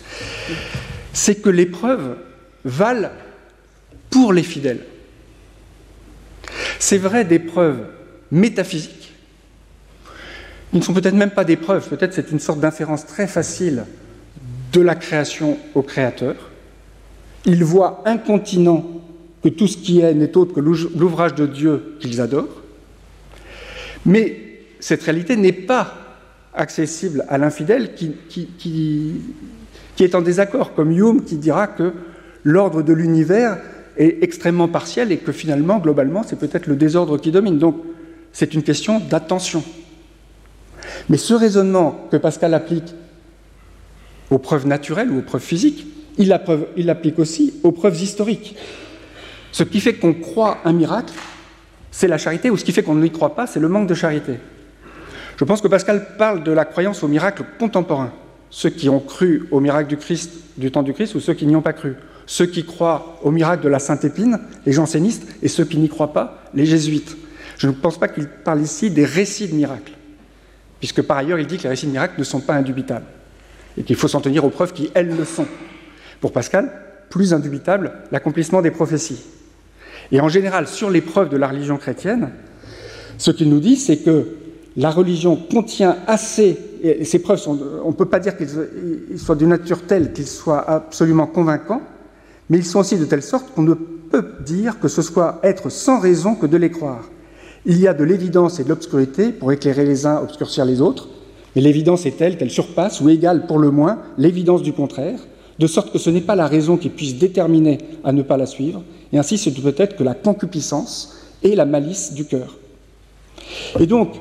C'est 1.12 1.36
que 1.36 1.48
l'épreuve 1.48 2.16
valent 2.64 3.10
pour 4.10 4.32
les 4.32 4.42
fidèles. 4.42 4.84
C'est 6.78 6.98
vrai 6.98 7.24
des 7.24 7.38
preuves 7.38 7.80
métaphysiques. 8.30 9.12
Ils 10.72 10.80
ne 10.80 10.84
sont 10.84 10.94
peut-être 10.94 11.14
même 11.14 11.30
pas 11.30 11.44
des 11.44 11.56
preuves, 11.56 11.88
peut-être 11.88 12.12
c'est 12.12 12.30
une 12.30 12.40
sorte 12.40 12.60
d'inférence 12.60 13.06
très 13.06 13.26
facile 13.26 13.84
de 14.72 14.80
la 14.80 14.94
création 14.94 15.58
au 15.74 15.82
Créateur. 15.82 16.34
Ils 17.46 17.64
voient 17.64 18.02
incontinent 18.04 18.97
que 19.50 19.54
tout 19.54 19.66
ce 19.66 19.76
qui 19.78 20.00
est 20.00 20.14
n'est 20.14 20.36
autre 20.36 20.54
que 20.54 20.60
l'ouvrage 20.60 21.34
de 21.34 21.46
Dieu 21.46 21.96
qu'ils 22.00 22.20
adorent. 22.20 22.62
Mais 24.04 24.40
cette 24.80 25.02
réalité 25.02 25.36
n'est 25.36 25.52
pas 25.52 25.94
accessible 26.54 27.24
à 27.28 27.38
l'infidèle 27.38 27.94
qui, 27.94 28.14
qui, 28.28 29.20
est 30.00 30.14
en 30.14 30.22
désaccord, 30.22 30.74
comme 30.74 30.92
Hume 30.92 31.24
qui 31.24 31.36
dira 31.36 31.66
que 31.66 31.92
l'ordre 32.44 32.82
de 32.82 32.92
l'univers 32.92 33.58
est 33.96 34.22
extrêmement 34.22 34.68
partiel 34.68 35.12
et 35.12 35.18
que 35.18 35.32
finalement, 35.32 35.78
globalement, 35.78 36.22
c'est 36.22 36.38
peut-être 36.38 36.66
le 36.66 36.76
désordre 36.76 37.18
qui 37.18 37.30
domine. 37.30 37.58
Donc, 37.58 37.76
c'est 38.32 38.54
une 38.54 38.62
question 38.62 39.00
d'attention. 39.00 39.64
Mais 41.08 41.16
ce 41.16 41.34
raisonnement 41.34 42.06
que 42.10 42.16
Pascal 42.16 42.54
applique 42.54 42.94
aux 44.30 44.38
preuves 44.38 44.66
naturelles 44.66 45.10
ou 45.10 45.18
aux 45.18 45.22
preuves 45.22 45.42
physiques, 45.42 45.86
il 46.18 46.28
l'applique 46.76 47.18
aussi 47.18 47.54
aux 47.62 47.72
preuves 47.72 48.00
historiques. 48.00 48.56
Ce 49.52 49.62
qui 49.62 49.80
fait 49.80 49.94
qu'on 49.94 50.14
croit 50.14 50.58
un 50.64 50.72
miracle, 50.72 51.14
c'est 51.90 52.08
la 52.08 52.18
charité, 52.18 52.50
ou 52.50 52.56
ce 52.56 52.64
qui 52.64 52.72
fait 52.72 52.82
qu'on 52.82 52.94
n'y 52.96 53.10
croit 53.10 53.34
pas, 53.34 53.46
c'est 53.46 53.60
le 53.60 53.68
manque 53.68 53.88
de 53.88 53.94
charité. 53.94 54.34
Je 55.36 55.44
pense 55.44 55.60
que 55.60 55.68
Pascal 55.68 56.16
parle 56.16 56.42
de 56.42 56.52
la 56.52 56.64
croyance 56.64 57.02
au 57.02 57.08
miracle 57.08 57.44
contemporain. 57.58 58.12
Ceux 58.50 58.70
qui 58.70 58.88
ont 58.88 59.00
cru 59.00 59.46
au 59.50 59.60
miracle 59.60 59.88
du 59.88 59.96
Christ, 59.96 60.32
du 60.56 60.70
temps 60.70 60.82
du 60.82 60.92
Christ, 60.92 61.14
ou 61.14 61.20
ceux 61.20 61.34
qui 61.34 61.46
n'y 61.46 61.56
ont 61.56 61.62
pas 61.62 61.72
cru. 61.72 61.94
Ceux 62.26 62.46
qui 62.46 62.64
croient 62.64 63.18
au 63.22 63.30
miracle 63.30 63.62
de 63.62 63.68
la 63.68 63.78
Sainte 63.78 64.04
Épine, 64.04 64.40
les 64.66 64.72
jansénistes, 64.72 65.26
et 65.42 65.48
ceux 65.48 65.64
qui 65.64 65.78
n'y 65.78 65.88
croient 65.88 66.12
pas, 66.12 66.42
les 66.54 66.66
jésuites. 66.66 67.16
Je 67.56 67.66
ne 67.66 67.72
pense 67.72 67.98
pas 67.98 68.08
qu'il 68.08 68.26
parle 68.26 68.60
ici 68.62 68.90
des 68.90 69.04
récits 69.04 69.48
de 69.48 69.54
miracles, 69.54 69.92
puisque 70.78 71.02
par 71.02 71.16
ailleurs 71.16 71.38
il 71.38 71.46
dit 71.46 71.56
que 71.56 71.64
les 71.64 71.70
récits 71.70 71.86
de 71.86 71.92
miracles 71.92 72.18
ne 72.18 72.24
sont 72.24 72.40
pas 72.40 72.54
indubitables, 72.54 73.06
et 73.76 73.82
qu'il 73.82 73.96
faut 73.96 74.08
s'en 74.08 74.20
tenir 74.20 74.44
aux 74.44 74.50
preuves 74.50 74.72
qui, 74.72 74.90
elles, 74.94 75.16
le 75.16 75.24
sont. 75.24 75.46
Pour 76.20 76.32
Pascal, 76.32 76.70
plus 77.10 77.32
indubitable, 77.32 77.92
l'accomplissement 78.10 78.60
des 78.60 78.70
prophéties. 78.70 79.22
Et 80.10 80.20
en 80.20 80.28
général, 80.28 80.66
sur 80.66 80.90
les 80.90 81.00
preuves 81.00 81.28
de 81.28 81.36
la 81.36 81.48
religion 81.48 81.76
chrétienne, 81.76 82.30
ce 83.18 83.30
qu'il 83.30 83.50
nous 83.50 83.60
dit, 83.60 83.76
c'est 83.76 83.98
que 83.98 84.26
la 84.76 84.90
religion 84.90 85.36
contient 85.36 85.96
assez, 86.06 86.56
et 86.82 87.04
ces 87.04 87.18
preuves, 87.18 87.42
on 87.48 87.88
ne 87.88 87.94
peut 87.94 88.06
pas 88.06 88.20
dire 88.20 88.36
qu'ils 88.36 89.18
soient 89.18 89.34
d'une 89.34 89.48
nature 89.48 89.82
telle 89.82 90.12
qu'ils 90.12 90.26
soient 90.26 90.68
absolument 90.70 91.26
convaincants, 91.26 91.82
mais 92.48 92.58
ils 92.58 92.64
sont 92.64 92.78
aussi 92.78 92.96
de 92.96 93.04
telle 93.04 93.22
sorte 93.22 93.52
qu'on 93.54 93.62
ne 93.62 93.74
peut 93.74 94.24
dire 94.46 94.78
que 94.78 94.88
ce 94.88 95.02
soit 95.02 95.40
être 95.42 95.68
sans 95.68 96.00
raison 96.00 96.34
que 96.34 96.46
de 96.46 96.56
les 96.56 96.70
croire. 96.70 97.10
Il 97.66 97.78
y 97.78 97.88
a 97.88 97.92
de 97.94 98.04
l'évidence 98.04 98.60
et 98.60 98.64
de 98.64 98.68
l'obscurité 98.68 99.32
pour 99.32 99.52
éclairer 99.52 99.84
les 99.84 100.06
uns, 100.06 100.22
obscurcir 100.22 100.64
les 100.64 100.80
autres, 100.80 101.08
mais 101.54 101.60
l'évidence 101.60 102.06
est 102.06 102.16
telle 102.16 102.38
qu'elle 102.38 102.50
surpasse 102.50 103.00
ou 103.00 103.08
égale 103.08 103.46
pour 103.46 103.58
le 103.58 103.70
moins 103.70 103.98
l'évidence 104.16 104.62
du 104.62 104.72
contraire, 104.72 105.18
de 105.58 105.66
sorte 105.66 105.92
que 105.92 105.98
ce 105.98 106.10
n'est 106.10 106.20
pas 106.20 106.36
la 106.36 106.46
raison 106.46 106.76
qui 106.76 106.88
puisse 106.88 107.16
déterminer 107.16 107.78
à 108.04 108.12
ne 108.12 108.22
pas 108.22 108.36
la 108.36 108.46
suivre, 108.46 108.82
et 109.12 109.18
ainsi 109.18 109.38
c'est 109.38 109.50
peut-être 109.50 109.96
que 109.96 110.04
la 110.04 110.14
concupiscence 110.14 111.18
et 111.42 111.54
la 111.54 111.64
malice 111.64 112.12
du 112.12 112.24
cœur. 112.24 112.56
Et 113.78 113.86
donc, 113.86 114.14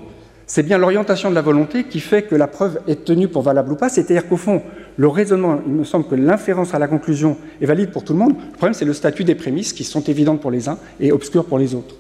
c'est 0.46 0.64
bien 0.64 0.78
l'orientation 0.78 1.30
de 1.30 1.36
la 1.36 1.42
volonté 1.42 1.84
qui 1.84 2.00
fait 2.00 2.24
que 2.24 2.36
la 2.36 2.48
preuve 2.48 2.80
est 2.88 3.04
tenue 3.04 3.28
pour 3.28 3.42
valable 3.42 3.74
ou 3.74 3.76
pas, 3.76 3.90
c'est-à-dire 3.90 4.28
qu'au 4.28 4.38
fond, 4.38 4.62
le 4.96 5.08
raisonnement, 5.08 5.60
il 5.68 5.74
me 5.74 5.84
semble 5.84 6.08
que 6.08 6.16
l'inférence 6.16 6.74
à 6.74 6.80
la 6.80 6.88
conclusion 6.88 7.38
est 7.62 7.66
valide 7.66 7.92
pour 7.92 8.04
tout 8.04 8.14
le 8.14 8.20
monde. 8.20 8.34
Le 8.34 8.58
problème, 8.58 8.74
c'est 8.74 8.86
le 8.86 8.94
statut 8.94 9.26
des 9.26 9.36
prémices 9.36 9.74
qui 9.74 9.84
sont 9.84 10.02
évidentes 10.02 10.42
pour 10.42 10.50
les 10.50 10.70
uns 10.70 10.78
et 11.00 11.12
obscures 11.12 11.46
pour 11.46 11.60
les 11.60 11.76
autres. 11.76 11.96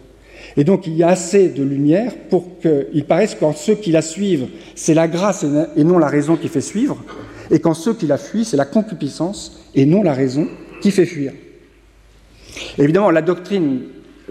Et 0.55 0.63
donc, 0.63 0.88
il 0.88 0.95
y 0.95 1.03
a 1.03 1.09
assez 1.09 1.49
de 1.49 1.61
lumière 1.61 2.13
pour 2.29 2.59
qu'il 2.59 3.05
paraisse 3.05 3.35
qu'en 3.35 3.53
ceux 3.53 3.75
qui 3.75 3.91
la 3.91 4.01
suivent, 4.01 4.47
c'est 4.75 4.93
la 4.93 5.07
grâce 5.07 5.45
et 5.75 5.83
non 5.83 5.99
la 5.99 6.07
raison 6.07 6.38
qui 6.38 6.47
fait 6.47 6.61
suivre, 6.61 6.97
et 7.51 7.59
qu'en 7.59 7.73
ceux 7.73 7.93
qui 7.93 8.07
la 8.07 8.17
fuient, 8.17 8.45
c'est 8.45 8.57
la 8.57 8.65
concupiscence 8.65 9.59
et 9.75 9.85
non 9.85 10.03
la 10.03 10.13
raison 10.13 10.47
qui 10.81 10.91
fait 10.91 11.05
fuir. 11.05 11.33
Évidemment, 12.77 13.11
la 13.11 13.21
doctrine 13.21 13.81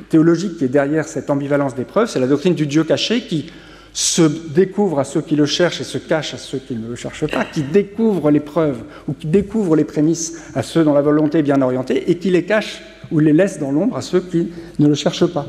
théologique 0.09 0.59
qui 0.59 0.65
est 0.65 0.69
derrière 0.69 1.09
cette 1.09 1.31
ambivalence 1.31 1.75
des 1.75 1.85
preuves, 1.85 2.09
c'est 2.09 2.21
la 2.21 2.27
doctrine 2.27 2.55
du 2.55 2.67
Dieu 2.67 2.85
caché 2.85 3.23
qui 3.23 3.51
se 3.93 4.23
découvre 4.23 4.99
à 4.99 5.05
ceux 5.05 5.23
qui 5.23 5.37
le 5.37 5.47
cherchent 5.47 5.81
et 5.81 5.85
se 5.85 5.97
cache 5.97 6.35
à 6.35 6.37
ceux 6.37 6.59
qui 6.59 6.75
ne 6.75 6.87
le 6.87 6.97
cherchent 6.97 7.27
pas, 7.29 7.47
qui 7.47 7.63
découvre 7.63 8.31
les 8.31 8.41
preuves 8.41 8.83
ou 9.09 9.15
qui 9.15 9.27
découvre 9.27 9.75
les 9.75 9.85
prémices 9.85 10.51
à 10.55 10.63
ceux 10.63 10.85
dont 10.85 10.93
la 10.93 11.01
volonté 11.01 11.39
est 11.39 11.43
bien 11.43 11.63
orientée 11.63 12.11
et 12.11 12.19
qui 12.19 12.31
les 12.31 12.45
cache 12.45 12.83
ou 13.11 13.21
les 13.21 13.33
laisse 13.33 13.59
dans 13.59 13.73
l'ombre 13.73 13.97
à 13.97 14.03
ceux 14.03 14.21
qui 14.21 14.49
ne 14.79 14.87
le 14.87 14.95
cherchent 14.95 15.27
pas. 15.27 15.47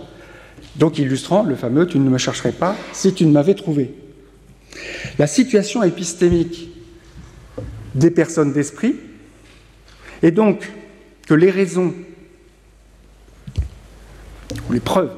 Donc 0.77 0.97
illustrant 0.97 1.43
le 1.43 1.55
fameux 1.55 1.87
Tu 1.87 1.99
ne 1.99 2.09
me 2.09 2.17
chercherais 2.17 2.53
pas 2.53 2.75
si 2.93 3.13
tu 3.13 3.25
ne 3.25 3.31
m'avais 3.31 3.53
trouvé. 3.53 3.93
La 5.19 5.27
situation 5.27 5.83
épistémique 5.83 6.69
des 7.97 8.11
personnes 8.11 8.53
d'esprit 8.53 8.95
est 10.21 10.31
donc 10.31 10.71
que 11.27 11.33
les 11.33 11.49
raisons 11.49 11.93
ou 14.69 14.73
les 14.73 14.79
preuves 14.79 15.13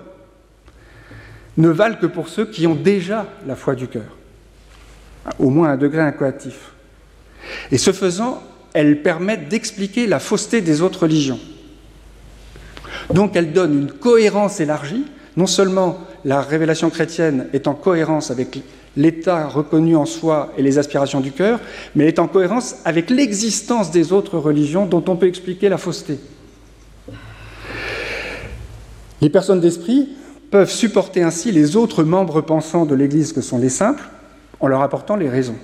ne 1.58 1.70
valent 1.70 1.98
que 1.98 2.06
pour 2.06 2.30
ceux 2.30 2.46
qui 2.46 2.68
ont 2.68 2.76
déjà 2.76 3.28
la 3.46 3.56
foi 3.56 3.76
du 3.76 3.88
cœur, 3.88 4.18
au 5.40 5.50
moins 5.50 5.72
un 5.72 5.78
degré 5.78 6.02
incoatif. 6.02 6.72
Et 7.72 7.78
ce 7.78 7.92
faisant, 7.92 8.42
elles 8.74 9.02
permettent 9.02 9.50
d'expliquer 9.50 10.08
la 10.08 10.20
fausseté 10.20 10.62
des 10.62 10.82
autres 10.82 11.04
religions. 11.04 11.40
Donc 13.14 13.36
elles 13.36 13.52
donnent 13.52 13.78
une 13.78 13.92
cohérence 13.92 14.60
élargie, 14.60 15.06
non 15.36 15.48
seulement 15.48 16.00
la 16.24 16.42
révélation 16.42 16.90
chrétienne 16.90 17.48
est 17.54 17.68
en 17.68 17.74
cohérence 17.74 18.32
avec 18.32 18.62
l'état 18.98 19.48
reconnu 19.48 19.96
en 19.96 20.06
soi 20.06 20.52
et 20.58 20.62
les 20.62 20.78
aspirations 20.78 21.20
du 21.20 21.32
cœur, 21.32 21.60
mais 21.96 22.08
est 22.08 22.20
en 22.20 22.28
cohérence 22.28 22.76
avec 22.86 23.10
l'existence 23.10 23.92
des 23.92 24.12
autres 24.12 24.38
religions 24.38 24.86
dont 24.86 25.04
on 25.08 25.16
peut 25.16 25.28
expliquer 25.28 25.70
la 25.70 25.78
fausseté. 25.78 26.20
Les 29.22 29.30
personnes 29.30 29.60
d'esprit 29.60 30.10
peuvent 30.50 30.72
supporter 30.72 31.24
ainsi 31.24 31.52
les 31.52 31.76
autres 31.76 32.04
membres 32.04 32.42
pensants 32.42 32.86
de 32.86 32.96
l'Église 32.96 33.34
que 33.34 33.42
sont 33.42 33.60
les 33.60 33.70
simples 33.70 34.08
en 34.60 34.68
leur 34.68 34.82
apportant 34.82 35.16
les 35.16 35.30
raisons. 35.30 35.58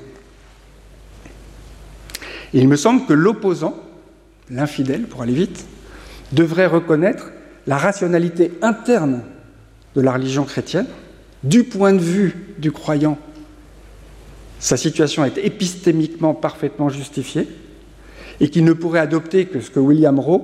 il 2.54 2.68
me 2.68 2.78
semble 2.78 3.06
que 3.06 3.14
l'opposant, 3.14 3.76
l'infidèle 4.50 5.04
pour 5.04 5.22
aller 5.22 5.34
vite, 5.34 5.66
devrait 6.32 6.68
reconnaître 6.68 7.32
la 7.68 7.78
rationalité 7.78 8.54
interne 8.62 9.24
de 9.96 10.02
la 10.02 10.14
religion 10.14 10.44
chrétienne, 10.44 10.88
du 11.46 11.64
point 11.64 11.94
de 11.94 12.00
vue 12.00 12.56
du 12.58 12.72
croyant, 12.72 13.18
sa 14.60 14.78
situation 14.78 15.24
est 15.24 15.38
épistémiquement 15.38 16.34
parfaitement 16.34 16.90
justifiée, 16.90 17.48
et 18.40 18.50
qu'il 18.50 18.66
ne 18.66 18.74
pourrait 18.74 19.00
adopter 19.00 19.46
que 19.46 19.62
ce 19.62 19.70
que 19.70 19.80
William 19.80 20.20
Rowe, 20.20 20.42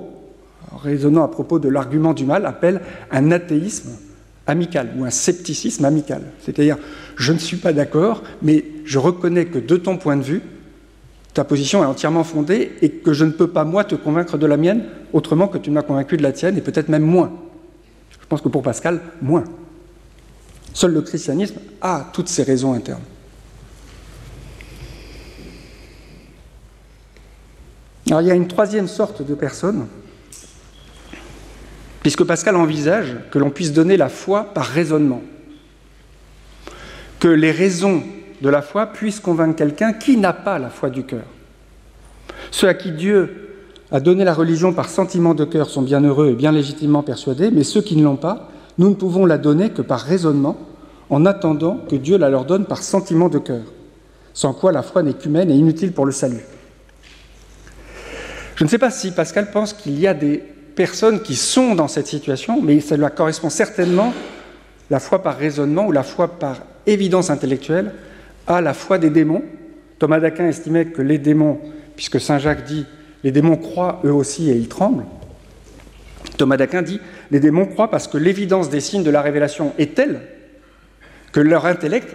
raisonnant 0.77 1.23
à 1.23 1.27
propos 1.27 1.59
de 1.59 1.67
l'argument 1.67 2.13
du 2.13 2.23
mal, 2.23 2.45
appelle 2.45 2.81
un 3.11 3.31
athéisme 3.31 3.89
amical 4.47 4.91
ou 4.97 5.03
un 5.03 5.09
scepticisme 5.09 5.83
amical. 5.85 6.21
C'est-à-dire, 6.39 6.77
je 7.17 7.33
ne 7.33 7.37
suis 7.37 7.57
pas 7.57 7.73
d'accord, 7.73 8.23
mais 8.41 8.63
je 8.85 8.99
reconnais 8.99 9.45
que 9.45 9.59
de 9.59 9.75
ton 9.75 9.97
point 9.97 10.15
de 10.15 10.23
vue, 10.23 10.41
ta 11.33 11.43
position 11.43 11.83
est 11.83 11.85
entièrement 11.85 12.23
fondée 12.23 12.73
et 12.81 12.89
que 12.89 13.13
je 13.13 13.25
ne 13.25 13.31
peux 13.31 13.47
pas, 13.47 13.63
moi, 13.63 13.83
te 13.83 13.95
convaincre 13.95 14.37
de 14.37 14.45
la 14.45 14.57
mienne 14.57 14.83
autrement 15.13 15.47
que 15.47 15.57
tu 15.57 15.71
m'as 15.71 15.81
convaincu 15.81 16.17
de 16.17 16.23
la 16.23 16.31
tienne 16.31 16.57
et 16.57 16.61
peut-être 16.61 16.89
même 16.89 17.03
moins. 17.03 17.31
Je 18.11 18.27
pense 18.27 18.41
que 18.41 18.49
pour 18.49 18.63
Pascal, 18.63 19.01
moins. 19.21 19.43
Seul 20.73 20.93
le 20.93 21.01
christianisme 21.01 21.59
a 21.81 22.09
toutes 22.13 22.29
ses 22.29 22.43
raisons 22.43 22.73
internes. 22.73 23.01
Alors 28.07 28.21
il 28.21 28.27
y 28.27 28.31
a 28.31 28.35
une 28.35 28.47
troisième 28.47 28.87
sorte 28.87 29.25
de 29.25 29.35
personne 29.35 29.87
puisque 32.01 32.23
Pascal 32.23 32.55
envisage 32.55 33.15
que 33.29 33.39
l'on 33.39 33.51
puisse 33.51 33.73
donner 33.73 33.95
la 33.95 34.09
foi 34.09 34.45
par 34.53 34.65
raisonnement, 34.65 35.21
que 37.19 37.27
les 37.27 37.51
raisons 37.51 38.03
de 38.41 38.49
la 38.49 38.61
foi 38.61 38.87
puissent 38.87 39.19
convaincre 39.19 39.55
quelqu'un 39.55 39.93
qui 39.93 40.17
n'a 40.17 40.33
pas 40.33 40.57
la 40.57 40.69
foi 40.69 40.89
du 40.89 41.03
cœur. 41.03 41.25
Ceux 42.49 42.67
à 42.67 42.73
qui 42.73 42.91
Dieu 42.91 43.49
a 43.91 43.99
donné 43.99 44.23
la 44.23 44.33
religion 44.33 44.73
par 44.73 44.89
sentiment 44.89 45.33
de 45.33 45.45
cœur 45.45 45.69
sont 45.69 45.83
bien 45.83 46.01
heureux 46.01 46.29
et 46.29 46.33
bien 46.33 46.51
légitimement 46.51 47.03
persuadés, 47.03 47.51
mais 47.51 47.63
ceux 47.63 47.81
qui 47.81 47.95
ne 47.95 48.03
l'ont 48.03 48.15
pas, 48.15 48.49
nous 48.81 48.89
ne 48.89 48.95
pouvons 48.95 49.27
la 49.27 49.37
donner 49.37 49.69
que 49.69 49.83
par 49.83 50.01
raisonnement, 50.01 50.57
en 51.11 51.27
attendant 51.27 51.85
que 51.87 51.95
Dieu 51.95 52.17
la 52.17 52.31
leur 52.31 52.45
donne 52.45 52.65
par 52.65 52.81
sentiment 52.81 53.29
de 53.29 53.37
cœur, 53.37 53.61
sans 54.33 54.53
quoi 54.55 54.71
la 54.71 54.81
foi 54.81 55.03
n'est 55.03 55.13
qu'humaine 55.13 55.51
et 55.51 55.53
inutile 55.53 55.91
pour 55.91 56.07
le 56.07 56.11
salut. 56.11 56.41
Je 58.55 58.63
ne 58.63 58.69
sais 58.69 58.79
pas 58.79 58.89
si 58.89 59.11
Pascal 59.11 59.51
pense 59.51 59.73
qu'il 59.73 59.99
y 59.99 60.07
a 60.07 60.15
des 60.15 60.37
personnes 60.75 61.21
qui 61.21 61.35
sont 61.35 61.75
dans 61.75 61.87
cette 61.87 62.07
situation, 62.07 62.59
mais 62.59 62.79
cela 62.79 63.11
correspond 63.11 63.51
certainement, 63.51 64.15
la 64.89 64.99
foi 64.99 65.21
par 65.21 65.37
raisonnement 65.37 65.85
ou 65.85 65.91
la 65.91 66.01
foi 66.01 66.27
par 66.27 66.57
évidence 66.87 67.29
intellectuelle, 67.29 67.93
à 68.47 68.61
la 68.61 68.73
foi 68.73 68.97
des 68.97 69.11
démons. 69.11 69.43
Thomas 69.99 70.19
d'Aquin 70.19 70.47
estimait 70.47 70.87
que 70.87 71.03
les 71.03 71.19
démons, 71.19 71.59
puisque 71.95 72.19
Saint 72.19 72.39
Jacques 72.39 72.65
dit 72.65 72.87
les 73.23 73.31
démons 73.31 73.57
croient 73.57 74.01
eux 74.05 74.13
aussi 74.13 74.49
et 74.49 74.55
ils 74.55 74.69
tremblent, 74.69 75.05
Thomas 76.37 76.57
d'Aquin 76.57 76.81
dit 76.81 76.99
les 77.31 77.39
démons 77.39 77.65
croient 77.65 77.89
parce 77.89 78.07
que 78.07 78.17
l'évidence 78.17 78.69
des 78.69 78.81
signes 78.81 79.03
de 79.03 79.09
la 79.09 79.21
révélation 79.21 79.73
est 79.77 79.95
telle 79.95 80.21
que 81.31 81.39
leur 81.39 81.65
intellect 81.65 82.13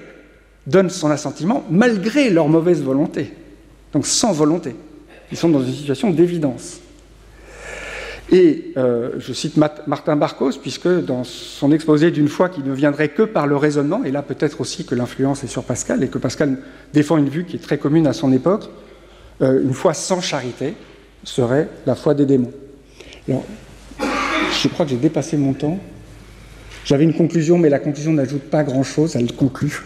donne 0.67 0.91
son 0.91 1.11
assentiment 1.11 1.65
malgré 1.71 2.31
leur 2.31 2.49
mauvaise 2.49 2.83
volonté, 2.83 3.33
donc 3.93 4.07
sans 4.07 4.33
volonté. 4.33 4.77
Ils 5.33 5.39
sont 5.39 5.49
dans 5.49 5.63
une 5.63 5.73
situation 5.73 6.11
d'évidence. 6.11 6.81
Et 8.31 8.73
euh, 8.77 9.13
je 9.19 9.33
cite 9.33 9.57
Martin 9.57 10.17
Barcos, 10.17 10.59
puisque 10.61 10.89
dans 10.89 11.23
son 11.23 11.71
exposé 11.71 12.11
d'une 12.11 12.29
foi 12.29 12.49
qui 12.49 12.61
ne 12.61 12.73
viendrait 12.73 13.11
que 13.11 13.23
par 13.23 13.47
le 13.47 13.57
raisonnement, 13.57 14.03
et 14.05 14.11
là 14.11 14.23
peut-être 14.23 14.61
aussi 14.61 14.85
que 14.85 14.97
l'influence 14.97 15.45
est 15.45 15.49
sur 15.49 15.63
Pascal, 15.63 16.03
et 16.03 16.09
que 16.09 16.19
Pascal 16.19 16.59
défend 16.93 17.19
une 17.19 17.29
vue 17.29 17.45
qui 17.45 17.57
est 17.57 17.61
très 17.61 17.79
commune 17.79 18.07
à 18.09 18.13
son 18.13 18.33
époque, 18.33 18.69
euh, 19.43 19.63
une 19.63 19.75
foi 19.75 19.95
sans 19.95 20.21
charité 20.21 20.75
serait 21.23 21.69
la 21.87 21.95
foi 21.95 22.15
des 22.15 22.27
démons. 22.27 22.53
Je 24.63 24.69
crois 24.69 24.85
que 24.85 24.93
j'ai 24.93 24.97
dépassé 24.97 25.37
mon 25.37 25.53
temps. 25.53 25.79
J'avais 26.85 27.05
une 27.05 27.15
conclusion, 27.15 27.59
mais 27.59 27.69
la 27.69 27.79
conclusion 27.79 28.13
n'ajoute 28.13 28.43
pas 28.43 28.63
grand-chose, 28.63 29.17
elle 29.17 29.33
conclut. 29.33 29.83